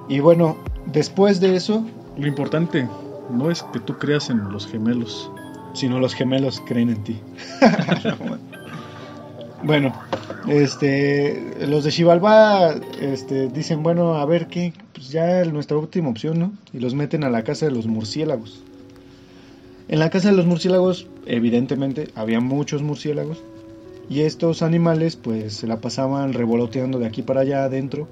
Y 0.08 0.20
bueno, 0.20 0.58
después 0.86 1.40
de 1.40 1.56
eso, 1.56 1.86
Lo 2.18 2.28
importante 2.28 2.88
no 3.30 3.52
es 3.52 3.64
que 3.64 3.80
tú 3.80 3.98
creas 3.98 4.30
en 4.30 4.52
los 4.52 4.68
gemelos. 4.68 5.30
sino 5.74 6.00
los 6.00 6.14
gemelos 6.14 6.62
creen 6.66 6.90
en 6.90 7.04
ti. 7.04 7.20
bueno, 9.64 9.94
este, 10.48 11.68
los 11.68 11.84
de 11.84 11.92
Xibalbá 11.92 12.76
este, 13.02 13.50
dicen, 13.50 13.84
bueno, 13.84 14.16
a 14.16 14.26
ver 14.26 14.48
qué, 14.48 14.74
pues 14.94 15.10
ya 15.10 15.44
nuestra 15.46 15.78
última 15.78 16.10
opción, 16.10 16.40
¿no? 16.40 16.54
Y 16.72 16.80
los 16.80 16.94
meten 16.94 17.24
a 17.24 17.30
la 17.30 17.44
casa 17.44 17.66
de 17.66 17.72
los 17.72 17.88
murciélagos. 17.88 18.64
En 19.88 20.00
la 20.00 20.10
casa 20.10 20.30
de 20.30 20.38
los 20.38 20.46
murciélagos, 20.46 21.08
evidentemente, 21.26 22.10
había 22.16 22.40
muchos 22.40 22.82
murciélagos. 22.82 23.44
Y 24.10 24.22
estos 24.22 24.62
animales, 24.62 25.16
pues, 25.16 25.56
se 25.56 25.68
la 25.68 25.82
pasaban 25.82 26.34
revoloteando 26.34 27.00
de 27.00 27.08
aquí 27.08 27.22
para 27.22 27.42
allá 27.42 27.66
adentro. 27.66 28.08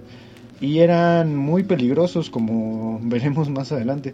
Y 0.64 0.80
eran 0.80 1.36
muy 1.36 1.64
peligrosos, 1.64 2.30
como 2.30 2.98
veremos 3.04 3.50
más 3.50 3.74
adelante. 3.74 4.14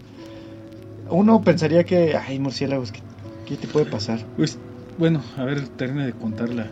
Uno 1.11 1.43
pensaría 1.43 1.83
que, 1.83 2.15
ay, 2.15 2.39
murciélagos, 2.39 2.91
¿qué, 2.91 3.01
qué 3.45 3.55
te 3.55 3.67
puede 3.67 3.85
pasar? 3.85 4.25
Pues, 4.35 4.57
bueno, 4.97 5.21
a 5.37 5.43
ver, 5.43 5.67
termina 5.67 6.07
de 6.07 6.13
contarla. 6.13 6.67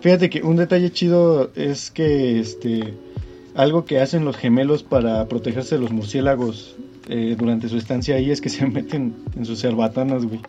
Fíjate 0.00 0.28
que 0.28 0.42
un 0.42 0.56
detalle 0.56 0.90
chido 0.90 1.52
es 1.54 1.92
que 1.92 2.40
este 2.40 2.94
algo 3.54 3.84
que 3.84 4.00
hacen 4.00 4.24
los 4.24 4.36
gemelos 4.36 4.82
para 4.82 5.28
protegerse 5.28 5.76
de 5.76 5.82
los 5.82 5.92
murciélagos 5.92 6.74
eh, 7.08 7.36
durante 7.38 7.68
su 7.68 7.76
estancia 7.76 8.16
ahí 8.16 8.30
es 8.30 8.40
que 8.40 8.48
se 8.48 8.66
meten 8.66 9.14
en 9.36 9.44
sus 9.44 9.60
cerbatanas, 9.60 10.26
güey. 10.26 10.40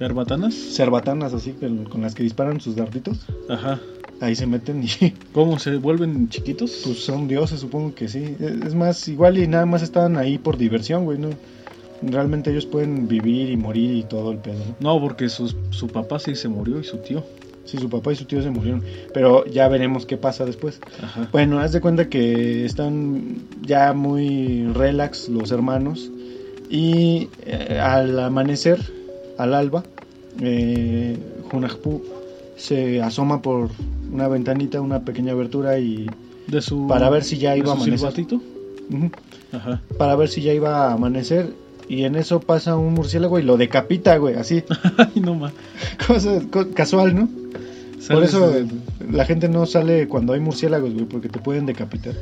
¿Herbatanas? 0.00 0.54
Cerbatanas 0.54 1.34
así 1.34 1.52
con, 1.52 1.84
con 1.84 2.00
las 2.00 2.14
que 2.14 2.22
disparan 2.22 2.60
sus 2.60 2.74
darditos. 2.74 3.26
Ajá. 3.50 3.80
Ahí 4.24 4.34
se 4.34 4.46
meten 4.46 4.82
y 4.84 4.88
¿Cómo 5.32 5.58
se 5.58 5.76
vuelven 5.76 6.28
chiquitos? 6.30 6.80
pues 6.84 7.04
son 7.04 7.28
dioses, 7.28 7.60
supongo 7.60 7.94
que 7.94 8.08
sí. 8.08 8.36
Es 8.40 8.74
más, 8.74 9.06
igual 9.08 9.36
y 9.38 9.46
nada 9.46 9.66
más 9.66 9.82
estaban 9.82 10.16
ahí 10.16 10.38
por 10.38 10.56
diversión, 10.56 11.04
güey, 11.04 11.18
¿no? 11.18 11.28
Realmente 12.02 12.50
ellos 12.50 12.66
pueden 12.66 13.06
vivir 13.08 13.50
y 13.50 13.56
morir 13.56 13.94
y 13.96 14.02
todo 14.04 14.32
el 14.32 14.38
pedo, 14.38 14.58
¿no? 14.80 14.94
No, 14.94 15.00
porque 15.00 15.28
sus- 15.28 15.56
su 15.70 15.88
papá 15.88 16.18
sí 16.18 16.34
se 16.34 16.48
murió 16.48 16.80
y 16.80 16.84
su 16.84 16.98
tío. 16.98 17.22
Sí, 17.66 17.78
su 17.78 17.88
papá 17.88 18.12
y 18.12 18.16
su 18.16 18.24
tío 18.26 18.42
se 18.42 18.50
murieron. 18.50 18.82
Pero 19.14 19.44
ya 19.46 19.68
veremos 19.68 20.04
qué 20.06 20.16
pasa 20.18 20.44
después. 20.44 20.80
Ajá. 21.02 21.28
Bueno, 21.32 21.60
haz 21.60 21.72
de 21.72 21.80
cuenta 21.80 22.08
que 22.08 22.64
están 22.64 23.36
ya 23.62 23.92
muy 23.94 24.66
relax 24.74 25.28
los 25.30 25.50
hermanos 25.50 26.10
y 26.70 27.28
eh, 27.46 27.78
al 27.80 28.18
amanecer, 28.18 28.78
al 29.38 29.54
alba, 29.54 29.84
eh, 30.42 31.16
Hunahpu 31.52 32.02
se 32.56 33.02
asoma 33.02 33.42
por 33.42 33.70
una 34.12 34.28
ventanita, 34.28 34.80
una 34.80 35.00
pequeña 35.04 35.32
abertura 35.32 35.78
y 35.78 36.06
De 36.46 36.60
su. 36.62 36.86
para 36.86 37.10
ver 37.10 37.24
si 37.24 37.38
ya 37.38 37.56
iba 37.56 37.70
a 37.72 37.74
amanecer. 37.74 37.96
Ajá. 39.52 39.80
para 39.98 40.16
ver 40.16 40.28
si 40.28 40.42
ya 40.42 40.52
iba 40.52 40.88
a 40.88 40.92
amanecer 40.92 41.52
y 41.88 42.04
en 42.04 42.16
eso 42.16 42.40
pasa 42.40 42.76
un 42.76 42.94
murciélago 42.94 43.38
y 43.38 43.42
lo 43.42 43.56
decapita, 43.56 44.16
güey, 44.16 44.34
así, 44.36 44.62
Ay, 44.98 45.20
no 45.20 45.34
más. 45.34 45.52
cosa 46.06 46.40
co- 46.50 46.70
casual, 46.74 47.14
¿no? 47.14 47.28
Por 48.08 48.22
eso 48.22 48.52
la 49.10 49.24
gente 49.24 49.48
no 49.48 49.64
sale 49.64 50.08
cuando 50.08 50.34
hay 50.34 50.40
murciélagos, 50.40 50.92
güey, 50.92 51.06
porque 51.06 51.28
te 51.30 51.38
pueden 51.38 51.64
decapitar. 51.64 52.12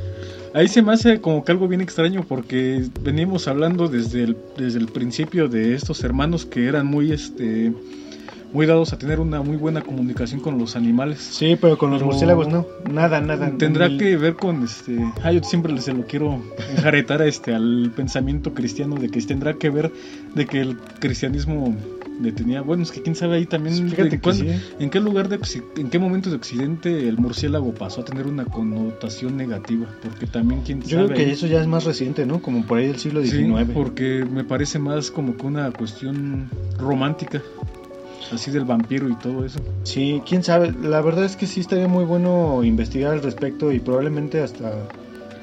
Ahí 0.53 0.67
se 0.69 0.81
me 0.81 0.93
hace 0.93 1.19
como 1.19 1.43
que 1.43 1.51
algo 1.51 1.67
bien 1.67 1.81
extraño 1.81 2.23
porque 2.25 2.85
venimos 3.01 3.47
hablando 3.49 3.89
desde 3.89 4.23
el, 4.23 4.37
desde 4.57 4.79
el 4.79 4.85
principio 4.87 5.49
de 5.49 5.73
estos 5.75 6.01
hermanos 6.05 6.45
que 6.45 6.67
eran 6.67 6.85
muy 6.87 7.11
este 7.11 7.73
muy 8.53 8.65
dados 8.67 8.93
a 8.93 8.97
tener 8.99 9.19
una 9.19 9.41
muy 9.41 9.57
buena 9.57 9.81
comunicación 9.81 10.39
con 10.39 10.57
los 10.59 10.75
animales. 10.75 11.19
Sí, 11.19 11.57
pero 11.59 11.77
con 11.77 11.89
los 11.89 11.99
Pero- 11.99 12.11
murciélagos 12.11 12.47
no. 12.47 12.65
Nada, 12.89 13.19
nada. 13.19 13.51
Tendrá 13.57 13.89
que 13.97 14.15
ver 14.15 14.35
con 14.35 14.63
este. 14.63 14.97
Ah, 15.23 15.31
yo 15.31 15.43
siempre 15.43 15.75
se 15.81 15.93
lo 15.93 16.03
quiero 16.05 16.39
enjaretar 16.75 17.21
a 17.21 17.25
este 17.25 17.53
al 17.55 17.91
pensamiento 17.95 18.53
cristiano 18.53 18.95
de 18.95 19.09
que 19.09 19.21
tendrá 19.21 19.55
que 19.55 19.69
ver 19.69 19.91
de 20.35 20.45
que 20.45 20.61
el 20.61 20.77
cristianismo 20.99 21.75
le 22.21 22.31
tenía. 22.31 22.61
Bueno, 22.61 22.83
es 22.83 22.91
que 22.91 23.01
quién 23.01 23.15
sabe 23.15 23.37
ahí 23.37 23.47
también. 23.47 23.75
Fíjate 23.89 24.03
de 24.03 24.09
que 24.11 24.19
cuándo- 24.19 24.43
sí. 24.43 24.51
¿En 24.79 24.89
qué 24.91 24.99
lugar 24.99 25.29
de 25.29 25.39
en 25.77 25.89
qué 25.89 25.97
momento 25.97 26.29
de 26.29 26.35
Occidente 26.35 27.09
el 27.09 27.17
murciélago 27.17 27.73
pasó 27.73 28.01
a 28.01 28.05
tener 28.05 28.27
una 28.27 28.45
connotación 28.45 29.35
negativa? 29.35 29.87
Porque 30.03 30.27
también 30.27 30.61
quién 30.63 30.79
Yo 30.83 30.99
sabe. 30.99 31.13
creo 31.15 31.17
que 31.25 31.31
eso 31.31 31.47
ya 31.47 31.59
es 31.59 31.67
más 31.67 31.85
reciente, 31.85 32.27
¿no? 32.27 32.39
Como 32.39 32.65
por 32.67 32.77
ahí 32.77 32.85
del 32.87 32.97
siglo 32.99 33.23
Sí, 33.23 33.31
XIX. 33.31 33.65
porque 33.73 34.25
me 34.31 34.43
parece 34.43 34.77
más 34.77 35.09
como 35.09 35.35
que 35.35 35.47
una 35.47 35.71
cuestión 35.71 36.49
romántica. 36.77 37.41
Así 38.33 38.51
del 38.51 38.65
vampiro 38.65 39.09
y 39.09 39.15
todo 39.15 39.45
eso. 39.45 39.59
Sí, 39.83 40.21
quién 40.27 40.43
sabe. 40.43 40.73
La 40.81 41.01
verdad 41.01 41.25
es 41.25 41.35
que 41.35 41.45
sí 41.47 41.59
estaría 41.59 41.87
muy 41.87 42.03
bueno 42.05 42.63
investigar 42.63 43.13
al 43.13 43.21
respecto 43.21 43.71
y 43.71 43.79
probablemente 43.79 44.41
hasta 44.41 44.71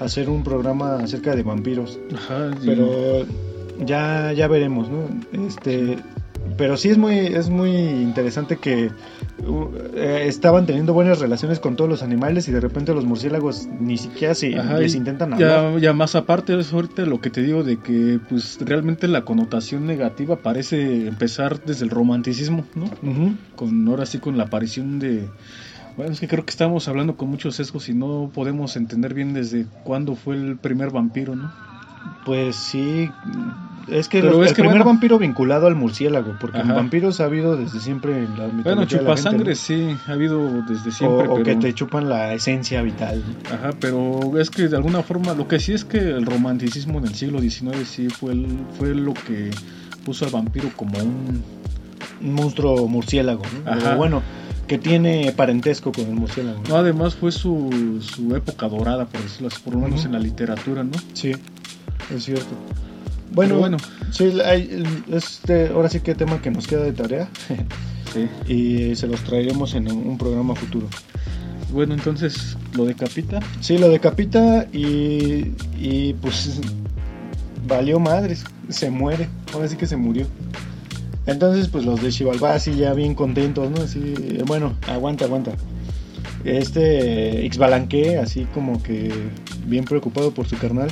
hacer 0.01 0.28
un 0.28 0.43
programa 0.43 0.97
acerca 1.03 1.34
de 1.36 1.43
vampiros. 1.43 1.99
Ajá. 2.14 2.51
y- 2.62 2.66
Pero 2.66 3.26
ya, 3.84 4.32
ya 4.32 4.49
veremos, 4.49 4.88
¿no? 4.88 5.05
Este, 5.47 5.99
pero 6.57 6.76
sí 6.76 6.88
es 6.88 6.99
muy, 6.99 7.16
es 7.16 7.49
muy 7.49 7.70
interesante 7.70 8.57
que 8.57 8.91
uh, 9.47 9.68
eh, 9.95 10.24
estaban 10.26 10.66
teniendo 10.66 10.93
buenas 10.93 11.18
relaciones 11.18 11.59
con 11.59 11.76
todos 11.76 11.88
los 11.88 12.03
animales 12.03 12.49
y 12.49 12.53
de 12.53 12.61
repente 12.61 12.95
los 12.95 13.05
murciélagos 13.05 13.66
ni 13.66 13.97
siquiera 13.97 14.34
se, 14.34 14.59
Ajá, 14.59 14.78
les 14.78 14.95
intentan 14.95 15.34
hablar. 15.34 15.74
Ya, 15.74 15.78
ya 15.78 15.93
más 15.93 16.14
aparte 16.14 16.59
eso 16.59 16.76
ahorita 16.76 17.03
lo 17.07 17.20
que 17.20 17.30
te 17.30 17.43
digo 17.43 17.62
de 17.62 17.78
que 17.78 18.20
pues 18.28 18.59
realmente 18.61 19.09
la 19.09 19.24
connotación 19.24 19.86
negativa 19.86 20.36
parece 20.36 21.07
empezar 21.07 21.64
desde 21.64 21.84
el 21.84 21.91
romanticismo, 21.91 22.64
¿no? 22.74 22.91
Con 23.57 23.88
ahora 23.88 24.07
sí 24.07 24.18
con 24.18 24.36
la 24.36 24.45
aparición 24.45 24.99
de 24.99 25.28
bueno, 25.97 26.12
es 26.12 26.20
que 26.20 26.28
creo 26.28 26.45
que 26.45 26.51
estamos 26.51 26.88
hablando 26.88 27.16
con 27.16 27.28
muchos 27.28 27.57
sesgos 27.57 27.88
y 27.88 27.95
no 27.95 28.30
podemos 28.32 28.76
entender 28.76 29.12
bien 29.12 29.34
desde 29.34 29.66
cuándo 29.84 30.14
fue 30.14 30.36
el 30.36 30.57
primer 30.57 30.91
vampiro, 30.91 31.36
¿no? 31.36 31.53
Pues 32.24 32.57
sí, 32.57 33.11
es 33.89 34.09
que, 34.09 34.20
Pero 34.20 34.33
los- 34.35 34.43
es 34.47 34.51
el 34.51 34.57
que, 34.57 34.62
primer 34.62 34.78
bueno. 34.78 34.85
vampiro 34.93 35.18
vinculado 35.18 35.66
al 35.66 35.74
murciélago, 35.74 36.35
porque 36.41 36.59
Ajá. 36.59 36.74
vampiros 36.74 37.20
ha 37.20 37.24
habido 37.24 37.57
desde 37.57 37.81
siempre 37.81 38.12
en 38.18 38.31
la 38.39 38.47
mitología 38.47 38.62
Bueno, 38.64 38.85
chupasangre 38.85 39.51
¿no? 39.51 39.55
sí, 39.57 39.97
ha 40.07 40.12
habido 40.12 40.62
desde 40.62 40.91
siempre, 40.93 41.28
o, 41.28 41.33
o 41.35 41.37
que 41.39 41.45
pero- 41.45 41.61
te 41.61 41.74
chupan 41.74 42.09
la 42.09 42.33
esencia 42.35 42.83
vital. 42.83 43.22
Ajá, 43.53 43.70
pero 43.81 44.39
es 44.39 44.51
que 44.51 44.68
de 44.68 44.76
alguna 44.76 45.03
forma 45.03 45.35
lo 45.35 45.49
que 45.49 45.59
sí 45.61 45.72
es 45.72 45.85
que 45.85 45.99
el 45.99 46.26
romanticismo 46.26 46.99
en 46.99 47.05
el 47.07 47.14
siglo 47.14 47.41
XIX 47.41 47.85
sí 47.87 48.09
fue, 48.09 48.33
el- 48.33 48.59
fue 48.78 48.95
lo 48.95 49.14
que 49.14 49.51
puso 50.05 50.24
al 50.24 50.31
vampiro 50.31 50.68
como 50.76 50.99
un 50.99 51.43
un 52.22 52.35
monstruo 52.35 52.87
murciélago, 52.87 53.43
¿no? 53.64 53.70
Ajá. 53.70 53.95
O 53.95 53.97
bueno, 53.97 54.22
que 54.66 54.76
tiene 54.76 55.33
parentesco 55.35 55.91
con 55.91 56.05
el 56.05 56.14
murciélago. 56.14 56.62
No, 56.68 56.76
además 56.76 57.14
fue 57.14 57.33
su, 57.33 57.99
su 58.03 58.37
época 58.37 58.68
dorada, 58.68 59.07
por 59.07 59.22
decirlo 59.22 59.49
así, 59.49 59.57
por 59.64 59.72
lo 59.74 59.81
menos 59.81 60.05
en 60.05 60.12
la 60.12 60.18
literatura, 60.18 60.85
¿no? 60.85 60.93
Sí, 61.14 61.33
es 62.14 62.24
cierto. 62.24 62.55
Bueno, 63.33 63.51
Pero 63.55 63.59
bueno. 63.61 63.76
sí, 64.11 64.33
hay, 64.45 64.83
este, 65.12 65.68
ahora 65.68 65.89
sí 65.89 66.01
que 66.01 66.14
tema 66.14 66.41
que 66.43 66.51
nos 66.51 66.66
queda 66.66 66.83
de 66.83 66.93
tarea 66.93 67.28
Sí. 68.12 68.28
y 68.53 68.97
se 68.97 69.07
los 69.07 69.20
traeremos 69.22 69.74
en 69.74 69.91
un 69.91 70.18
programa 70.18 70.55
futuro. 70.57 70.89
Bueno, 71.72 71.95
entonces 71.95 72.57
lo 72.74 72.85
decapita. 72.85 73.39
Sí, 73.61 73.78
lo 73.78 73.89
decapita 73.89 74.66
y, 74.72 75.53
y 75.78 76.14
pues 76.20 76.61
valió 77.68 78.01
madres, 78.01 78.45
se 78.68 78.91
muere, 78.91 79.28
ahora 79.55 79.68
sí 79.68 79.76
que 79.76 79.87
se 79.87 79.97
murió. 79.97 80.26
Entonces 81.26 81.68
pues 81.68 81.85
los 81.85 82.03
de 82.03 82.11
Xibalbá 82.11 82.55
así 82.55 82.74
ya 82.74 82.93
bien 82.95 83.14
contentos, 83.14 83.70
¿no? 83.70 83.81
Así, 83.83 84.14
bueno, 84.47 84.74
aguanta, 84.89 85.26
aguanta. 85.26 85.53
Este 86.45 87.45
Ixbalanque 87.45 88.18
así 88.18 88.47
como 88.55 88.83
que 88.83 89.12
bien 89.66 89.85
preocupado 89.85 90.33
por 90.33 90.49
su 90.49 90.57
carnal, 90.57 90.89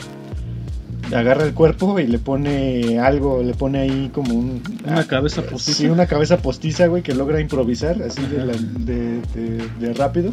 agarra 1.14 1.44
el 1.44 1.54
cuerpo 1.54 1.98
y 1.98 2.06
le 2.06 2.18
pone 2.18 2.98
algo, 2.98 3.42
le 3.42 3.54
pone 3.54 3.78
ahí 3.78 4.10
como 4.12 4.34
un... 4.34 4.62
Una 4.84 5.00
ah, 5.00 5.04
cabeza 5.06 5.42
postiza. 5.42 5.78
Sí, 5.78 5.86
una 5.88 6.06
cabeza 6.06 6.38
postiza, 6.38 6.86
güey, 6.86 7.02
que 7.02 7.14
logra 7.14 7.40
improvisar 7.40 8.02
así 8.02 8.22
de, 8.26 8.36
Ajá. 8.38 8.46
la- 8.46 8.52
de- 8.84 9.20
de- 9.34 9.68
de 9.80 9.94
rápido. 9.94 10.32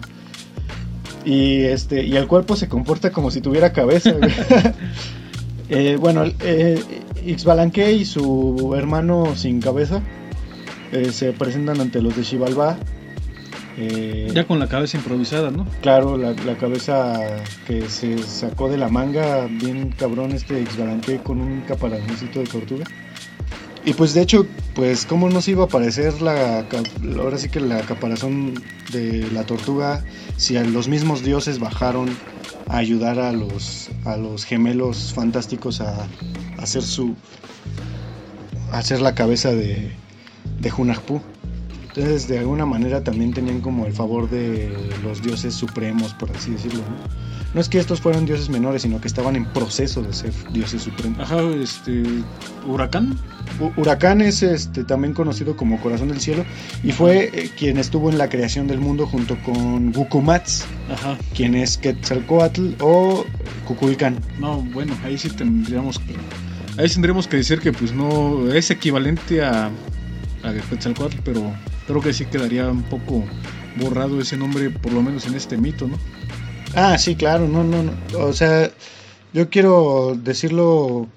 Y 1.24 1.62
este 1.64 2.06
y 2.06 2.16
el 2.18 2.28
cuerpo 2.28 2.56
se 2.56 2.68
comporta 2.68 3.12
como 3.12 3.32
si 3.32 3.42
tuviera 3.42 3.74
cabeza. 3.74 4.12
güey. 4.12 4.32
Eh, 5.68 5.98
bueno, 6.00 6.24
eh, 6.42 6.80
Ixbalanque 7.26 7.92
y 7.94 8.06
su 8.06 8.76
hermano 8.78 9.36
sin 9.36 9.60
cabeza 9.60 10.00
eh, 10.92 11.12
se 11.12 11.34
presentan 11.34 11.82
ante 11.82 12.04
los 12.04 12.16
de 12.16 12.24
Xibalbá. 12.24 12.78
Eh, 13.78 14.32
Ya 14.34 14.46
con 14.46 14.60
la 14.60 14.68
cabeza 14.68 14.98
improvisada, 14.98 15.52
¿no? 15.52 15.68
Claro, 15.82 16.18
la, 16.18 16.32
la 16.46 16.56
cabeza 16.58 17.20
que 17.68 17.90
se 17.90 18.18
sacó 18.24 18.70
de 18.70 18.78
la 18.78 18.88
manga, 18.90 19.48
bien 19.48 19.90
cabrón 19.98 20.32
este 20.32 20.62
Ixbalanque 20.62 21.18
con 21.20 21.42
un 21.42 21.62
caparazoncito 21.62 22.40
de 22.40 22.46
tortuga. 22.46 22.86
Y 23.84 23.94
pues 23.94 24.14
de 24.16 24.22
hecho, 24.22 24.48
pues 24.74 25.06
cómo 25.06 25.30
nos 25.30 25.48
iba 25.48 25.64
a 25.64 25.66
aparecer 25.68 26.20
la, 26.22 26.66
ahora 27.20 27.38
sí 27.38 27.50
que 27.50 27.60
la 27.60 27.82
caparazón 27.82 28.56
de 28.92 29.30
la 29.32 29.44
tortuga 29.44 30.04
si 30.38 30.58
a 30.58 30.64
los 30.64 30.88
mismos 30.88 31.24
dioses 31.24 31.60
bajaron 31.60 32.10
a 32.68 32.78
ayudar 32.78 33.20
a 33.20 33.32
los, 33.32 33.90
a 34.06 34.18
los 34.18 34.44
gemelos 34.44 35.14
fantásticos 35.14 35.82
a, 35.82 36.04
a 36.04 36.08
hacer 36.64 36.82
su, 36.82 37.14
a 38.72 38.80
hacer 38.80 39.02
la 39.02 39.14
cabeza 39.14 39.52
de, 39.52 39.92
de 40.60 40.74
Hunahpu. 40.76 41.22
Entonces, 41.96 42.28
de 42.28 42.40
alguna 42.40 42.66
manera 42.66 43.02
también 43.04 43.34
tenían 43.34 43.62
como 43.62 43.86
el 43.86 43.94
favor 43.94 44.30
de 44.30 44.76
los 45.04 45.22
dioses 45.22 45.54
supremos, 45.54 46.14
por 46.14 46.30
así 46.32 46.52
decirlo. 46.52 46.80
¿no? 46.80 47.26
No 47.54 47.62
es 47.62 47.70
que 47.70 47.80
estos 47.80 48.02
fueran 48.02 48.26
dioses 48.26 48.50
menores, 48.50 48.82
sino 48.82 49.00
que 49.00 49.08
estaban 49.08 49.38
en 49.38 49.46
proceso 49.46 50.02
de 50.02 50.12
ser 50.12 50.34
dioses 50.52 50.82
supremos. 50.82 51.20
Ajá, 51.22 51.40
este. 51.62 52.04
Huracán. 52.68 53.18
U- 53.62 53.72
Huracán 53.80 54.20
es 54.20 54.44
este, 54.44 54.84
también 54.84 55.14
conocido 55.14 55.56
como 55.56 55.80
Corazón 55.80 56.10
del 56.10 56.20
Cielo 56.20 56.44
y 56.84 56.92
fue 56.92 57.30
eh, 57.34 57.50
quien 57.58 57.78
estuvo 57.78 58.10
en 58.12 58.18
la 58.18 58.28
creación 58.28 58.68
del 58.68 58.80
mundo 58.80 59.08
junto 59.08 59.38
con 59.44 59.94
Gukumats, 59.94 60.66
Ajá. 60.92 61.18
quien 61.34 61.56
es 61.56 61.78
Quetzalcoatl 61.78 62.72
o 62.82 63.26
Cuculcán. 63.66 64.20
No, 64.38 64.58
bueno, 64.74 64.94
ahí 65.06 65.18
sí 65.18 65.30
tendríamos 65.30 65.98
que. 66.00 66.14
Ahí 66.78 66.90
tendríamos 66.90 67.26
que 67.30 67.38
decir 67.38 67.60
que, 67.62 67.72
pues, 67.72 67.94
no. 67.94 68.52
Es 68.52 68.70
equivalente 68.70 69.42
a. 69.46 69.72
A 70.44 70.54
Quetzalcóatl, 70.70 71.20
pero 71.24 71.54
creo 71.88 72.02
que 72.02 72.14
sí 72.14 72.26
quedaría 72.26 72.68
un 72.70 72.84
poco 72.84 73.24
borrado 73.78 74.20
ese 74.22 74.38
nombre, 74.38 74.70
por 74.70 74.94
lo 74.94 75.02
menos 75.02 75.26
en 75.28 75.36
este 75.36 75.58
mito, 75.58 75.88
¿no? 75.88 75.98
Ah, 76.76 76.98
sí, 76.98 77.16
claro, 77.16 77.48
no, 77.48 77.64
no, 77.64 77.84
no. 77.84 77.92
O 78.20 78.34
sea, 78.34 78.70
yo 79.34 79.50
quiero 79.50 80.18
decirlo 80.22 81.08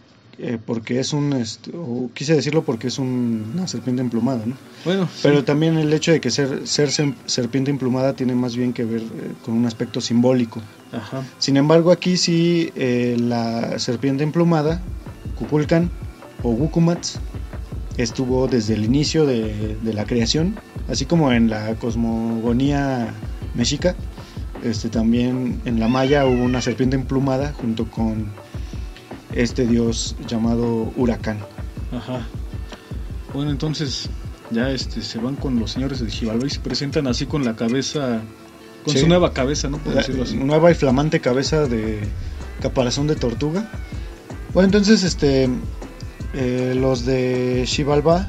eh, 0.41 0.57
porque 0.65 1.01
es 1.01 1.13
un, 1.13 1.33
este, 1.33 1.73
o 1.75 2.11
quise 2.15 2.35
decirlo 2.37 2.63
porque 2.63 2.87
es 2.87 2.99
un- 3.01 3.51
una 3.55 3.67
serpiente 3.67 4.03
emplumada, 4.03 4.47
¿no? 4.47 4.55
Bueno, 4.85 5.07
sí. 5.13 5.21
Pero 5.25 5.43
también 5.45 5.77
el 5.79 5.93
hecho 5.93 6.13
de 6.13 6.21
que 6.21 6.31
ser, 6.31 6.65
ser 6.69 6.91
serpiente 7.27 7.73
emplumada 7.73 8.13
tiene 8.13 8.37
más 8.37 8.55
bien 8.55 8.73
que 8.73 8.85
ver 8.85 9.01
eh, 9.01 9.33
con 9.45 9.55
un 9.55 9.67
aspecto 9.67 10.01
simbólico. 10.01 10.61
Ajá. 10.93 11.25
Sin 11.39 11.57
embargo, 11.57 11.91
aquí 11.91 12.17
sí 12.17 12.71
eh, 12.77 13.17
la 13.19 13.81
serpiente 13.81 14.23
emplumada, 14.23 14.81
Kukulkan 15.37 15.91
o 16.45 16.51
Wukumats, 16.51 17.19
estuvo 17.99 18.47
desde 18.49 18.75
el 18.75 18.85
inicio 18.85 19.27
de, 19.27 19.77
de 19.83 19.93
la 19.93 20.07
creación, 20.07 20.57
así 20.89 21.05
como 21.05 21.33
en 21.33 21.51
la 21.51 21.75
cosmogonía 21.75 23.13
mexica. 23.55 23.95
Este, 24.65 24.89
también 24.89 25.61
en 25.67 25.79
la 25.79 25.87
maya 25.89 26.27
hubo 26.27 26.43
una 26.43 26.61
serpiente 26.61 26.97
emplumada 26.97 27.53
junto 27.61 27.89
con 27.91 28.27
este 29.35 29.67
dios 29.67 30.17
llamado 30.27 30.93
Huracán. 30.97 31.39
Ajá. 31.93 32.27
Bueno, 33.33 33.51
entonces 33.51 34.09
ya 34.51 34.71
este 34.71 35.03
se 35.03 35.19
van 35.19 35.37
con 35.37 35.61
los 35.61 35.71
señores 35.73 36.01
de 36.01 36.11
Xibalbá 36.11 36.47
y 36.47 36.51
se 36.51 36.61
presentan 36.61 37.07
así 37.07 37.27
con 37.27 37.45
la 37.45 37.55
cabeza, 37.55 38.21
con 38.85 38.95
Sí. 38.95 39.01
su 39.01 39.07
nueva 39.07 39.33
cabeza, 39.33 39.69
¿no? 39.69 39.79
Por 39.79 39.93
La 39.95 40.01
decirlo 40.01 40.23
así. 40.25 40.37
nueva 40.37 40.71
y 40.71 40.75
flamante 40.75 41.21
cabeza 41.21 41.67
de 41.67 42.01
caparazón 42.61 43.07
de 43.07 43.15
tortuga. 43.17 43.71
Bueno, 44.55 44.67
entonces 44.67 45.05
este 45.05 45.49
eh, 46.35 46.75
los 46.77 47.07
de 47.07 47.65
Xibalbá 47.67 48.29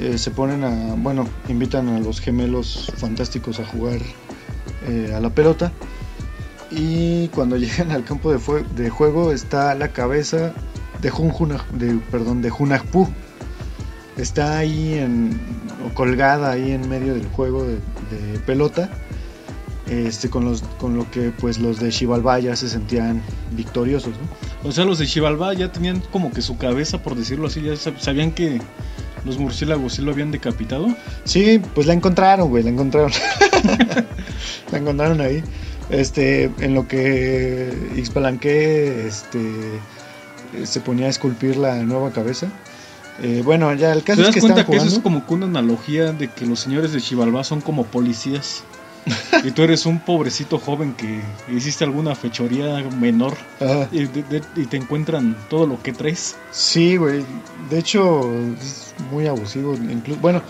eh, 0.00 0.18
se 0.18 0.30
ponen 0.30 0.64
a, 0.64 0.94
bueno, 0.96 1.26
invitan 1.48 1.88
a 1.88 1.98
los 1.98 2.20
gemelos 2.20 2.92
fantásticos 2.96 3.58
a 3.60 3.64
jugar 3.64 4.00
eh, 4.86 5.12
a 5.14 5.20
la 5.20 5.30
pelota 5.30 5.72
y 6.70 7.28
cuando 7.28 7.56
llegan 7.56 7.92
al 7.92 8.04
campo 8.04 8.30
de, 8.30 8.90
juego 8.90 9.32
está 9.32 9.74
la 9.74 9.88
cabeza 9.88 10.52
de 11.00 11.10
Junjuna. 11.10 11.64
Está 14.18 14.58
ahí 14.58 14.94
en, 14.94 15.38
colgada 15.94 16.50
ahí 16.50 16.72
en 16.72 16.88
medio 16.88 17.14
del 17.14 17.26
juego 17.28 17.64
de, 17.64 17.78
pelota 18.46 18.90
este 19.88 20.28
con 20.28 20.44
lo 20.44 21.10
que 21.10 21.30
pues 21.30 21.58
los 21.58 21.78
de 21.78 21.92
Xibalbá 21.92 22.40
ya 22.40 22.56
se 22.56 22.68
sentían 22.68 23.22
victoriosos. 23.52 24.14
O 24.66 24.72
sea, 24.72 24.84
los 24.84 24.98
de 24.98 25.06
Xibalbá 25.06 25.54
ya 25.54 25.70
tenían 25.72 26.00
como 26.12 26.32
que 26.32 26.42
su 26.42 26.58
cabeza, 26.58 27.02
por 27.02 27.14
decirlo 27.14 27.46
así, 27.46 27.62
ya 27.62 27.72
sab- 27.74 27.98
sabían 27.98 28.32
que 28.32 28.60
los 29.24 29.38
murciélagos 29.38 29.94
sí 29.94 30.02
lo 30.02 30.12
habían 30.12 30.30
decapitado. 30.30 30.86
sí 31.24 31.60
pues 31.74 31.86
la 31.86 31.94
encontraron 31.94 32.48
güey 32.48 32.62
la 32.62 32.70
encontraron 32.70 33.10
la 34.72 34.78
encontraron 34.78 35.20
ahí 35.20 35.42
este 35.90 36.44
en 36.60 36.74
lo 36.74 36.86
que 36.86 37.72
Ixpalanque 37.96 39.06
este 39.06 39.80
se 40.64 40.80
ponía 40.80 41.06
a 41.06 41.10
esculpir 41.10 41.56
la 41.56 41.76
nueva 41.82 42.12
cabeza 42.12 42.48
Eh, 43.22 43.42
bueno 43.44 43.72
ya 43.74 43.92
el 43.92 44.00
¿Te 44.00 44.12
caso 44.12 44.20
es 44.20 44.26
das 44.28 44.34
que 44.34 44.40
cuenta 44.40 44.64
que 44.66 44.76
eso 44.76 44.86
es 44.86 44.98
como 45.00 45.26
que 45.26 45.34
una 45.34 45.46
analogía 45.46 46.12
de 46.12 46.28
que 46.28 46.46
los 46.46 46.60
señores 46.60 46.92
de 46.92 47.00
Xibalbá 47.00 47.42
son 47.44 47.60
como 47.62 47.84
policías? 47.86 48.62
Y 49.44 49.50
tú 49.52 49.62
eres 49.62 49.86
un 49.86 50.00
pobrecito 50.00 50.58
joven 50.58 50.94
que 50.94 51.22
hiciste 51.48 51.84
alguna 51.84 52.14
fechoría 52.14 52.82
menor 52.98 53.34
Ajá. 53.60 53.88
y, 53.92 54.04
de- 54.06 54.22
de- 54.24 54.42
y 54.56 54.66
te 54.66 54.76
encuentran 54.76 55.36
todo 55.48 55.66
lo 55.66 55.80
que 55.82 55.92
traes. 55.92 56.36
Sí, 56.50 56.96
güey. 56.96 57.24
De 57.70 57.78
hecho, 57.78 58.28
es 58.60 58.94
muy 59.10 59.26
abusivo. 59.26 59.74
Incluso, 59.74 60.20
bueno, 60.20 60.42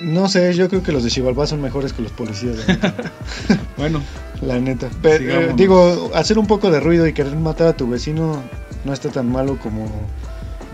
no 0.00 0.28
sé, 0.28 0.52
yo 0.54 0.68
creo 0.68 0.82
que 0.82 0.92
los 0.92 1.04
de 1.04 1.10
Xibalbá 1.10 1.46
son 1.46 1.60
mejores 1.60 1.92
que 1.92 2.02
los 2.02 2.12
policías. 2.12 2.56
Bueno, 3.76 4.00
la 4.42 4.60
neta. 4.60 4.88
Pero, 5.00 5.40
eh, 5.40 5.52
digo, 5.56 6.10
hacer 6.14 6.38
un 6.38 6.46
poco 6.46 6.70
de 6.70 6.78
ruido 6.78 7.06
y 7.08 7.12
querer 7.12 7.34
matar 7.36 7.68
a 7.68 7.72
tu 7.76 7.88
vecino 7.88 8.40
no 8.84 8.92
está 8.92 9.08
tan 9.08 9.30
malo 9.30 9.58
como 9.60 9.88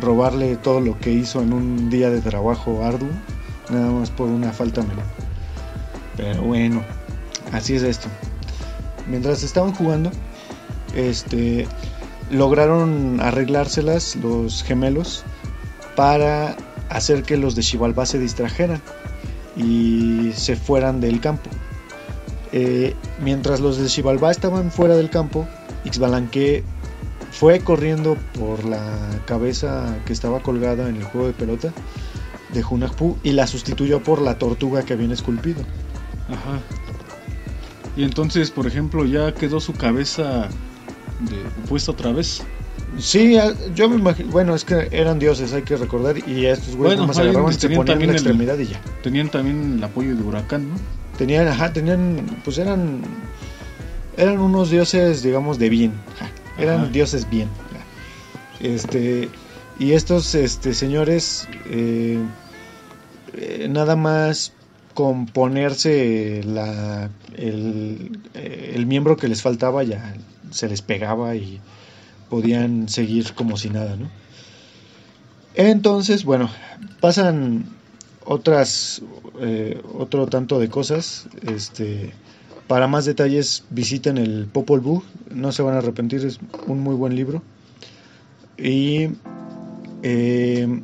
robarle 0.03 0.57
todo 0.57 0.81
lo 0.81 0.99
que 0.99 1.11
hizo 1.13 1.41
en 1.43 1.53
un 1.55 1.89
día 1.91 2.11
de 2.11 2.21
trabajo 2.21 2.85
arduo, 2.85 3.09
nada 3.71 3.91
más 3.91 4.11
por 4.11 4.29
una 4.29 4.53
falta 4.53 4.83
menor. 4.83 5.05
Pero 6.19 6.43
bueno, 6.43 6.83
así 7.53 7.77
es 7.77 7.83
esto. 7.83 8.09
Mientras 9.07 9.45
estaban 9.45 9.73
jugando, 9.73 10.11
este 10.95 11.67
lograron 12.31 13.21
arreglárselas 13.21 14.17
los 14.17 14.63
gemelos 14.63 15.25
para 15.97 16.57
hacer 16.91 17.23
que 17.23 17.37
los 17.37 17.55
de 17.55 17.63
Xibalbá 17.63 18.05
se 18.05 18.19
distrajeran 18.19 18.83
y 19.57 20.33
se 20.35 20.57
fueran 20.57 21.01
del 21.01 21.21
campo. 21.21 21.49
Eh, 22.53 22.95
mientras 23.23 23.61
los 23.61 23.79
de 23.79 23.89
Xibalbá 23.89 24.33
estaban 24.33 24.73
fuera 24.73 24.97
del 24.97 25.11
campo, 25.11 25.47
Ixbalanque 25.85 26.65
fue 27.31 27.61
corriendo 27.61 28.17
por 28.39 28.65
la 28.65 28.83
cabeza 29.25 29.97
que 30.05 30.13
estaba 30.13 30.41
colgada 30.41 30.89
en 30.89 30.97
el 30.97 31.05
juego 31.05 31.29
de 31.29 31.33
pelota 31.33 31.73
de 32.53 32.65
Hunahpu 32.69 33.19
y 33.23 33.33
la 33.33 33.47
sustituyó 33.47 34.03
por 34.03 34.21
la 34.21 34.37
tortuga 34.39 34.83
que 34.83 34.95
habían 34.95 35.13
esculpido. 35.13 35.63
Ajá. 36.29 36.61
Y 37.97 38.05
entonces, 38.05 38.51
por 38.51 38.67
ejemplo, 38.67 39.05
ya 39.05 39.35
quedó 39.35 39.59
su 39.61 39.73
cabeza 39.75 40.49
de, 41.21 41.37
puesta 41.69 41.93
otra 41.93 42.13
vez. 42.13 42.43
Sí, 42.99 43.37
yo 43.75 43.89
me 43.89 43.97
imagino, 43.97 44.31
bueno, 44.31 44.55
es 44.55 44.65
que 44.65 44.89
eran 44.93 45.19
dioses, 45.19 45.53
hay 45.53 45.63
que 45.63 45.77
recordar, 45.77 46.17
y 46.29 46.47
a 46.47 46.53
estos 46.53 46.69
güeyes 46.77 46.79
Bueno, 46.97 47.03
nomás 47.03 47.19
agarraban, 47.19 47.53
se 47.53 47.61
tenían 47.61 47.79
ponían 47.79 47.99
la 47.99 48.05
el- 48.05 48.11
extremidad 48.13 48.59
y 48.59 48.67
ya. 48.67 48.81
Tenían 49.03 49.29
también 49.31 49.75
el 49.79 49.85
apoyo 49.85 50.17
de 50.17 50.23
Huracán, 50.23 50.69
¿no? 50.71 50.75
Tenían, 51.19 51.49
ajá, 51.49 51.73
tenían, 51.73 52.25
pues 52.45 52.59
eran, 52.59 53.01
eran 54.17 54.39
unos 54.39 54.71
dioses, 54.71 55.23
digamos, 55.23 55.59
de 55.59 55.69
bien, 55.69 55.93
eran 56.57 56.83
Ajá. 56.83 56.91
dioses 56.91 57.29
bien. 57.29 57.49
Este, 58.61 59.29
y 59.79 59.93
estos, 59.93 60.35
este, 60.35 60.75
señores, 60.75 61.49
eh, 61.71 62.19
eh, 63.35 63.67
nada 63.71 63.97
más 63.97 64.53
con 64.99 65.27
ponerse 65.27 66.43
la, 66.45 67.09
el, 67.37 68.19
el 68.35 68.87
miembro 68.87 69.17
que 69.17 69.29
les 69.29 69.43
faltaba 69.43 69.85
ya 69.85 70.17
se 70.51 70.69
les 70.69 70.83
pegaba 70.83 71.37
y 71.37 71.61
podían 72.29 72.89
seguir 72.89 73.33
como 73.35 73.57
si 73.57 73.71
nada, 73.71 73.95
¿no? 73.95 74.11
Entonces, 75.55 76.25
bueno, 76.25 76.51
pasan 76.99 77.67
otras, 78.25 79.01
eh, 79.41 79.81
otro 79.97 80.27
tanto 80.27 80.59
de 80.59 80.69
cosas. 80.69 81.29
Este, 81.47 82.13
para 82.67 82.89
más 82.89 83.05
detalles, 83.05 83.63
visiten 83.71 84.19
el 84.19 84.47
Popol 84.47 84.81
Vuh. 84.81 85.05
No 85.31 85.53
se 85.53 85.63
van 85.63 85.77
a 85.77 85.79
arrepentir, 85.79 86.27
es 86.27 86.41
un 86.67 86.81
muy 86.81 86.97
buen 86.97 87.15
libro. 87.15 87.41
Y 88.57 89.11
eh, 90.03 90.83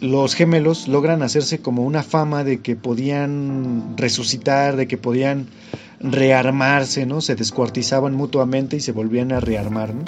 los 0.00 0.34
gemelos 0.34 0.88
logran 0.88 1.22
hacerse 1.22 1.60
como 1.60 1.84
una 1.84 2.02
fama 2.02 2.44
de 2.44 2.60
que 2.60 2.76
podían 2.76 3.94
resucitar, 3.96 4.76
de 4.76 4.86
que 4.86 4.98
podían 4.98 5.46
rearmarse, 6.00 7.06
¿no? 7.06 7.20
Se 7.20 7.34
descuartizaban 7.34 8.14
mutuamente 8.14 8.76
y 8.76 8.80
se 8.80 8.92
volvían 8.92 9.32
a 9.32 9.40
rearmar, 9.40 9.94
¿no? 9.94 10.04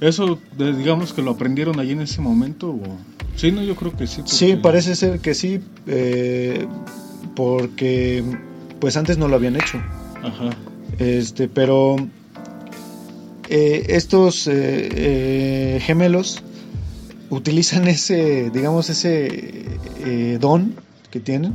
Eso, 0.00 0.38
digamos 0.56 1.12
que 1.12 1.22
lo 1.22 1.32
aprendieron 1.32 1.78
allí 1.78 1.92
en 1.92 2.00
ese 2.00 2.20
momento. 2.20 2.70
O... 2.70 2.80
Sí, 3.36 3.52
no, 3.52 3.62
yo 3.62 3.76
creo 3.76 3.96
que 3.96 4.06
sí. 4.06 4.22
Sí, 4.24 4.56
parece 4.56 4.96
ser 4.96 5.20
que 5.20 5.34
sí, 5.34 5.60
eh, 5.86 6.66
porque 7.34 8.24
pues 8.80 8.96
antes 8.96 9.18
no 9.18 9.28
lo 9.28 9.36
habían 9.36 9.56
hecho. 9.56 9.78
Ajá. 10.22 10.50
Este, 10.98 11.48
pero 11.48 11.96
eh, 13.48 13.86
estos 13.88 14.46
eh, 14.46 14.52
eh, 14.92 15.80
gemelos 15.82 16.42
utilizan 17.30 17.88
ese, 17.88 18.50
digamos, 18.50 18.90
ese 18.90 19.64
eh, 20.04 20.38
don 20.40 20.74
que 21.10 21.20
tienen 21.20 21.54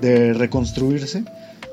de 0.00 0.34
reconstruirse 0.34 1.24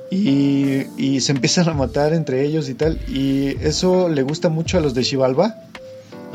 y, 0.09 0.83
y 0.97 1.21
se 1.21 1.31
empiezan 1.31 1.69
a 1.69 1.73
matar 1.73 2.13
entre 2.13 2.43
ellos 2.45 2.69
y 2.69 2.73
tal. 2.73 2.99
Y 3.07 3.57
eso 3.61 4.09
le 4.09 4.23
gusta 4.23 4.49
mucho 4.49 4.77
a 4.77 4.81
los 4.81 4.93
de 4.93 5.03
Xibalba, 5.03 5.55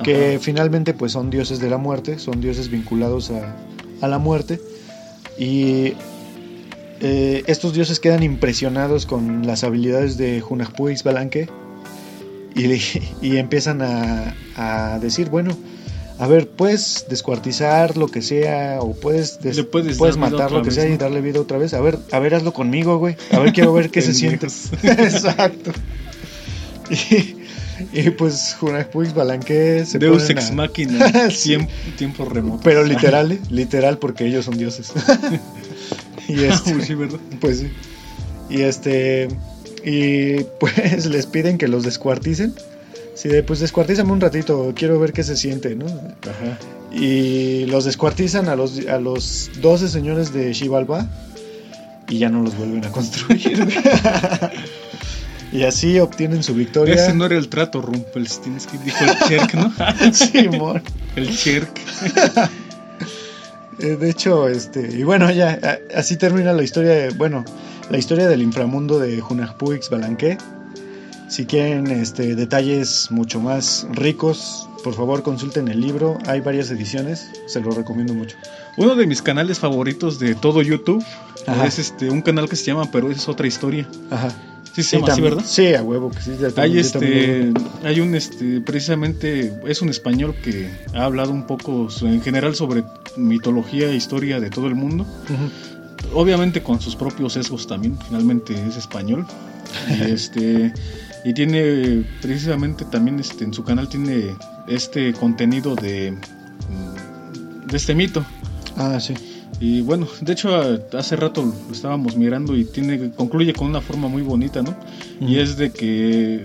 que 0.03 0.35
Ajá. 0.35 0.39
finalmente 0.41 0.95
pues 0.95 1.13
son 1.13 1.31
dioses 1.31 1.59
de 1.59 1.71
la 1.71 1.79
muerte, 1.79 2.19
son 2.19 2.41
dioses 2.41 2.71
vinculados 2.71 3.31
a, 3.31 3.57
a 4.01 4.09
la 4.09 4.19
muerte. 4.19 4.61
Y 5.39 5.95
eh, 7.01 7.45
estos 7.47 7.75
dioses 7.75 8.01
quedan 8.01 8.23
impresionados 8.23 9.05
con 9.05 9.47
las 9.47 9.65
habilidades 9.65 10.17
de 10.17 10.43
Hunahpu 10.49 10.89
y 10.89 10.97
Xbalanque 10.97 11.49
y, 12.55 12.81
y 13.27 13.37
empiezan 13.37 13.83
a, 13.83 14.35
a 14.57 14.99
decir, 14.99 15.29
bueno, 15.29 15.57
a 16.19 16.27
ver, 16.27 16.49
puedes 16.49 17.05
descuartizar 17.09 17.97
lo 17.97 18.09
que 18.09 18.23
sea 18.23 18.79
o 18.81 18.95
puedes, 18.95 19.41
des- 19.41 19.61
puedes 19.65 20.17
matar 20.17 20.51
lo 20.51 20.63
que 20.63 20.69
vez, 20.71 20.75
sea 20.75 20.89
y 20.89 20.97
darle 20.97 21.21
vida 21.21 21.41
otra 21.41 21.59
vez. 21.59 21.75
A 21.75 21.81
ver, 21.81 21.99
a 22.13 22.19
ver, 22.19 22.35
hazlo 22.35 22.53
conmigo, 22.53 22.99
güey. 22.99 23.17
A 23.33 23.39
ver, 23.39 23.53
quiero 23.53 23.73
ver 23.73 23.91
qué 23.91 24.01
se 24.03 24.15
siente. 24.15 24.47
Exacto. 24.83 25.73
Y, 26.91 27.37
y 27.93 28.11
pues 28.11 28.57
Hunahpu 28.61 29.03
y 29.03 29.07
Xbalanque 29.11 29.85
se 29.87 29.99
Deus 29.99 30.31
ex 30.31 30.51
a- 30.51 30.53
machina. 30.55 31.13
Sí. 31.31 31.51
tiempo, 31.51 31.73
tiempo 31.99 32.25
remoto. 32.25 32.63
Pero 32.63 32.85
literal, 32.85 33.33
¿eh? 33.33 33.41
literal 33.51 33.99
porque 33.99 34.25
ellos 34.27 34.45
son 34.45 34.57
dioses. 34.57 34.93
y 36.29 36.45
este, 36.45 36.75
Uy, 36.75 36.83
sí, 36.83 36.95
¿verdad? 36.95 37.19
pues 37.41 37.59
sí. 37.59 37.71
Y 38.49 38.63
este 38.63 39.29
y 39.85 40.45
pues 40.61 41.07
les 41.07 41.27
piden 41.27 41.59
que 41.59 41.69
los 41.69 41.83
descuarticen. 41.83 42.55
Sí, 43.17 43.29
de, 43.29 43.43
pues 43.43 43.61
descuartízame 43.61 44.13
un 44.13 44.21
ratito, 44.21 44.73
quiero 44.77 45.01
ver 45.01 45.13
qué 45.13 45.25
se 45.25 45.37
siente, 45.37 45.75
¿no? 45.75 45.87
Ajá. 45.87 46.59
Y 46.93 47.65
los 47.67 47.85
descuartizan 47.85 48.49
a 48.49 48.57
los 48.57 48.87
a 48.87 48.99
los 49.01 49.51
12 49.61 49.89
señores 49.89 50.33
de 50.33 50.53
Xibalba 50.55 51.07
y 52.09 52.19
ya 52.19 52.29
no 52.29 52.43
los 52.43 52.57
vuelven 52.57 52.85
a 52.85 52.91
construir. 52.93 53.67
y 55.53 55.63
así 55.65 55.99
obtienen 55.99 56.43
su 56.43 56.55
victoria. 56.55 56.95
Ese 56.95 57.15
no 57.15 57.25
era 57.27 57.37
el 57.37 57.49
trato, 57.49 57.81
Rumpelstiltskin, 57.83 58.85
dijo 58.85 59.05
el 59.05 59.19
Cherk, 59.29 59.55
¿no? 59.55 59.73
Simón. 60.13 60.83
el 61.17 61.37
Cherk. 61.37 61.71
Eh, 63.79 63.97
de 64.01 64.09
hecho, 64.09 64.49
este, 64.49 64.89
y 64.91 65.03
bueno, 65.03 65.31
ya, 65.31 65.79
así 65.95 66.17
termina 66.17 66.55
la 66.55 66.63
historia, 66.63 66.93
de- 66.93 67.11
bueno, 67.11 67.45
la 67.91 67.99
historia 67.99 68.27
del 68.27 68.41
inframundo 68.41 68.99
de 68.99 69.21
Hunahpu 69.21 69.75
y 69.75 69.83
Xbalanque. 69.83 70.39
Si 71.29 71.45
quieren 71.45 71.89
este, 71.89 72.37
detalles 72.37 73.09
mucho 73.11 73.41
más 73.41 73.87
ricos, 73.93 74.69
por 74.85 74.95
favor 74.95 75.23
consulten 75.23 75.69
el 75.69 75.81
libro. 75.81 76.19
Hay 76.27 76.41
varias 76.41 76.71
ediciones, 76.71 77.29
se 77.47 77.61
lo 77.61 77.73
recomiendo 77.73 78.15
mucho. 78.15 78.37
Uno 78.77 78.95
de 78.95 79.07
mis 79.07 79.23
canales 79.23 79.59
favoritos 79.59 80.19
de 80.21 80.35
todo 80.35 80.63
YouTube 80.63 81.05
Ajá. 81.47 81.67
es 81.67 81.79
este 81.79 82.11
un 82.11 82.23
canal 82.23 82.49
que 82.49 82.55
se 82.57 82.67
llama 82.67 82.89
Pero 82.93 83.11
es 83.11 83.29
otra 83.29 83.47
historia. 83.47 83.89
Ajá. 84.11 84.31
Sí 84.73 84.83
se 84.83 84.97
llama 84.97 85.09
así, 85.09 85.17
también- 85.17 85.35
¿verdad? 85.37 85.49
Sí, 85.51 85.75
a 85.75 85.83
huevo, 85.83 86.11
que 86.11 86.21
sí. 86.21 86.31
Hay 86.57 86.79
este, 86.79 87.53
hay 87.83 88.01
un 88.01 88.15
este, 88.15 88.61
precisamente 88.61 89.59
es 89.67 89.83
un 89.83 89.89
español 89.89 90.35
que 90.45 90.71
ha 90.95 91.05
hablado 91.05 91.33
un 91.33 91.47
poco 91.47 91.89
en 92.03 92.21
general 92.23 92.55
sobre 92.55 92.85
mitología 93.17 93.89
e 93.91 93.97
historia 93.97 94.39
de 94.39 94.51
todo 94.51 94.69
el 94.69 94.75
mundo. 94.75 95.07
Obviamente 96.15 96.63
con 96.63 96.81
sus 96.81 96.95
propios 96.95 97.33
sesgos 97.33 97.67
también, 97.67 97.99
finalmente 98.07 98.55
es 98.69 98.77
español. 98.77 99.27
Y 99.91 100.11
este 100.13 100.73
y 101.27 101.35
tiene 101.35 102.05
precisamente 102.23 102.85
también 102.85 103.19
este 103.19 103.43
en 103.45 103.53
su 103.53 103.65
canal 103.65 103.89
tiene 103.89 104.37
este 104.69 105.13
contenido 105.13 105.75
de 105.75 106.13
mm, 106.13 107.67
de 107.67 107.77
este 107.77 107.95
mito. 107.95 108.25
Ah, 108.77 109.01
sí. 109.01 109.15
Y 109.59 109.81
bueno, 109.81 110.07
de 110.21 110.33
hecho 110.35 110.51
hace 110.97 111.17
rato 111.17 111.43
lo 111.67 111.73
estábamos 111.75 112.17
mirando 112.17 112.57
y 112.57 112.65
tiene 112.65 113.11
concluye 113.11 113.53
con 113.55 113.67
una 113.69 113.81
forma 113.81 114.07
muy 114.07 114.23
bonita, 114.23 114.63
¿no? 114.63 114.75
Y 115.21 115.39
es 115.39 115.57
de 115.57 115.73
que 115.73 116.45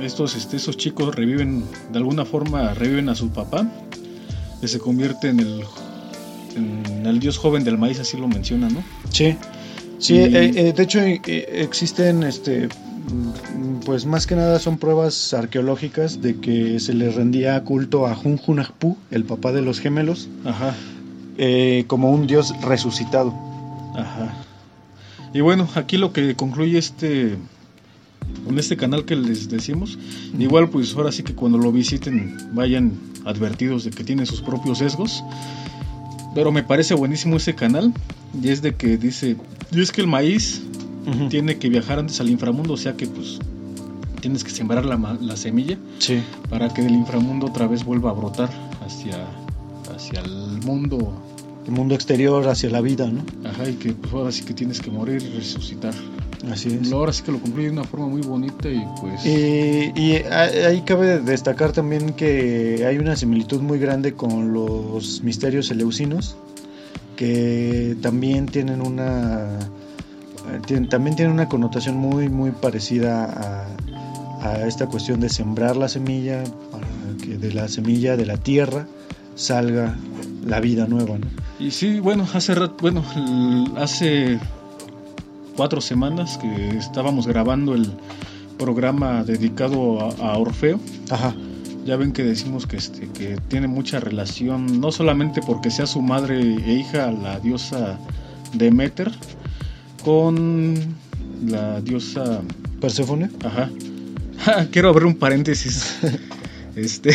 estos 0.00 0.34
este, 0.36 0.56
esos 0.56 0.76
chicos 0.78 1.14
reviven 1.14 1.64
de 1.92 1.98
alguna 1.98 2.24
forma 2.24 2.72
reviven 2.72 3.08
a 3.10 3.14
su 3.14 3.28
papá, 3.30 3.66
que 4.60 4.68
se 4.68 4.78
convierte 4.78 5.28
en 5.28 5.40
el 5.40 5.64
en 6.56 7.04
el 7.04 7.18
dios 7.18 7.36
joven 7.36 7.64
del 7.64 7.76
maíz, 7.78 7.98
así 8.00 8.16
lo 8.16 8.28
menciona, 8.28 8.68
¿no? 8.68 8.82
Sí, 9.10 9.34
sí, 9.98 10.14
Y- 10.14 10.18
eh, 10.18 10.52
eh, 10.54 10.72
de 10.74 10.82
hecho 10.82 11.00
eh, 11.00 11.20
existen, 11.52 12.22
este, 12.22 12.68
pues 13.84 14.06
más 14.06 14.26
que 14.26 14.36
nada 14.36 14.58
son 14.58 14.78
pruebas 14.78 15.34
arqueológicas 15.34 16.22
de 16.22 16.36
que 16.40 16.80
se 16.80 16.94
le 16.94 17.10
rendía 17.10 17.62
culto 17.64 18.06
a 18.06 18.16
Hun 18.16 18.40
Hunahpu, 18.44 18.96
el 19.10 19.24
papá 19.24 19.52
de 19.52 19.62
los 19.62 19.80
gemelos, 19.80 20.28
Ajá. 20.44 20.74
eh, 21.38 21.84
como 21.86 22.10
un 22.10 22.26
dios 22.26 22.54
resucitado. 22.62 23.34
Ajá. 23.94 24.34
Y 25.34 25.40
bueno, 25.40 25.68
aquí 25.74 25.96
lo 25.96 26.12
que 26.12 26.34
concluye 26.34 26.78
este 26.78 27.36
con 28.46 28.58
este 28.58 28.76
canal 28.76 29.04
que 29.04 29.16
les 29.16 29.48
decimos, 29.48 29.98
igual 30.38 30.68
pues 30.68 30.94
ahora 30.94 31.12
sí 31.12 31.22
que 31.22 31.34
cuando 31.34 31.58
lo 31.58 31.72
visiten 31.72 32.36
vayan 32.52 32.92
advertidos 33.24 33.84
de 33.84 33.90
que 33.90 34.04
tiene 34.04 34.26
sus 34.26 34.40
propios 34.40 34.78
sesgos. 34.78 35.22
Pero 36.34 36.50
me 36.50 36.62
parece 36.62 36.94
buenísimo 36.94 37.36
ese 37.36 37.54
canal 37.54 37.92
y 38.42 38.48
es 38.48 38.62
de 38.62 38.74
que 38.74 38.96
dice, 38.96 39.36
y 39.70 39.80
es 39.82 39.92
que 39.92 40.00
el 40.00 40.06
maíz 40.06 40.62
tiene 41.28 41.58
que 41.58 41.68
viajar 41.68 41.98
antes 41.98 42.20
al 42.20 42.28
inframundo, 42.30 42.74
o 42.74 42.76
sea 42.76 42.96
que 42.96 43.06
pues 43.06 43.38
tienes 44.20 44.44
que 44.44 44.50
sembrar 44.50 44.84
la, 44.84 44.96
la 45.20 45.36
semilla 45.36 45.76
Sí, 45.98 46.22
para 46.48 46.68
que 46.72 46.82
del 46.82 46.92
inframundo 46.92 47.46
otra 47.46 47.66
vez 47.66 47.84
vuelva 47.84 48.10
a 48.10 48.12
brotar 48.12 48.50
hacia 48.86 49.26
hacia 49.94 50.20
el 50.20 50.60
mundo 50.64 51.12
el 51.66 51.72
mundo 51.72 51.94
exterior 51.94 52.48
hacia 52.48 52.70
la 52.70 52.80
vida, 52.80 53.08
¿no? 53.08 53.22
Ajá, 53.48 53.68
y 53.68 53.74
que 53.74 53.92
pues, 53.92 54.12
ahora 54.12 54.32
sí 54.32 54.42
que 54.44 54.52
tienes 54.52 54.80
que 54.80 54.90
morir 54.90 55.22
y 55.22 55.36
resucitar. 55.36 55.94
Así 56.50 56.68
es. 56.70 56.88
Lo- 56.90 56.96
Ahora 56.98 57.12
sí 57.12 57.22
que 57.22 57.30
lo 57.30 57.38
concluye 57.38 57.66
de 57.68 57.72
una 57.72 57.84
forma 57.84 58.08
muy 58.08 58.20
bonita 58.20 58.68
y 58.68 58.84
pues... 59.00 59.24
Y, 59.24 59.92
y 59.94 60.14
ahí 60.28 60.82
cabe 60.84 61.20
destacar 61.20 61.70
también 61.70 62.14
que 62.14 62.84
hay 62.84 62.98
una 62.98 63.14
similitud 63.14 63.60
muy 63.60 63.78
grande 63.78 64.14
con 64.14 64.52
los 64.52 65.22
misterios 65.22 65.70
eleusinos, 65.70 66.34
que 67.16 67.96
también 68.02 68.46
tienen 68.46 68.80
una 68.82 69.58
también 70.88 71.16
tienen 71.16 71.32
una 71.32 71.48
connotación 71.48 71.96
muy 71.96 72.28
muy 72.28 72.50
parecida 72.50 73.66
a, 74.42 74.48
a 74.48 74.66
esta 74.66 74.86
cuestión 74.86 75.20
de 75.20 75.28
sembrar 75.28 75.76
la 75.76 75.88
semilla 75.88 76.42
para 76.70 76.86
que 77.22 77.38
de 77.38 77.52
la 77.52 77.68
semilla 77.68 78.16
de 78.16 78.26
la 78.26 78.36
tierra 78.36 78.86
salga 79.34 79.96
la 80.44 80.60
vida 80.60 80.86
nueva, 80.86 81.18
¿no? 81.18 81.26
Y 81.58 81.70
sí, 81.70 82.00
bueno, 82.00 82.26
hace 82.34 82.54
rato, 82.54 82.76
bueno, 82.80 83.04
hace 83.76 84.38
cuatro 85.56 85.80
semanas 85.80 86.38
que 86.38 86.76
estábamos 86.76 87.26
grabando 87.26 87.74
el 87.74 87.92
programa 88.58 89.22
dedicado 89.24 90.00
a, 90.00 90.32
a 90.32 90.38
Orfeo. 90.38 90.80
Ajá. 91.10 91.34
ya 91.84 91.96
ven 91.96 92.12
que 92.12 92.22
decimos 92.22 92.66
que, 92.66 92.76
este, 92.76 93.08
que 93.08 93.36
tiene 93.48 93.68
mucha 93.68 94.00
relación, 94.00 94.80
no 94.80 94.92
solamente 94.92 95.40
porque 95.40 95.70
sea 95.70 95.86
su 95.86 96.00
madre 96.02 96.40
e 96.40 96.72
hija, 96.74 97.10
la 97.12 97.38
diosa 97.40 97.98
Demeter, 98.54 99.10
con 100.04 100.74
la 101.46 101.80
diosa 101.80 102.42
Perséfone. 102.80 103.30
Ajá. 103.44 103.70
Quiero 104.70 104.88
abrir 104.88 105.06
un 105.06 105.16
paréntesis. 105.16 105.96
Este, 106.74 107.10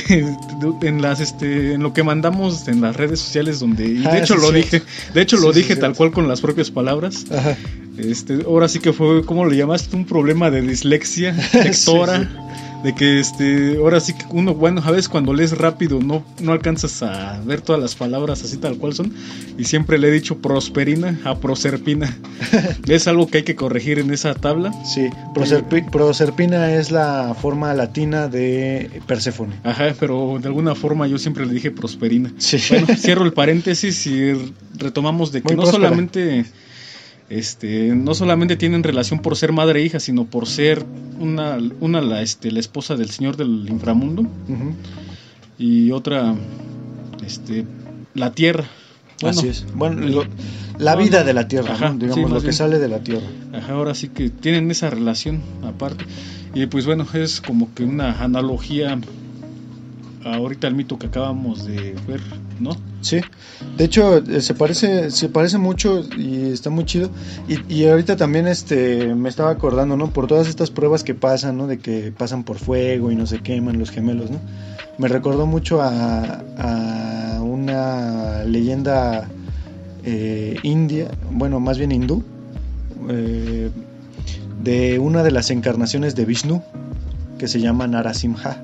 en 0.83 1.01
las, 1.01 1.19
este, 1.19 1.73
en 1.73 1.81
lo 1.81 1.91
que 1.91 2.03
mandamos 2.03 2.67
en 2.67 2.79
las 2.79 2.95
redes 2.95 3.19
sociales 3.19 3.59
donde, 3.59 3.87
y 3.87 3.93
de 4.01 4.07
Ah, 4.07 4.19
hecho 4.19 4.35
lo 4.35 4.51
dije, 4.51 4.83
de 5.15 5.21
hecho 5.23 5.37
lo 5.37 5.51
Sí, 5.51 5.61
dije 5.61 5.75
tal 5.75 5.95
cual 5.95 6.11
con 6.11 6.27
las 6.27 6.41
propias 6.41 6.69
palabras. 6.69 7.25
Ajá. 7.31 7.57
Este, 7.97 8.43
ahora 8.45 8.67
sí 8.67 8.77
que 8.77 8.93
fue, 8.93 9.25
¿cómo 9.25 9.47
le 9.47 9.57
llamaste? 9.57 9.95
Un 9.95 10.05
problema 10.05 10.51
de 10.51 10.61
dislexia 10.61 11.31
lectora. 11.53 12.19
Sí, 12.19 12.27
De 12.83 12.93
que 12.93 13.19
este, 13.19 13.77
ahora 13.77 13.99
sí 13.99 14.13
que 14.13 14.23
uno, 14.29 14.53
bueno, 14.53 14.81
a 14.85 14.91
veces 14.91 15.09
cuando 15.09 15.33
lees 15.33 15.57
rápido 15.57 15.99
no, 15.99 16.23
no 16.41 16.51
alcanzas 16.51 17.01
a 17.01 17.41
ver 17.43 17.61
todas 17.61 17.81
las 17.81 17.95
palabras 17.95 18.43
así 18.43 18.57
tal 18.57 18.77
cual 18.77 18.93
son. 18.93 19.11
Y 19.57 19.63
siempre 19.65 19.97
le 19.97 20.09
he 20.09 20.11
dicho 20.11 20.37
prosperina 20.37 21.19
a 21.25 21.35
proserpina. 21.35 22.15
es 22.87 23.07
algo 23.07 23.27
que 23.27 23.39
hay 23.39 23.43
que 23.43 23.55
corregir 23.55 23.97
en 23.99 24.11
esa 24.13 24.35
tabla. 24.35 24.71
Sí, 24.85 25.09
Proserpi- 25.33 25.89
Proserpina 25.89 26.73
es 26.75 26.91
la 26.91 27.35
forma 27.39 27.73
latina 27.73 28.27
de 28.27 29.01
Perséfone. 29.07 29.55
Ajá, 29.63 29.95
pero 29.99 30.37
de 30.39 30.47
alguna 30.47 30.75
forma 30.75 31.07
yo 31.07 31.17
siempre 31.17 31.45
le 31.45 31.53
dije 31.53 31.71
prosperina. 31.71 32.31
Sí. 32.37 32.57
Bueno, 32.69 32.87
cierro 32.97 33.25
el 33.25 33.33
paréntesis 33.33 34.05
y 34.07 34.33
retomamos 34.77 35.31
de 35.31 35.41
que 35.41 35.47
Muy 35.49 35.55
no 35.55 35.63
próspera. 35.63 35.87
solamente 35.89 36.45
este 37.29 37.93
no 37.95 38.13
solamente 38.13 38.55
tienen 38.55 38.83
relación 38.83 39.19
por 39.19 39.35
ser 39.35 39.51
madre 39.51 39.81
e 39.81 39.85
hija, 39.85 39.99
sino 39.99 40.25
por 40.25 40.47
ser 40.47 40.85
una, 41.19 41.57
una 41.81 42.01
la, 42.01 42.21
este, 42.21 42.51
la 42.51 42.59
esposa 42.59 42.95
del 42.95 43.09
señor 43.09 43.35
del 43.37 43.67
inframundo 43.69 44.25
y 45.57 45.91
otra 45.91 46.35
este 47.25 47.65
la 48.13 48.31
tierra. 48.31 48.65
Bueno, 49.21 49.39
Así 49.39 49.47
es. 49.49 49.65
Bueno, 49.73 50.01
lo- 50.07 50.25
la 50.77 50.95
vida 50.95 51.23
de 51.23 51.33
la 51.33 51.47
tierra, 51.47 51.73
Ajá, 51.73 51.89
¿no? 51.89 51.95
digamos, 51.97 52.15
sí, 52.15 52.33
lo 52.33 52.39
que 52.39 52.45
bien. 52.47 52.53
sale 52.53 52.77
de 52.79 52.87
la 52.87 52.99
tierra. 52.99 53.25
Ajá, 53.53 53.73
ahora 53.73 53.95
sí 53.95 54.09
que 54.09 54.29
tienen 54.29 54.69
esa 54.69 54.89
relación 54.91 55.41
aparte. 55.63 56.05
Y 56.53 56.67
pues 56.67 56.85
bueno, 56.85 57.05
es 57.13 57.41
como 57.41 57.73
que 57.73 57.83
una 57.83 58.23
analogía 58.23 58.99
ahorita 60.23 60.67
el 60.67 60.75
mito 60.75 60.99
que 60.99 61.07
acabamos 61.07 61.65
de 61.65 61.95
ver, 62.07 62.21
¿no? 62.59 62.75
Sí, 63.01 63.21
de 63.77 63.83
hecho 63.85 64.17
eh, 64.17 64.41
se 64.41 64.53
parece, 64.53 65.11
se 65.11 65.29
parece 65.29 65.57
mucho 65.57 66.03
y 66.17 66.51
está 66.51 66.69
muy 66.69 66.85
chido. 66.85 67.09
Y, 67.47 67.73
y 67.73 67.87
ahorita 67.87 68.15
también 68.15 68.47
este 68.47 69.13
me 69.15 69.29
estaba 69.29 69.51
acordando, 69.51 69.97
¿no? 69.97 70.11
Por 70.11 70.27
todas 70.27 70.47
estas 70.47 70.71
pruebas 70.71 71.03
que 71.03 71.13
pasan, 71.13 71.57
¿no? 71.57 71.67
De 71.67 71.79
que 71.79 72.11
pasan 72.11 72.43
por 72.43 72.57
fuego 72.57 73.11
y 73.11 73.15
no 73.15 73.25
se 73.25 73.39
queman 73.39 73.79
los 73.79 73.91
gemelos, 73.91 74.31
¿no? 74.31 74.39
Me 74.97 75.07
recordó 75.07 75.45
mucho 75.45 75.81
a, 75.81 76.41
a 76.57 77.41
una 77.41 78.43
leyenda 78.43 79.27
eh, 80.09 80.55
india, 80.63 81.11
bueno, 81.31 81.59
más 81.59 81.77
bien 81.77 81.91
hindú, 81.91 82.23
eh, 83.09 83.69
de 84.63 84.99
una 84.99 85.21
de 85.21 85.31
las 85.31 85.51
encarnaciones 85.51 86.15
de 86.15 86.23
Vishnu, 86.23 86.63
que 87.37 87.49
se 87.49 87.59
llama 87.59 87.87
Narasimha. 87.87 88.63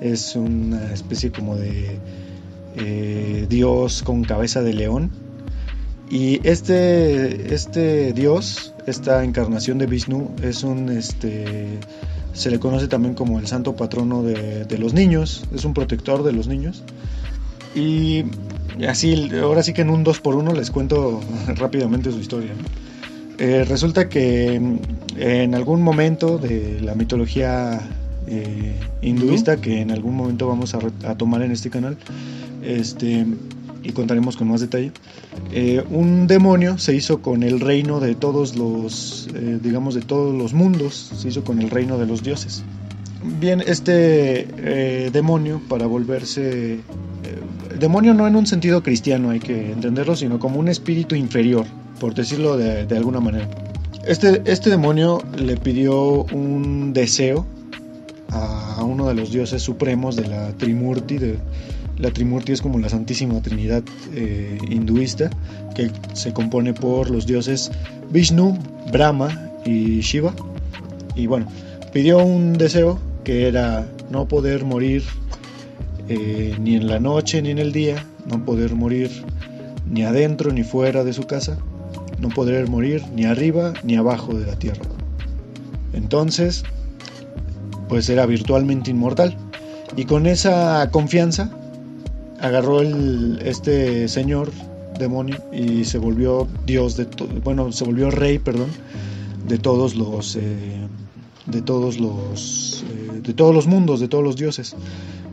Es 0.00 0.34
una 0.34 0.92
especie 0.92 1.30
como 1.30 1.56
de 1.56 1.98
eh, 2.76 3.46
dios 3.48 4.02
con 4.02 4.24
cabeza 4.24 4.62
de 4.62 4.72
león. 4.72 5.10
Y 6.10 6.46
este, 6.46 7.54
este 7.54 8.12
dios, 8.12 8.74
esta 8.86 9.24
encarnación 9.24 9.78
de 9.78 9.86
Vishnu, 9.86 10.30
es 10.42 10.62
un 10.62 10.90
este 10.90 11.78
se 12.34 12.50
le 12.50 12.58
conoce 12.58 12.88
también 12.88 13.14
como 13.14 13.38
el 13.38 13.46
santo 13.46 13.76
patrono 13.76 14.22
de, 14.22 14.64
de 14.64 14.78
los 14.78 14.94
niños, 14.94 15.44
es 15.54 15.64
un 15.64 15.74
protector 15.74 16.22
de 16.22 16.32
los 16.32 16.48
niños. 16.48 16.82
Y 17.74 18.24
así, 18.88 19.30
ahora 19.40 19.62
sí 19.62 19.72
que 19.72 19.82
en 19.82 19.90
un 19.90 20.04
2 20.04 20.20
por 20.20 20.34
1 20.36 20.52
les 20.54 20.70
cuento 20.70 21.20
rápidamente 21.56 22.10
su 22.10 22.18
historia. 22.18 22.52
Eh, 23.38 23.64
resulta 23.68 24.08
que 24.08 24.58
mm, 24.60 24.76
en 25.18 25.54
algún 25.54 25.82
momento 25.82 26.38
de 26.38 26.80
la 26.80 26.94
mitología 26.94 27.80
eh, 28.26 28.78
hinduista, 29.00 29.56
que 29.56 29.80
en 29.80 29.90
algún 29.90 30.14
momento 30.14 30.46
vamos 30.46 30.74
a 30.74 31.14
tomar 31.16 31.42
en 31.42 31.50
este 31.50 31.70
canal, 31.70 31.96
este, 32.62 33.26
y 33.82 33.92
contaremos 33.92 34.36
con 34.36 34.48
más 34.48 34.60
detalle, 34.60 34.92
eh, 35.52 35.82
un 35.90 36.26
demonio 36.26 36.78
se 36.78 36.94
hizo 36.94 37.20
con 37.20 37.42
el 37.42 37.60
reino 37.60 38.00
de 38.00 38.14
todos 38.14 38.56
los, 38.56 39.28
eh, 39.34 39.58
digamos, 39.62 39.94
de 39.94 40.02
todos 40.02 40.34
los 40.34 40.52
mundos, 40.52 41.12
se 41.16 41.28
hizo 41.28 41.44
con 41.44 41.60
el 41.60 41.70
reino 41.70 41.98
de 41.98 42.06
los 42.06 42.22
dioses. 42.22 42.62
Bien, 43.40 43.62
este 43.64 44.48
eh, 44.58 45.10
demonio, 45.12 45.60
para 45.68 45.86
volverse... 45.86 46.80
demonio 47.78 48.14
no 48.14 48.26
en 48.26 48.36
un 48.36 48.46
sentido 48.46 48.82
cristiano, 48.82 49.30
hay 49.30 49.40
que 49.40 49.72
entenderlo, 49.72 50.16
sino 50.16 50.38
como 50.38 50.58
un 50.58 50.68
espíritu 50.68 51.14
inferior, 51.14 51.64
por 52.00 52.14
decirlo 52.14 52.56
de, 52.56 52.86
de 52.86 52.96
alguna 52.96 53.20
manera. 53.20 53.48
Este, 54.06 54.42
este 54.46 54.70
demonio 54.70 55.22
le 55.36 55.56
pidió 55.56 56.24
un 56.32 56.92
deseo 56.92 57.46
a 58.30 58.82
uno 58.82 59.06
de 59.06 59.14
los 59.14 59.30
dioses 59.30 59.62
supremos 59.62 60.16
de 60.16 60.26
la 60.26 60.52
Trimurti. 60.52 61.18
De, 61.18 61.38
la 62.02 62.10
Trimurti 62.10 62.50
es 62.50 62.60
como 62.60 62.80
la 62.80 62.88
Santísima 62.88 63.40
Trinidad 63.40 63.84
eh, 64.12 64.58
hinduista, 64.68 65.30
que 65.76 65.88
se 66.14 66.32
compone 66.32 66.74
por 66.74 67.08
los 67.08 67.26
dioses 67.26 67.70
Vishnu, 68.10 68.58
Brahma 68.92 69.50
y 69.64 70.00
Shiva. 70.00 70.34
Y 71.14 71.26
bueno, 71.26 71.46
pidió 71.92 72.18
un 72.18 72.54
deseo 72.54 72.98
que 73.22 73.46
era 73.46 73.86
no 74.10 74.26
poder 74.26 74.64
morir 74.64 75.04
eh, 76.08 76.56
ni 76.60 76.74
en 76.74 76.88
la 76.88 76.98
noche 76.98 77.40
ni 77.40 77.50
en 77.50 77.58
el 77.58 77.72
día, 77.72 78.04
no 78.26 78.44
poder 78.44 78.74
morir 78.74 79.08
ni 79.88 80.02
adentro 80.02 80.52
ni 80.52 80.64
fuera 80.64 81.04
de 81.04 81.12
su 81.12 81.28
casa, 81.28 81.56
no 82.18 82.30
poder 82.30 82.68
morir 82.68 83.04
ni 83.14 83.26
arriba 83.26 83.74
ni 83.84 83.94
abajo 83.94 84.34
de 84.34 84.46
la 84.46 84.56
tierra. 84.56 84.82
Entonces, 85.92 86.64
pues 87.88 88.08
era 88.08 88.26
virtualmente 88.26 88.90
inmortal. 88.90 89.36
Y 89.94 90.06
con 90.06 90.26
esa 90.26 90.88
confianza 90.90 91.50
agarró 92.42 92.80
el, 92.80 93.40
este 93.44 94.08
señor 94.08 94.50
demonio 94.98 95.38
y 95.52 95.84
se 95.84 95.98
volvió 95.98 96.46
dios 96.66 96.96
de 96.96 97.06
bueno 97.42 97.72
se 97.72 97.84
volvió 97.84 98.10
rey 98.10 98.38
perdón 98.38 98.68
de 99.48 99.58
todos 99.58 99.94
los 99.94 100.36
eh, 100.36 100.86
de 101.46 101.62
todos 101.62 101.98
los 101.98 102.84
eh, 102.88 103.20
de 103.22 103.32
todos 103.32 103.54
los 103.54 103.66
mundos 103.66 104.00
de 104.00 104.08
todos 104.08 104.22
los 104.22 104.36
dioses 104.36 104.76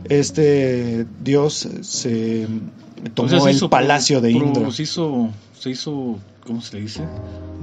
este 0.08 1.06
dios 1.22 1.68
se 1.82 2.48
tomó 3.14 3.26
O 3.26 3.30
sea, 3.30 3.40
se 3.40 3.50
el 3.50 3.56
hizo 3.56 3.70
palacio 3.70 4.20
de 4.20 4.32
Indra 4.32 4.70
Se 4.70 4.82
hizo, 4.82 5.30
se 5.58 5.70
hizo, 5.70 6.18
¿cómo 6.46 6.60
se 6.60 6.76
le 6.76 6.82
dice? 6.82 7.02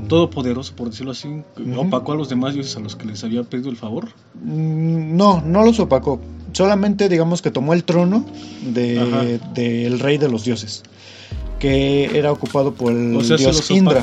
Todopoderoso, 0.07 0.73
por 0.75 0.89
decirlo 0.89 1.11
así. 1.11 1.27
Opacó 1.75 2.13
a 2.13 2.15
los 2.15 2.29
demás 2.29 2.53
dioses 2.53 2.75
a 2.77 2.79
los 2.79 2.95
que 2.95 3.05
les 3.05 3.23
había 3.23 3.43
pedido 3.43 3.69
el 3.69 3.77
favor. 3.77 4.09
Mm, 4.43 5.15
No, 5.15 5.41
no 5.41 5.65
los 5.65 5.79
opacó. 5.79 6.19
Solamente 6.57 7.07
digamos 7.07 7.41
que 7.43 7.51
tomó 7.51 7.73
el 7.73 7.83
trono 7.83 8.25
de- 8.63 8.99
Ajá. 8.99 9.23
del 9.53 9.99
rey 9.99 10.17
de 10.17 10.27
los 10.27 10.43
dioses, 10.43 10.81
que 11.59 12.17
era 12.17 12.31
ocupado 12.31 12.73
por 12.73 12.91
el 12.93 13.15
o 13.15 13.23
sea, 13.23 13.37
dios 13.37 13.69
Indra. 13.69 14.01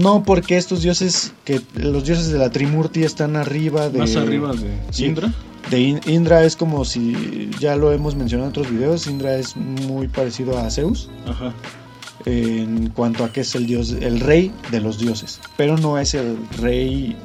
No, 0.00 0.22
porque 0.24 0.56
estos 0.56 0.82
dioses, 0.82 1.32
que 1.44 1.60
los 1.74 2.04
dioses 2.04 2.30
de 2.32 2.38
la 2.38 2.50
Trimurti 2.50 3.02
están 3.04 3.36
arriba 3.36 3.88
de... 3.90 3.98
Más 4.00 4.16
arriba 4.16 4.52
de 4.52 4.76
sí. 4.90 5.06
Indra. 5.06 5.32
de 5.70 5.80
In- 5.80 6.00
Indra 6.06 6.44
es 6.44 6.56
como 6.56 6.84
si, 6.84 7.48
ya 7.60 7.74
lo 7.76 7.92
hemos 7.92 8.14
mencionado 8.16 8.48
en 8.48 8.50
otros 8.50 8.70
videos, 8.70 9.06
Indra 9.06 9.36
es 9.36 9.56
muy 9.56 10.08
parecido 10.08 10.58
a 10.58 10.68
Zeus 10.70 11.08
Ajá. 11.26 11.52
en 12.26 12.90
cuanto 12.90 13.24
a 13.24 13.32
que 13.32 13.40
es 13.42 13.54
el 13.54 13.66
dios, 13.66 13.90
el 14.00 14.20
rey 14.20 14.52
de 14.72 14.80
los 14.80 14.98
dioses, 14.98 15.40
pero 15.56 15.76
no 15.78 15.98
es 15.98 16.14
el 16.14 16.36
rey, 16.60 17.16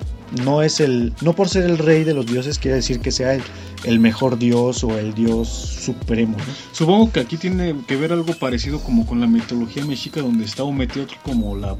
no 0.45 0.61
es 0.61 0.79
el, 0.79 1.13
no 1.21 1.33
por 1.33 1.49
ser 1.49 1.63
el 1.65 1.77
rey 1.77 2.03
de 2.03 2.13
los 2.13 2.25
dioses 2.25 2.59
quiere 2.59 2.75
decir 2.77 2.99
que 2.99 3.11
sea 3.11 3.33
el, 3.33 3.41
el 3.83 3.99
mejor 3.99 4.37
dios 4.37 4.83
o 4.83 4.97
el 4.97 5.13
dios 5.13 5.47
supremo. 5.49 6.37
¿no? 6.37 6.43
Supongo 6.71 7.11
que 7.11 7.19
aquí 7.19 7.37
tiene 7.37 7.75
que 7.87 7.95
ver 7.95 8.11
algo 8.13 8.33
parecido 8.33 8.79
como 8.79 9.05
con 9.05 9.19
la 9.19 9.27
mitología 9.27 9.83
mexica 9.85 10.21
donde 10.21 10.45
está 10.45 10.63
Ometeotl 10.63 11.15
como 11.23 11.55
la, 11.55 11.75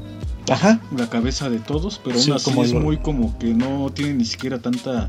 Ajá, 0.48 0.80
la 0.96 1.08
cabeza 1.08 1.48
de 1.48 1.58
todos, 1.58 2.00
pero 2.04 2.18
Sí, 2.18 2.32
como 2.44 2.64
es 2.64 2.72
lo- 2.72 2.80
muy 2.80 2.96
como 2.98 3.38
que 3.38 3.54
no 3.54 3.90
tiene 3.94 4.14
ni 4.14 4.24
siquiera 4.24 4.58
tanta 4.60 5.08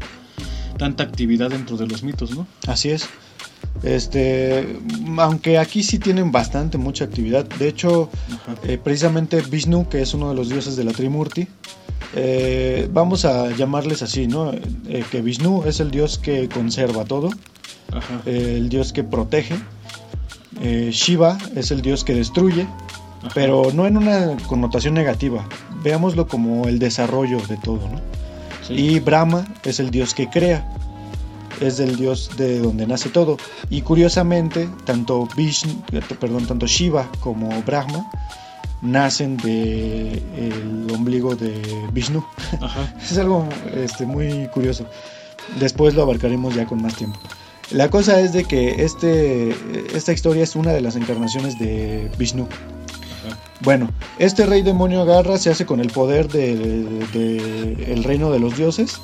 tanta 0.78 1.04
actividad 1.04 1.50
dentro 1.52 1.78
de 1.78 1.86
los 1.88 2.02
mitos, 2.04 2.32
¿no? 2.36 2.48
así 2.68 2.90
es. 2.90 3.08
Este, 3.84 4.80
aunque 5.18 5.58
aquí 5.58 5.82
sí 5.84 5.98
tienen 6.00 6.32
bastante 6.32 6.78
mucha 6.78 7.06
actividad. 7.06 7.46
De 7.46 7.68
hecho, 7.68 8.10
eh, 8.64 8.78
precisamente 8.84 9.42
Vishnu, 9.42 9.88
que 9.90 10.02
es 10.02 10.14
uno 10.14 10.30
de 10.30 10.36
los 10.36 10.50
dioses 10.50 10.76
de 10.76 10.84
la 10.84 10.92
Trimurti, 10.92 11.48
eh, 12.16 12.90
vamos 12.92 13.26
a 13.26 13.50
llamarles 13.56 14.02
así, 14.02 14.28
¿no? 14.28 14.52
Eh, 14.52 15.04
que 15.12 15.22
Vishnu 15.22 15.64
es 15.66 15.80
el 15.80 15.92
dios 15.92 16.18
que 16.20 16.50
conserva 16.50 17.06
todo, 17.06 17.30
Ajá. 17.92 18.22
eh, 18.26 18.56
el 18.58 18.70
dios 18.70 18.94
que 18.94 19.04
protege. 19.04 19.56
Shiva 20.92 21.38
es 21.56 21.72
el 21.72 21.82
dios 21.82 22.04
que 22.04 22.14
destruye, 22.14 22.64
Ajá. 23.24 23.32
pero 23.34 23.72
no 23.74 23.88
en 23.88 23.98
una 23.98 24.38
connotación 24.48 24.94
negativa. 24.94 25.48
Veámoslo 25.84 26.28
como 26.28 26.68
el 26.68 26.78
desarrollo 26.78 27.40
de 27.48 27.58
todo, 27.58 27.88
¿no? 27.88 28.00
Sí. 28.68 28.74
Y 28.74 29.00
Brahma 29.00 29.48
es 29.64 29.80
el 29.80 29.90
dios 29.90 30.14
que 30.14 30.30
crea. 30.30 30.68
es 31.62 31.78
del 31.78 31.96
dios 31.96 32.32
de 32.38 32.60
donde 32.60 32.88
nace 32.88 33.10
todo. 33.10 33.38
Y 33.70 33.82
curiosamente, 33.84 34.68
tanto, 34.84 35.28
Vishnu, 35.38 35.84
perdón, 36.20 36.48
tanto 36.48 36.66
Shiva 36.66 37.08
como 37.20 37.50
Brahma 37.62 38.10
nacen 38.82 39.38
de 39.38 40.12
el 40.38 40.88
ombligo 40.94 41.36
de 41.36 41.62
Vishnu. 41.92 42.24
es 43.02 43.18
algo 43.18 43.48
este, 43.74 44.06
muy 44.06 44.48
curioso. 44.48 44.86
Después 45.60 45.94
lo 45.94 46.04
abarcaremos 46.04 46.56
ya 46.56 46.66
con 46.66 46.82
más 46.82 46.96
tiempo. 46.96 47.20
La 47.72 47.90
cosa 47.90 48.20
es 48.20 48.34
de 48.34 48.44
que 48.44 48.84
este, 48.84 49.56
esta 49.96 50.12
historia 50.12 50.44
es 50.44 50.56
una 50.56 50.72
de 50.74 50.82
las 50.82 50.96
encarnaciones 50.96 51.58
de 51.58 52.12
Vishnu. 52.18 52.48
Bueno, 53.62 53.92
este 54.18 54.46
rey 54.46 54.64
demonio 54.64 55.02
agarra, 55.02 55.38
se 55.38 55.52
hace 55.52 55.66
con 55.66 55.80
el 55.80 55.90
poder 55.90 56.28
del 56.28 57.12
de, 57.12 58.02
reino 58.04 58.32
de 58.32 58.40
los 58.40 58.58
dioses 58.58 59.00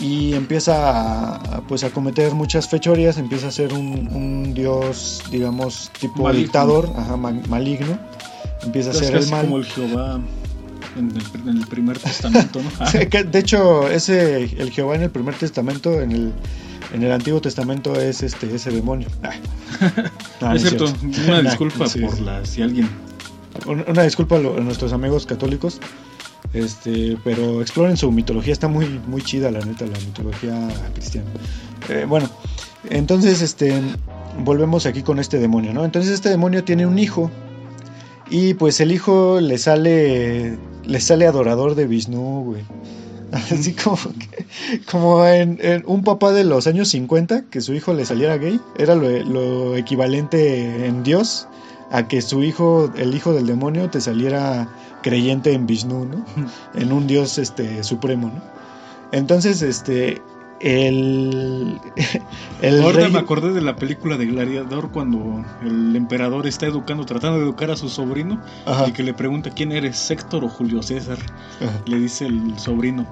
y 0.00 0.32
empieza 0.32 1.34
a, 1.34 1.60
pues 1.68 1.84
a 1.84 1.90
cometer 1.90 2.34
muchas 2.34 2.68
fechorías, 2.68 3.18
empieza 3.18 3.48
a 3.48 3.50
ser 3.50 3.74
un, 3.74 4.54
dios, 4.54 5.22
digamos, 5.30 5.90
tipo 6.00 6.32
dictador, 6.32 6.90
maligno, 7.48 7.98
empieza 8.62 8.90
a 8.90 8.94
ser 8.94 9.16
el 9.16 9.28
mal. 9.28 9.44
como 9.44 9.58
el 9.58 9.64
Jehová 9.64 10.20
en 10.96 11.10
el, 11.56 11.66
primer 11.66 11.98
testamento, 11.98 12.60
¿no? 12.62 12.70
de 13.30 13.38
hecho, 13.38 13.88
ese, 13.88 14.44
el 14.44 14.70
Jehová 14.70 14.94
en 14.96 15.02
el 15.02 15.10
primer 15.10 15.34
testamento, 15.34 16.00
en 16.00 16.12
el, 16.12 16.32
en 16.92 17.02
el 17.02 17.12
Antiguo 17.12 17.40
Testamento 17.40 17.98
es 17.98 18.22
este 18.22 18.54
ese 18.54 18.70
demonio. 18.70 19.08
Ah. 19.22 20.54
es 20.54 20.62
cierto, 20.62 20.92
una 21.26 21.40
disculpa 21.40 21.86
por 21.86 22.20
la 22.20 22.44
si 22.44 22.62
alguien 22.62 22.88
una 23.66 24.02
disculpa 24.02 24.36
a, 24.36 24.40
nuestros 24.40 24.92
amigos 24.92 25.26
católicos, 25.26 25.80
este, 26.52 27.16
pero 27.24 27.60
exploren 27.60 27.96
su 27.96 28.10
mitología, 28.10 28.52
está 28.52 28.68
muy, 28.68 29.00
muy 29.06 29.22
chida 29.22 29.50
la 29.50 29.60
neta, 29.60 29.86
la 29.86 29.98
mitología 29.98 30.68
cristiana. 30.94 31.28
Eh, 31.88 32.06
bueno, 32.08 32.28
entonces 32.90 33.42
este, 33.42 33.80
volvemos 34.38 34.86
aquí 34.86 35.02
con 35.02 35.18
este 35.18 35.38
demonio, 35.38 35.72
¿no? 35.72 35.84
Entonces 35.84 36.12
este 36.12 36.28
demonio 36.28 36.64
tiene 36.64 36.86
un 36.86 36.98
hijo 36.98 37.30
y 38.32 38.54
pues 38.54 38.80
el 38.80 38.92
hijo 38.92 39.40
le 39.40 39.58
sale, 39.58 40.56
le 40.84 41.00
sale 41.00 41.26
adorador 41.26 41.74
de 41.74 41.86
Vishnu, 41.86 42.44
güey. 42.44 42.64
Así 43.32 43.74
como, 43.74 43.98
como 44.90 45.26
en, 45.26 45.58
un 45.86 46.02
papá 46.02 46.32
de 46.32 46.42
los 46.42 46.66
años 46.66 46.88
50, 46.88 47.44
que 47.50 47.60
su 47.60 47.74
hijo 47.74 47.92
le 47.92 48.06
saliera 48.06 48.38
gay, 48.38 48.58
era 48.78 48.94
lo, 48.94 49.08
lo 49.24 49.76
equivalente 49.76 50.86
en 50.86 51.02
Dios 51.02 51.46
a 51.90 52.08
que 52.08 52.22
su 52.22 52.42
hijo, 52.42 52.90
el 52.96 53.14
hijo 53.14 53.34
del 53.34 53.46
demonio, 53.46 53.90
te 53.90 54.00
saliera 54.00 54.66
creyente 55.02 55.52
en 55.52 55.66
Vishnu, 55.66 56.06
¿no? 56.06 56.24
En 56.74 56.90
un 56.90 57.06
dios 57.06 57.36
este 57.36 57.84
supremo, 57.84 58.28
¿no? 58.28 58.42
Entonces, 59.12 59.60
este 59.60 60.22
el, 60.62 61.80
el 62.62 62.82
Ahorita 62.82 63.08
me 63.08 63.18
acordé 63.18 63.52
de 63.52 63.60
la 63.60 63.76
película 63.76 64.16
de 64.16 64.26
Gladiador 64.26 64.90
cuando 64.92 65.44
el 65.62 65.94
emperador 65.96 66.46
está 66.46 66.66
educando, 66.66 67.04
tratando 67.04 67.38
de 67.38 67.44
educar 67.44 67.70
a 67.70 67.76
su 67.76 67.88
sobrino 67.88 68.40
y 68.86 68.92
que 68.92 69.02
le 69.02 69.12
pregunta 69.12 69.50
quién 69.50 69.72
eres, 69.72 70.10
Héctor 70.10 70.44
o 70.44 70.48
Julio 70.48 70.82
César. 70.82 71.18
Le 71.86 71.98
dice 71.98 72.26
el 72.26 72.58
sobrino, 72.58 73.06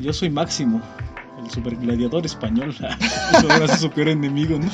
yo 0.00 0.12
soy 0.12 0.30
Máximo, 0.30 0.80
el 1.42 1.50
super 1.50 1.76
gladiador 1.76 2.24
español. 2.24 2.74
Eso 3.38 3.50
era 3.50 3.76
su 3.76 3.90
peor 3.90 4.08
enemigo, 4.08 4.58
¿no? 4.58 4.70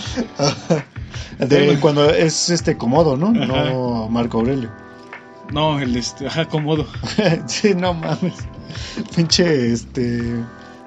cuando 1.80 2.08
es 2.08 2.50
este 2.50 2.76
Comodo, 2.76 3.16
¿no? 3.16 3.32
No 3.32 4.08
Marco 4.08 4.38
Aurelio. 4.38 4.70
No, 5.50 5.80
el 5.80 5.96
este, 5.96 6.28
ajá, 6.28 6.46
Comodo. 6.46 6.86
sí, 7.46 7.74
no 7.74 7.94
mames. 7.94 8.34
Pinche 9.14 9.72
este 9.72 10.36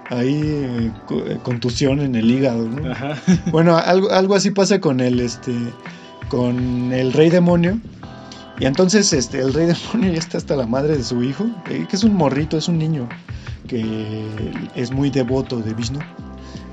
ahí 0.09 0.41
eh, 0.43 0.91
eh, 1.09 1.39
contusión 1.43 1.99
en 1.99 2.15
el 2.15 2.29
hígado, 2.29 2.67
¿no? 2.67 2.91
Ajá. 2.91 3.15
Bueno, 3.51 3.77
algo, 3.77 4.11
algo 4.11 4.35
así 4.35 4.51
pasa 4.51 4.79
con 4.79 4.99
el 4.99 5.19
este 5.19 5.53
con 6.29 6.91
el 6.93 7.13
rey 7.13 7.29
demonio. 7.29 7.79
Y 8.59 8.65
entonces 8.65 9.11
este 9.13 9.39
el 9.39 9.53
rey 9.53 9.67
demonio 9.93 10.11
ya 10.11 10.19
está 10.19 10.37
hasta 10.37 10.55
la 10.55 10.67
madre 10.67 10.97
de 10.97 11.03
su 11.03 11.23
hijo, 11.23 11.45
eh, 11.69 11.85
que 11.89 11.95
es 11.95 12.03
un 12.03 12.15
morrito, 12.15 12.57
es 12.57 12.67
un 12.67 12.77
niño 12.77 13.07
que 13.67 14.25
es 14.75 14.91
muy 14.91 15.09
devoto 15.09 15.59
de 15.59 15.73
Vishnu. 15.73 15.99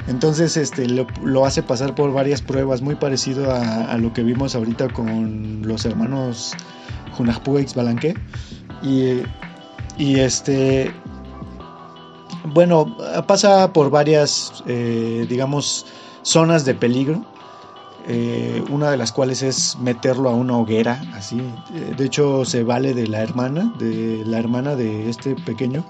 Entonces 0.09 0.57
este, 0.57 0.87
lo, 0.89 1.47
hace 1.47 1.63
pasar 1.63 1.95
por 1.95 2.13
varias 2.13 2.43
pruebas, 2.43 2.83
muy 2.83 2.97
parecido 2.97 3.55
a, 3.55 3.97
lo 3.99 4.13
que 4.13 4.23
vimos 4.23 4.55
ahorita 4.55 4.89
con 4.89 5.63
los 5.65 5.85
hermanos 5.85 6.55
Junajpu 7.13 7.61
y 7.61 7.67
Balanque. 7.75 8.15
Y, 8.83 9.23
y 9.97 10.19
este, 10.19 10.93
bueno, 12.45 12.97
pasa 13.27 13.73
por 13.73 13.91
varias, 13.91 14.63
eh, 14.67 15.27
digamos, 15.29 15.87
zonas 16.23 16.65
de 16.65 16.75
peligro. 16.75 17.25
Eh, 18.09 18.65
una 18.69 18.91
de 18.91 18.97
las 18.97 19.13
cuales 19.13 19.43
es 19.43 19.79
meterlo 19.79 20.29
a 20.29 20.35
una 20.35 20.57
hoguera, 20.57 21.01
así. 21.15 21.41
De 21.97 22.05
hecho, 22.05 22.45
se 22.45 22.65
vale 22.65 22.95
de 22.95 23.07
la 23.07 23.23
hermana, 23.23 23.73
de 23.79 24.25
la 24.27 24.41
hermana 24.41 24.75
de 24.75 25.09
este 25.09 25.37
pequeño, 25.37 25.85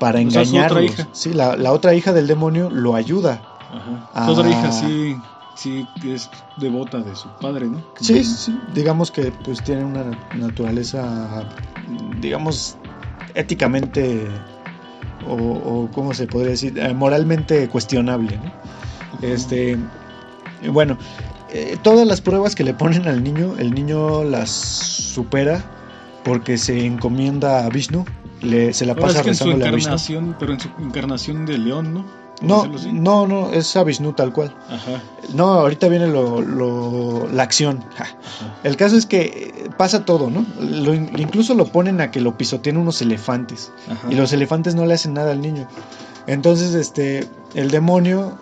para 0.00 0.20
engañarlos. 0.20 0.92
Sí, 1.12 1.34
la, 1.34 1.56
la, 1.56 1.72
otra 1.72 1.94
hija 1.94 2.14
del 2.14 2.26
demonio 2.26 2.70
lo 2.70 2.94
ayuda. 2.94 3.42
Ajá. 4.14 4.30
otra 4.30 4.48
hija 4.48 4.72
sí, 4.72 5.16
sí 5.54 5.86
es 6.04 6.30
devota 6.56 7.00
de 7.00 7.14
su 7.14 7.28
padre, 7.40 7.66
¿no? 7.66 7.82
Sí, 8.00 8.24
sí, 8.24 8.58
digamos 8.72 9.10
que 9.10 9.32
pues 9.44 9.62
tiene 9.62 9.84
una 9.84 10.04
naturaleza, 10.34 11.44
digamos, 12.20 12.76
éticamente 13.34 14.26
o, 15.28 15.34
o 15.34 15.88
¿cómo 15.92 16.14
se 16.14 16.26
podría 16.26 16.50
decir? 16.50 16.78
Eh, 16.78 16.94
moralmente 16.94 17.68
cuestionable, 17.68 18.38
¿no? 18.38 18.52
Este, 19.26 19.76
bueno, 20.72 20.98
eh, 21.52 21.76
todas 21.82 22.06
las 22.06 22.20
pruebas 22.20 22.54
que 22.54 22.64
le 22.64 22.74
ponen 22.74 23.08
al 23.08 23.22
niño, 23.22 23.54
el 23.58 23.74
niño 23.74 24.24
las 24.24 24.50
supera 24.50 25.64
porque 26.24 26.58
se 26.58 26.84
encomienda 26.84 27.64
a 27.64 27.68
Vishnu 27.68 28.04
se 28.72 28.86
la 28.86 28.94
pasa 28.94 29.20
es 29.20 29.26
en 29.26 29.34
su 29.34 29.50
encarnación, 29.50 30.36
pero 30.38 30.52
en 30.52 30.60
su 30.60 30.68
encarnación 30.78 31.46
de 31.46 31.58
león, 31.58 31.94
¿no? 31.94 32.04
No, 32.42 32.66
no, 32.66 33.26
no, 33.26 33.50
es 33.52 33.76
a 33.76 33.84
tal 34.14 34.32
cual. 34.32 34.54
Ajá. 34.68 35.02
No, 35.32 35.54
ahorita 35.54 35.88
viene 35.88 36.06
lo, 36.06 37.28
la 37.32 37.42
acción. 37.42 37.82
El 38.62 38.76
caso 38.76 38.96
es 38.96 39.06
que 39.06 39.70
pasa 39.76 40.04
todo, 40.04 40.30
¿no? 40.30 40.44
incluso 41.18 41.54
lo 41.54 41.66
ponen 41.66 42.00
a 42.00 42.10
que 42.10 42.20
lo 42.20 42.36
pisoteen 42.36 42.76
unos 42.76 43.00
elefantes. 43.00 43.72
Y 44.10 44.14
los 44.14 44.32
elefantes 44.32 44.74
no 44.74 44.84
le 44.86 44.94
hacen 44.94 45.14
nada 45.14 45.32
al 45.32 45.40
niño. 45.40 45.66
Entonces, 46.26 46.74
este, 46.74 47.28
el 47.54 47.70
demonio 47.70 48.36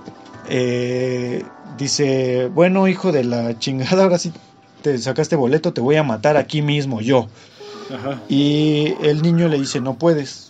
eh, 0.48 1.44
dice, 1.78 2.50
bueno, 2.52 2.88
hijo 2.88 3.12
de 3.12 3.24
la 3.24 3.58
chingada, 3.58 4.04
ahora 4.04 4.18
sí 4.18 4.32
te 4.82 4.98
sacaste 4.98 5.36
boleto, 5.36 5.72
te 5.72 5.80
voy 5.80 5.96
a 5.96 6.02
matar 6.02 6.36
aquí 6.36 6.62
mismo, 6.62 7.00
yo. 7.00 7.28
Y 8.28 8.94
el 9.02 9.22
niño 9.22 9.48
le 9.48 9.58
dice, 9.58 9.80
no 9.80 9.94
puedes. 9.94 10.43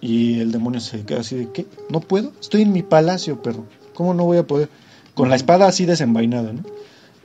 Y 0.00 0.40
el 0.40 0.52
demonio 0.52 0.80
se 0.80 1.04
queda 1.04 1.20
así 1.20 1.36
de, 1.36 1.50
¿qué? 1.50 1.66
¿No 1.90 2.00
puedo? 2.00 2.32
Estoy 2.40 2.62
en 2.62 2.72
mi 2.72 2.82
palacio, 2.82 3.42
perro. 3.42 3.64
¿Cómo 3.94 4.14
no 4.14 4.24
voy 4.24 4.38
a 4.38 4.46
poder? 4.46 4.68
Con 5.14 5.28
la 5.28 5.36
espada 5.36 5.66
así 5.66 5.86
desenvainada, 5.86 6.52
¿no? 6.52 6.62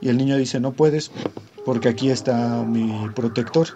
Y 0.00 0.08
el 0.08 0.18
niño 0.18 0.36
dice, 0.36 0.58
no 0.60 0.72
puedes, 0.72 1.10
porque 1.64 1.88
aquí 1.88 2.10
está 2.10 2.64
mi 2.64 3.08
protector. 3.14 3.68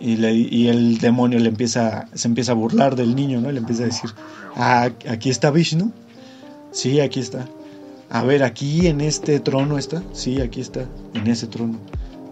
Y, 0.00 0.16
le, 0.16 0.32
y 0.34 0.68
el 0.68 0.98
demonio 0.98 1.38
le 1.38 1.48
empieza, 1.48 2.08
se 2.14 2.28
empieza 2.28 2.52
a 2.52 2.54
burlar 2.54 2.94
del 2.94 3.16
niño, 3.16 3.40
¿no? 3.40 3.50
Le 3.50 3.58
empieza 3.58 3.82
a 3.82 3.86
decir, 3.86 4.10
ah, 4.54 4.90
aquí 5.08 5.30
está 5.30 5.50
Vishnu. 5.50 5.90
Sí, 6.70 7.00
aquí 7.00 7.20
está. 7.20 7.48
A 8.10 8.22
ver, 8.22 8.42
aquí 8.42 8.86
en 8.86 9.00
este 9.00 9.40
trono 9.40 9.78
está. 9.78 10.02
Sí, 10.12 10.40
aquí 10.40 10.60
está, 10.60 10.86
en 11.14 11.26
ese 11.26 11.46
trono. 11.46 11.78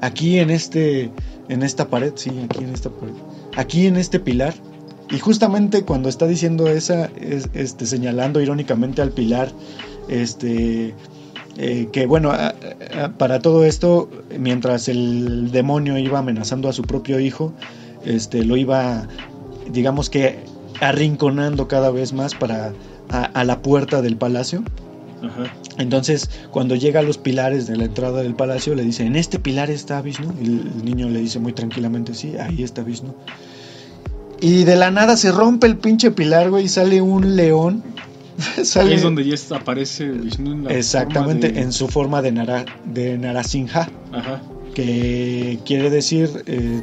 Aquí 0.00 0.38
en 0.38 0.50
este 0.50 1.10
en 1.48 1.62
esta 1.62 1.88
pared, 1.88 2.12
sí, 2.16 2.30
aquí 2.44 2.64
en 2.64 2.70
esta 2.70 2.90
pared. 2.90 3.14
Aquí 3.56 3.86
en 3.86 3.96
este 3.96 4.20
pilar. 4.20 4.54
Y 5.10 5.18
justamente 5.18 5.82
cuando 5.82 6.08
está 6.08 6.26
diciendo 6.26 6.66
esa, 6.66 7.10
este, 7.54 7.86
señalando 7.86 8.40
irónicamente 8.40 9.02
al 9.02 9.10
pilar, 9.10 9.50
este, 10.08 10.94
eh, 11.56 11.88
que 11.92 12.06
bueno, 12.06 12.32
para 13.18 13.40
todo 13.40 13.64
esto, 13.64 14.10
mientras 14.38 14.88
el 14.88 15.50
demonio 15.52 15.96
iba 15.96 16.18
amenazando 16.18 16.68
a 16.68 16.72
su 16.72 16.82
propio 16.82 17.20
hijo, 17.20 17.52
este, 18.04 18.44
lo 18.44 18.56
iba, 18.56 19.06
digamos 19.70 20.10
que, 20.10 20.40
arrinconando 20.80 21.68
cada 21.68 21.90
vez 21.90 22.12
más 22.12 22.34
para 22.34 22.72
a 23.08 23.44
la 23.44 23.62
puerta 23.62 24.02
del 24.02 24.16
palacio 24.16 24.64
entonces, 25.78 26.30
cuando 26.50 26.74
llega 26.74 27.00
a 27.00 27.02
los 27.02 27.18
pilares 27.18 27.66
de 27.66 27.76
la 27.76 27.84
entrada 27.84 28.22
del 28.22 28.34
palacio, 28.34 28.74
le 28.74 28.82
dice, 28.82 29.04
en 29.04 29.16
este 29.16 29.38
pilar 29.38 29.70
está 29.70 30.00
Vishnu. 30.00 30.34
Y 30.40 30.44
el 30.44 30.84
niño 30.84 31.08
le 31.08 31.20
dice 31.20 31.38
muy 31.38 31.52
tranquilamente, 31.52 32.14
sí, 32.14 32.34
ahí 32.38 32.62
está 32.62 32.82
Vishnu. 32.82 33.14
Y 34.40 34.64
de 34.64 34.76
la 34.76 34.90
nada 34.90 35.16
se 35.16 35.32
rompe 35.32 35.66
el 35.66 35.76
pinche 35.78 36.10
pilar, 36.10 36.50
güey, 36.50 36.64
y 36.64 36.68
sale 36.68 37.00
un 37.00 37.36
león. 37.36 37.82
sale... 38.64 38.90
Ahí 38.90 38.96
es 38.96 39.02
donde 39.02 39.24
ya 39.24 39.56
aparece 39.56 40.08
Vishnu. 40.08 40.68
Exactamente, 40.68 41.60
en 41.60 41.72
su 41.72 41.88
forma 41.88 42.20
de, 42.22 42.32
Nara, 42.32 42.64
de 42.84 43.16
Narasimha. 43.16 43.88
Ajá. 44.12 44.42
Que 44.74 45.58
quiere 45.64 45.88
decir, 45.88 46.28
eh, 46.46 46.82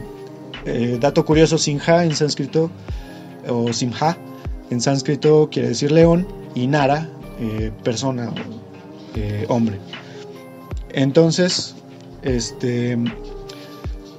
eh, 0.66 0.98
dato 1.00 1.26
curioso, 1.26 1.60
Sinha 1.60 2.04
en 2.04 2.16
sánscrito, 2.16 2.72
o 3.48 3.72
Simha, 3.72 4.18
en 4.72 4.82
sánscrito 4.82 5.50
quiere 5.52 5.70
decir 5.70 5.92
león, 5.92 6.28
y 6.56 6.66
Nara 6.66 7.08
eh, 7.40 7.72
persona, 7.84 8.34
hombre. 9.48 9.78
Entonces, 10.92 11.76
este, 12.24 12.98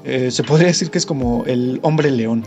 se 0.04 0.42
podría 0.44 0.68
decir 0.68 0.90
que 0.90 0.98
es 0.98 1.06
como 1.06 1.44
el 1.46 1.80
hombre 1.82 2.12
león. 2.12 2.44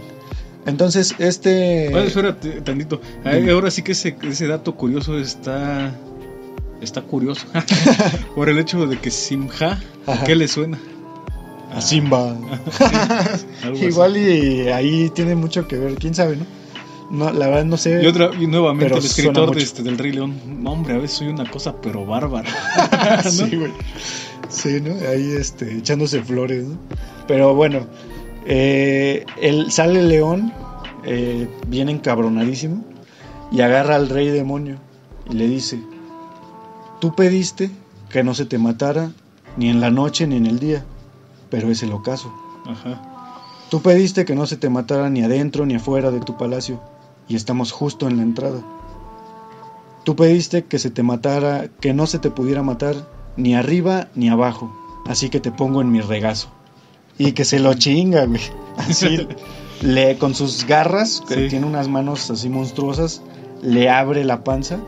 Entonces, 0.68 1.16
este... 1.18 1.90
Bueno, 1.90 2.08
espérate 2.08 2.62
tantito. 2.62 3.02
Ay, 3.24 3.50
Ahora 3.50 3.72
sí 3.72 3.82
que 3.82 3.94
ese, 3.94 4.16
ese 4.22 4.48
dato 4.48 4.76
curioso 4.76 5.18
está... 5.18 5.96
Está 6.82 7.02
curioso. 7.02 7.48
Por 8.36 8.50
el 8.50 8.60
hecho 8.60 8.86
de 8.86 9.00
que 9.00 9.10
Simha, 9.10 9.82
¿a 10.06 10.24
qué 10.26 10.36
le 10.36 10.48
suena? 10.48 10.78
A 11.74 11.82
Simba. 11.82 12.36
Así. 13.64 13.86
Igual 13.86 14.18
y 14.18 14.68
ahí 14.70 15.10
tiene 15.10 15.36
mucho 15.36 15.68
que 15.68 15.78
ver, 15.78 15.96
quién 15.96 16.14
sabe, 16.14 16.38
¿no? 16.38 16.46
No, 17.10 17.32
la 17.32 17.48
verdad 17.48 17.66
no 17.66 17.78
sé. 17.78 18.04
Y, 18.04 18.06
otra, 18.06 18.32
y 18.38 18.48
nuevamente 18.48 18.94
el 18.94 19.04
escritor 19.04 19.56
de 19.56 19.64
este, 19.64 19.82
del 19.82 19.98
Rey 19.98 20.12
León. 20.12 20.36
No, 20.62 20.74
hombre, 20.74 20.94
a 20.94 20.98
veces 20.98 21.18
soy 21.18 21.28
una 21.28 21.50
cosa, 21.50 21.74
pero 21.82 22.06
bárbara. 22.06 22.50
¿No? 23.24 23.32
sí, 23.32 23.56
güey. 23.56 23.72
Sí, 24.50 24.82
¿no? 24.82 24.94
Ahí 25.10 25.36
este, 25.38 25.78
echándose 25.78 26.22
flores, 26.22 26.66
¿no? 26.66 26.78
Pero 27.28 27.56
bueno, 27.56 27.86
eh, 28.50 29.26
el, 29.42 29.72
sale 29.72 30.00
el 30.00 30.08
león, 30.08 30.54
eh, 31.04 31.50
viene 31.68 31.92
encabronadísimo, 31.92 32.86
y 33.52 33.62
agarra 33.62 33.96
al 33.96 34.10
rey 34.10 34.30
demonio 34.30 34.78
y 35.30 35.34
le 35.34 35.48
dice, 35.48 35.82
tú 37.00 37.14
pediste 37.14 37.70
que 38.10 38.24
no 38.24 38.34
se 38.34 38.46
te 38.46 38.58
matara 38.58 39.12
ni 39.58 39.70
en 39.70 39.82
la 39.82 39.92
noche 39.92 40.28
ni 40.28 40.38
en 40.38 40.46
el 40.46 40.60
día, 40.60 40.86
pero 41.50 41.70
es 41.70 41.84
el 41.84 41.92
ocaso. 41.92 42.34
Ajá. 42.66 43.02
Tú 43.70 43.82
pediste 43.82 44.24
que 44.24 44.36
no 44.36 44.46
se 44.46 44.56
te 44.56 44.70
matara 44.70 45.10
ni 45.10 45.24
adentro 45.24 45.66
ni 45.66 45.76
afuera 45.76 46.10
de 46.12 46.22
tu 46.22 46.38
palacio, 46.38 46.82
y 47.28 47.36
estamos 47.36 47.74
justo 47.74 48.08
en 48.08 48.18
la 48.18 48.24
entrada. 48.24 48.62
Tú 50.06 50.16
pediste 50.16 50.64
que 50.64 50.80
se 50.80 50.90
te 50.90 51.04
matara, 51.04 51.68
que 51.82 51.94
no 51.94 52.08
se 52.08 52.20
te 52.20 52.32
pudiera 52.32 52.64
matar 52.64 52.96
ni 53.36 53.56
arriba 53.56 54.08
ni 54.16 54.30
abajo, 54.30 54.74
así 55.06 55.30
que 55.30 55.42
te 55.42 55.52
pongo 55.52 55.82
en 55.82 55.92
mi 55.92 56.00
regazo. 56.00 56.50
Y 57.18 57.32
que 57.32 57.46
se 57.46 57.60
lo 57.60 57.74
chinga, 57.74 58.26
güey. 58.26 58.42
Así, 58.78 59.28
le, 59.82 60.18
con 60.18 60.36
sus 60.36 60.66
garras, 60.66 61.24
que 61.28 61.36
Sí. 61.36 61.48
tiene 61.50 61.66
unas 61.66 61.88
manos 61.88 62.30
así 62.30 62.50
monstruosas, 62.50 63.22
le 63.62 63.90
abre 63.90 64.24
la 64.24 64.44
panza, 64.44 64.80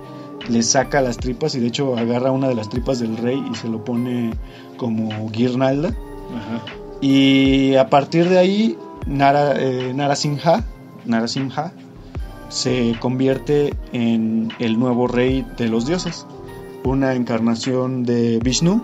le 0.48 0.62
saca 0.64 1.02
las 1.02 1.18
tripas 1.18 1.56
y 1.56 1.60
de 1.60 1.68
hecho 1.68 1.98
agarra 1.98 2.32
una 2.32 2.48
de 2.48 2.56
las 2.56 2.70
tripas 2.70 3.00
del 3.00 3.18
rey 3.18 3.44
y 3.52 3.56
se 3.56 3.68
lo 3.68 3.84
pone 3.84 4.32
como 4.78 5.30
guirnalda. 5.32 5.90
Ajá. 5.90 6.64
Y 7.02 7.76
a 7.76 7.90
partir 7.90 8.30
de 8.30 8.38
ahí, 8.38 8.78
Nara, 9.08 9.54
eh, 9.58 9.94
Narasimha, 9.96 10.64
Narasimha 11.06 11.72
se 12.50 12.96
convierte 13.00 13.74
en 13.94 14.52
el 14.60 14.80
nuevo 14.80 15.08
rey 15.08 15.46
de 15.58 15.68
los 15.68 15.86
dioses, 15.86 16.26
una 16.84 17.14
encarnación 17.16 18.04
de 18.04 18.40
Vishnu 18.40 18.84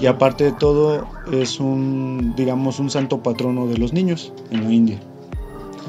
y 0.00 0.06
aparte 0.06 0.44
de 0.44 0.52
todo 0.52 1.06
es 1.32 1.60
un, 1.60 2.34
digamos, 2.36 2.78
un 2.78 2.90
santo 2.90 3.22
patrono 3.22 3.66
de 3.66 3.78
los 3.78 3.92
niños 3.92 4.32
en 4.50 4.64
la 4.64 4.72
India. 4.72 4.98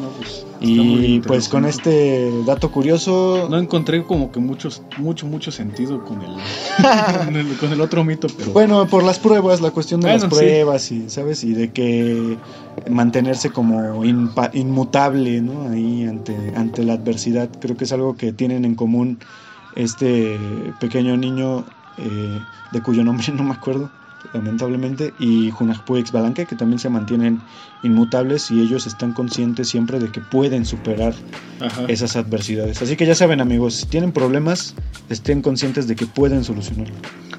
No, 0.02 0.10
pues, 0.18 0.46
Y 0.60 1.20
pues 1.22 1.48
con 1.48 1.64
este 1.64 2.30
dato 2.46 2.70
curioso, 2.70 3.48
No 3.50 3.58
encontré 3.58 4.04
como 4.04 4.30
que 4.30 4.42
muchos, 4.42 4.82
mucho, 4.98 5.26
mucho 5.26 5.52
sentido 5.52 6.04
con 6.04 6.22
el, 6.22 6.36
con 7.26 7.36
el, 7.38 7.58
con 7.58 7.72
el 7.72 7.80
otro 7.80 8.04
mito, 8.04 8.28
pero 8.38 8.52
Bueno, 8.52 8.88
por 8.88 9.04
las 9.04 9.20
pruebas, 9.20 9.62
la 9.62 9.72
cuestión 9.72 10.02
de 10.02 10.08
Bueno, 10.10 10.24
las 10.26 10.34
sí. 10.34 10.40
pruebas 10.40 10.92
y, 10.92 11.10
¿sabes? 11.10 11.46
Y 11.46 11.54
de 11.54 11.72
que 11.72 12.38
mantenerse 12.90 13.52
como 13.52 14.04
inpa- 14.04 14.50
inmutable, 14.54 15.40
¿no? 15.42 15.70
Ahí 15.72 16.04
ante, 16.04 16.36
ante 16.58 16.84
la 16.84 16.94
adversidad. 16.94 17.48
Creo 17.62 17.78
que 17.78 17.86
es 17.86 17.94
algo 17.94 18.18
que 18.18 18.34
tienen 18.34 18.66
en 18.66 18.76
común 18.76 19.20
este 19.78 20.38
pequeño 20.82 21.16
niño 21.16 21.64
eh, 21.98 22.40
de 22.72 22.82
cuyo 22.82 23.04
nombre 23.04 23.26
no 23.34 23.44
me 23.44 23.54
acuerdo, 23.54 23.90
lamentablemente, 24.34 25.14
y 25.20 25.52
Junajpuex 25.52 26.12
Balanque, 26.12 26.46
que 26.46 26.56
también 26.56 26.80
se 26.80 26.90
mantienen 26.90 27.42
inmutables 27.84 28.50
y 28.52 28.60
ellos 28.62 28.88
están 28.88 29.14
conscientes 29.14 29.70
siempre 29.70 30.00
de 30.00 30.10
que 30.12 30.20
pueden 30.22 30.66
superar 30.66 31.14
Ajá. 31.62 31.84
esas 31.88 32.16
adversidades. 32.16 32.82
Así 32.82 32.96
que 32.96 33.06
ya 33.06 33.14
saben, 33.16 33.40
amigos, 33.42 33.76
si 33.76 33.86
tienen 33.86 34.12
problemas, 34.12 34.74
estén 35.10 35.42
conscientes 35.42 35.88
de 35.88 35.96
que 35.96 36.06
pueden 36.08 36.44
solucionarlo. 36.44 36.96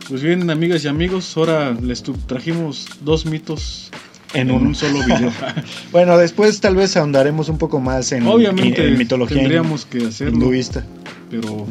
Pues 0.08 0.22
bien, 0.22 0.48
amigas 0.48 0.84
y 0.84 0.88
amigos, 0.88 1.36
ahora 1.36 1.72
les 1.72 2.04
trajimos 2.28 2.86
dos 3.00 3.26
mitos 3.26 3.90
En 4.34 4.50
un 4.52 4.74
solo 4.74 5.00
video. 5.04 5.32
Bueno, 5.92 6.16
después 6.18 6.60
tal 6.60 6.76
vez 6.76 6.96
ahondaremos 6.96 7.48
un 7.48 7.58
poco 7.58 7.80
más 7.80 8.12
en, 8.12 8.26
Obviamente 8.26 8.82
en- 8.86 8.92
en 8.92 8.98
mitología 8.98 9.38
tendríamos 9.38 9.84
que 9.86 10.06
hacerlo, 10.06 10.34
hinduista. 10.34 10.84
pero 11.30 11.66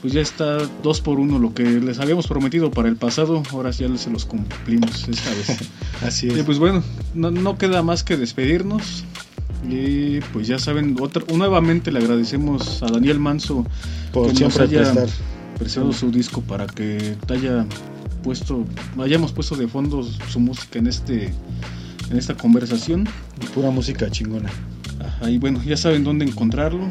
pues 0.00 0.12
ya 0.12 0.20
está 0.20 0.58
dos 0.82 1.00
por 1.00 1.20
uno 1.20 1.38
lo 1.38 1.52
que 1.54 1.64
les 1.64 1.98
habíamos 1.98 2.26
prometido 2.26 2.70
para 2.70 2.88
el 2.88 2.96
pasado, 2.96 3.42
ahora 3.50 3.70
ya 3.70 3.94
se 3.96 4.10
los 4.10 4.24
cumplimos 4.24 5.08
esta 5.08 5.30
vez. 5.30 5.58
Así 6.02 6.28
Y 6.28 6.38
es. 6.38 6.44
pues 6.44 6.58
bueno, 6.58 6.82
no, 7.14 7.30
no 7.30 7.58
queda 7.58 7.82
más 7.82 8.02
que 8.04 8.16
despedirnos. 8.16 9.04
Y 9.68 10.20
pues 10.32 10.46
ya 10.46 10.58
saben, 10.58 10.96
otra, 11.00 11.22
nuevamente 11.34 11.92
le 11.92 11.98
agradecemos 11.98 12.82
a 12.82 12.86
Daniel 12.86 13.18
Manso 13.18 13.66
por 14.10 14.32
que 14.32 14.40
nos 14.40 14.54
siempre 14.54 14.78
haya 14.78 14.92
prestar. 14.92 15.08
prestado 15.58 15.92
su 15.92 16.10
disco 16.10 16.40
para 16.40 16.66
que 16.66 17.14
haya 17.28 17.66
puesto, 18.22 18.64
hayamos 18.98 19.32
puesto 19.32 19.56
de 19.56 19.68
fondo 19.68 20.02
su 20.02 20.40
música 20.40 20.78
en 20.78 20.86
este 20.86 21.34
en 22.10 22.16
esta 22.16 22.34
conversación. 22.34 23.06
Pura 23.54 23.70
música 23.70 24.10
chingona. 24.10 24.50
Y 25.28 25.38
bueno, 25.38 25.62
ya 25.62 25.76
saben 25.76 26.04
dónde 26.04 26.24
encontrarlo. 26.24 26.86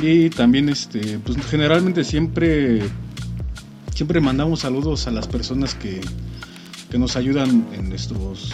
Y 0.00 0.30
también 0.30 0.68
este, 0.68 1.18
pues 1.18 1.36
generalmente 1.46 2.04
siempre 2.04 2.82
siempre 3.94 4.20
mandamos 4.20 4.60
saludos 4.60 5.06
a 5.06 5.10
las 5.10 5.28
personas 5.28 5.74
que, 5.74 6.00
que 6.90 6.98
nos 6.98 7.16
ayudan 7.16 7.66
en 7.72 7.88
nuestros 7.90 8.52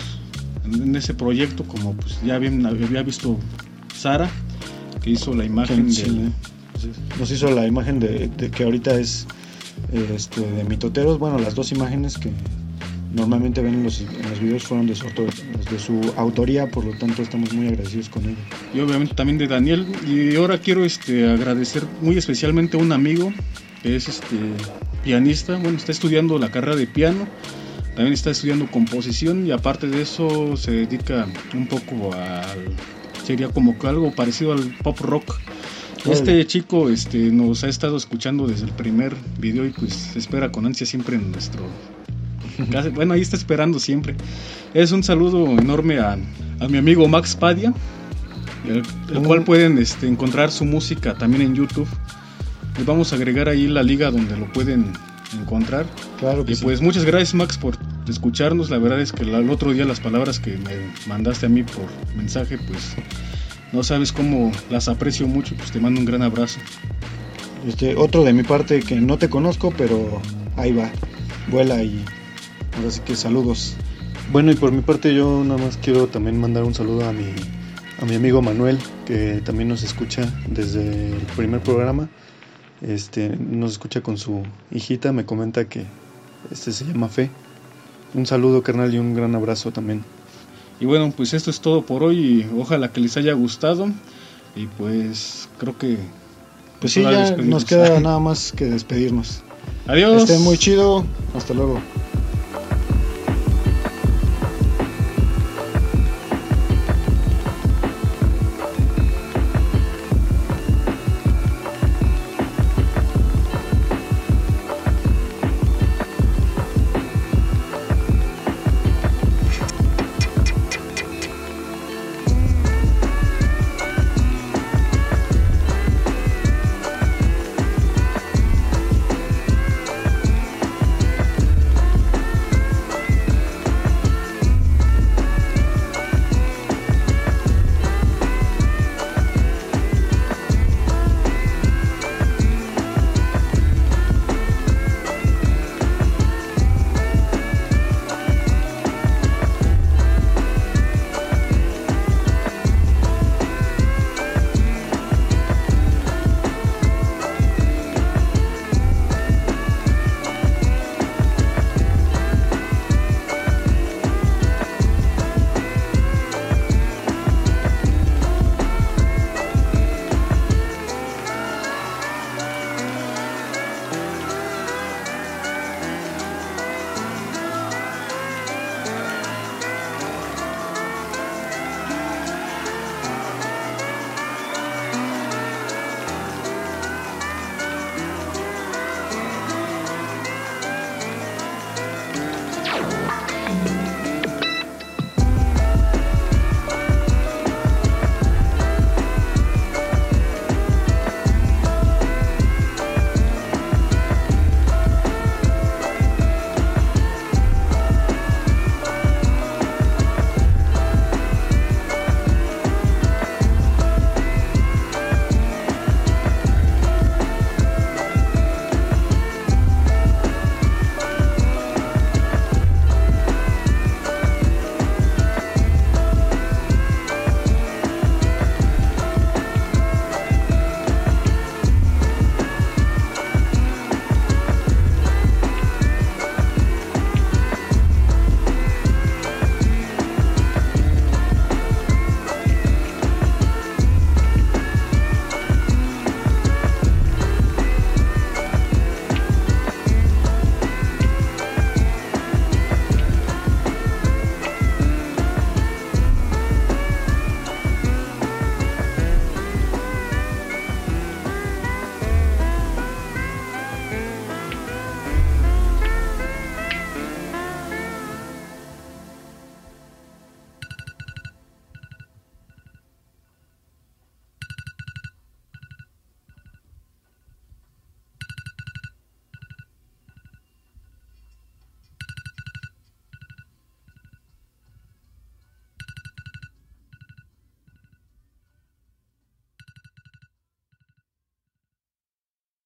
en, 0.65 0.95
ese 0.97 1.15
proyecto, 1.15 1.65
como 1.65 1.95
pues 1.95 2.19
ya 2.25 2.39
bien 2.39 2.67
había 2.67 3.03
visto 3.03 3.39
Sara, 3.95 4.29
que 5.01 5.11
hizo 5.11 5.35
la 5.35 5.45
imagen 5.45 5.93
Sí, 5.93 6.03
del, 6.03 6.33
Nos 7.19 7.31
hizo 7.31 7.51
la 7.51 7.67
imagen 7.67 8.01
de, 8.01 8.29
de 8.29 8.51
que 8.51 8.65
ahorita 8.65 8.99
es 8.99 9.27
eh, 9.93 10.13
este, 10.15 10.41
de 10.41 10.65
mitoteros. 10.65 11.19
Bueno, 11.19 11.39
las 11.39 11.55
dos 11.55 11.73
imágenes 11.73 12.19
que 12.19 12.31
normalmente 13.15 13.61
ven 13.63 13.75
en 13.75 13.83
los, 13.85 14.01
en 14.01 14.31
los 14.31 14.41
videos 14.41 14.65
fueron 14.65 14.87
de 14.87 14.95
su, 14.95 15.07
autor- 15.07 15.33
de 15.71 15.79
su 15.79 16.13
autoría, 16.17 16.71
por 16.71 16.85
lo 16.85 16.93
tanto 16.99 17.23
estamos 17.23 17.53
muy 17.53 17.69
agradecidos 17.69 18.09
con 18.09 18.25
ella. 18.25 18.37
y 18.75 18.81
obviamente 18.81 19.15
también 19.15 19.39
de 19.39 19.47
Daniel. 19.47 19.87
Y 20.07 20.37
ahora 20.37 20.59
quiero 20.59 20.85
este, 20.85 21.29
agradecer 21.31 21.85
muy 22.03 22.17
especialmente 22.19 22.77
a 22.77 22.81
un 22.81 22.93
amigo 22.93 23.33
que 23.83 23.97
es 23.97 24.09
este 24.09 24.37
pianista, 25.05 25.57
bueno, 25.57 25.79
está 25.79 25.93
estudiando 25.93 26.39
la 26.39 26.51
carrera 26.51 26.77
de 26.77 26.87
piano, 26.87 27.29
también 27.95 28.13
está 28.13 28.31
estudiando 28.31 28.67
composición 28.71 29.47
y 29.47 29.53
aparte 29.53 29.87
de 29.89 30.03
eso 30.03 30.57
se 30.57 30.73
dedica 30.73 31.27
un 31.55 31.67
poco 31.67 32.13
al 32.15 32.75
sería 33.25 33.49
como 33.49 33.77
algo 33.85 34.13
parecido 34.15 34.53
al 34.53 34.75
pop 34.83 34.99
rock. 35.01 35.37
Este 36.11 36.47
chico 36.47 36.89
este, 36.89 37.19
nos 37.31 37.65
ha 37.65 37.69
estado 37.69 37.97
escuchando 37.97 38.47
desde 38.47 38.65
el 38.65 38.73
primer 38.73 39.15
video 39.39 39.67
y 39.67 39.71
pues 39.71 40.17
espera 40.17 40.51
con 40.51 40.65
ansia 40.65 40.87
siempre 40.87 41.17
en 41.17 41.31
nuestro 41.33 41.63
Casi- 42.73 42.91
Bueno, 42.91 43.15
ahí 43.15 43.21
está 43.21 43.37
esperando 43.37 43.79
siempre. 43.79 44.15
Es 44.75 44.93
un 44.93 45.03
saludo 45.03 45.47
enorme 45.59 45.99
a, 45.99 46.19
a 46.61 46.69
mi 46.69 46.79
amigo 46.79 47.07
Max 47.09 47.35
Padia, 47.37 47.73
el, 48.69 48.83
cual 49.23 49.45
pueden 49.45 49.79
este, 49.79 50.07
encontrar 50.07 50.51
su 50.51 50.65
música 50.65 51.15
también 51.15 51.43
en 51.43 51.55
YouTube. 51.55 51.89
Les 52.77 52.87
vamos 52.87 53.13
a 53.13 53.17
agregar 53.17 53.49
ahí 53.49 53.67
la 53.67 53.83
liga 53.83 54.11
donde 54.11 54.37
lo 54.37 54.53
pueden 54.53 54.93
encontrar. 55.41 55.87
Claro 56.19 56.45
que 56.45 56.53
Y 56.53 56.57
sí. 56.57 56.65
pues 56.65 56.81
muchas 56.81 57.05
gracias 57.05 57.35
Max 57.35 57.59
por 57.59 57.77
escucharnos. 58.09 58.71
La 58.71 58.79
verdad 58.79 59.01
es 59.01 59.13
que 59.13 59.23
el 59.25 59.51
otro 59.51 59.73
día 59.73 59.85
las 59.85 60.01
palabras 60.01 60.39
que 60.39 60.53
me 60.59 60.77
mandaste 61.09 61.47
a 61.47 61.49
mí 61.49 61.63
por 61.63 61.87
mensaje, 62.17 62.59
pues 62.59 62.95
no 63.73 63.83
sabes 63.83 64.13
cómo 64.13 64.53
las 64.71 64.89
aprecio 64.89 65.27
mucho. 65.27 65.55
Pues 65.57 65.71
te 65.71 65.81
mando 65.81 66.01
un 66.01 66.07
gran 66.07 66.23
abrazo. 66.23 66.61
Este, 67.67 67.97
otro 67.97 68.23
de 68.25 68.33
mi 68.33 68.43
parte 68.45 68.81
que 68.81 68.97
no 69.01 69.19
te 69.19 69.29
conozco, 69.29 69.73
pero 69.77 70.21
ahí 70.57 70.73
va. 70.73 70.91
Vuela 71.51 71.83
y 71.83 72.05
ahora 72.79 72.91
sí 72.91 73.01
que 73.01 73.17
saludos. 73.17 73.75
Bueno, 74.33 74.53
y 74.53 74.55
por 74.55 74.73
mi 74.73 74.83
parte 74.83 75.15
yo 75.15 75.43
nada 75.45 75.63
más 75.63 75.77
quiero 75.79 76.07
también 76.07 76.41
mandar 76.41 76.65
un 76.65 76.75
saludo 76.75 77.09
a 77.09 77.13
mi, 77.13 77.27
a 78.01 78.05
mi 78.05 78.15
amigo 78.15 78.41
Manuel, 78.41 78.79
que 79.05 79.43
también 79.45 79.69
nos 79.69 79.83
escucha 79.83 80.33
desde 80.49 81.11
el 81.11 81.27
primer 81.37 81.61
programa. 81.61 82.09
Este, 82.81 83.37
nos 83.37 83.73
escucha 83.73 84.01
con 84.01 84.19
su 84.19 84.43
hijita, 84.71 85.13
me 85.13 85.25
comenta 85.25 85.69
que 85.69 85.87
este 86.51 86.73
se 86.73 86.85
llama 86.85 87.09
Fe. 87.09 87.31
Un 88.15 88.27
saludo, 88.27 88.63
carnal, 88.63 88.95
y 88.95 88.99
un 88.99 89.15
gran 89.15 89.35
abrazo 89.35 89.73
también. 89.73 90.05
Y 90.81 90.87
bueno, 90.87 91.13
pues 91.17 91.35
esto 91.35 91.51
es 91.51 91.61
todo 91.61 91.83
por 91.83 92.05
hoy. 92.05 92.19
y 92.19 92.51
Ojalá 92.59 92.93
que 92.93 93.01
les 93.01 93.17
haya 93.17 93.33
gustado. 93.33 93.89
Y 94.55 94.67
pues 94.67 95.49
creo 95.59 95.77
que 95.77 95.99
Pues 96.81 96.93
sí, 96.93 97.03
ya 97.03 97.37
nos 97.37 97.65
queda 97.65 97.99
nada 98.01 98.21
más 98.21 98.53
que 98.53 98.67
despedirnos. 98.67 99.43
Adiós. 99.87 100.23
Estén 100.23 100.43
muy 100.43 100.57
chido. 100.57 101.05
Hasta 101.35 101.55
luego. 101.55 101.81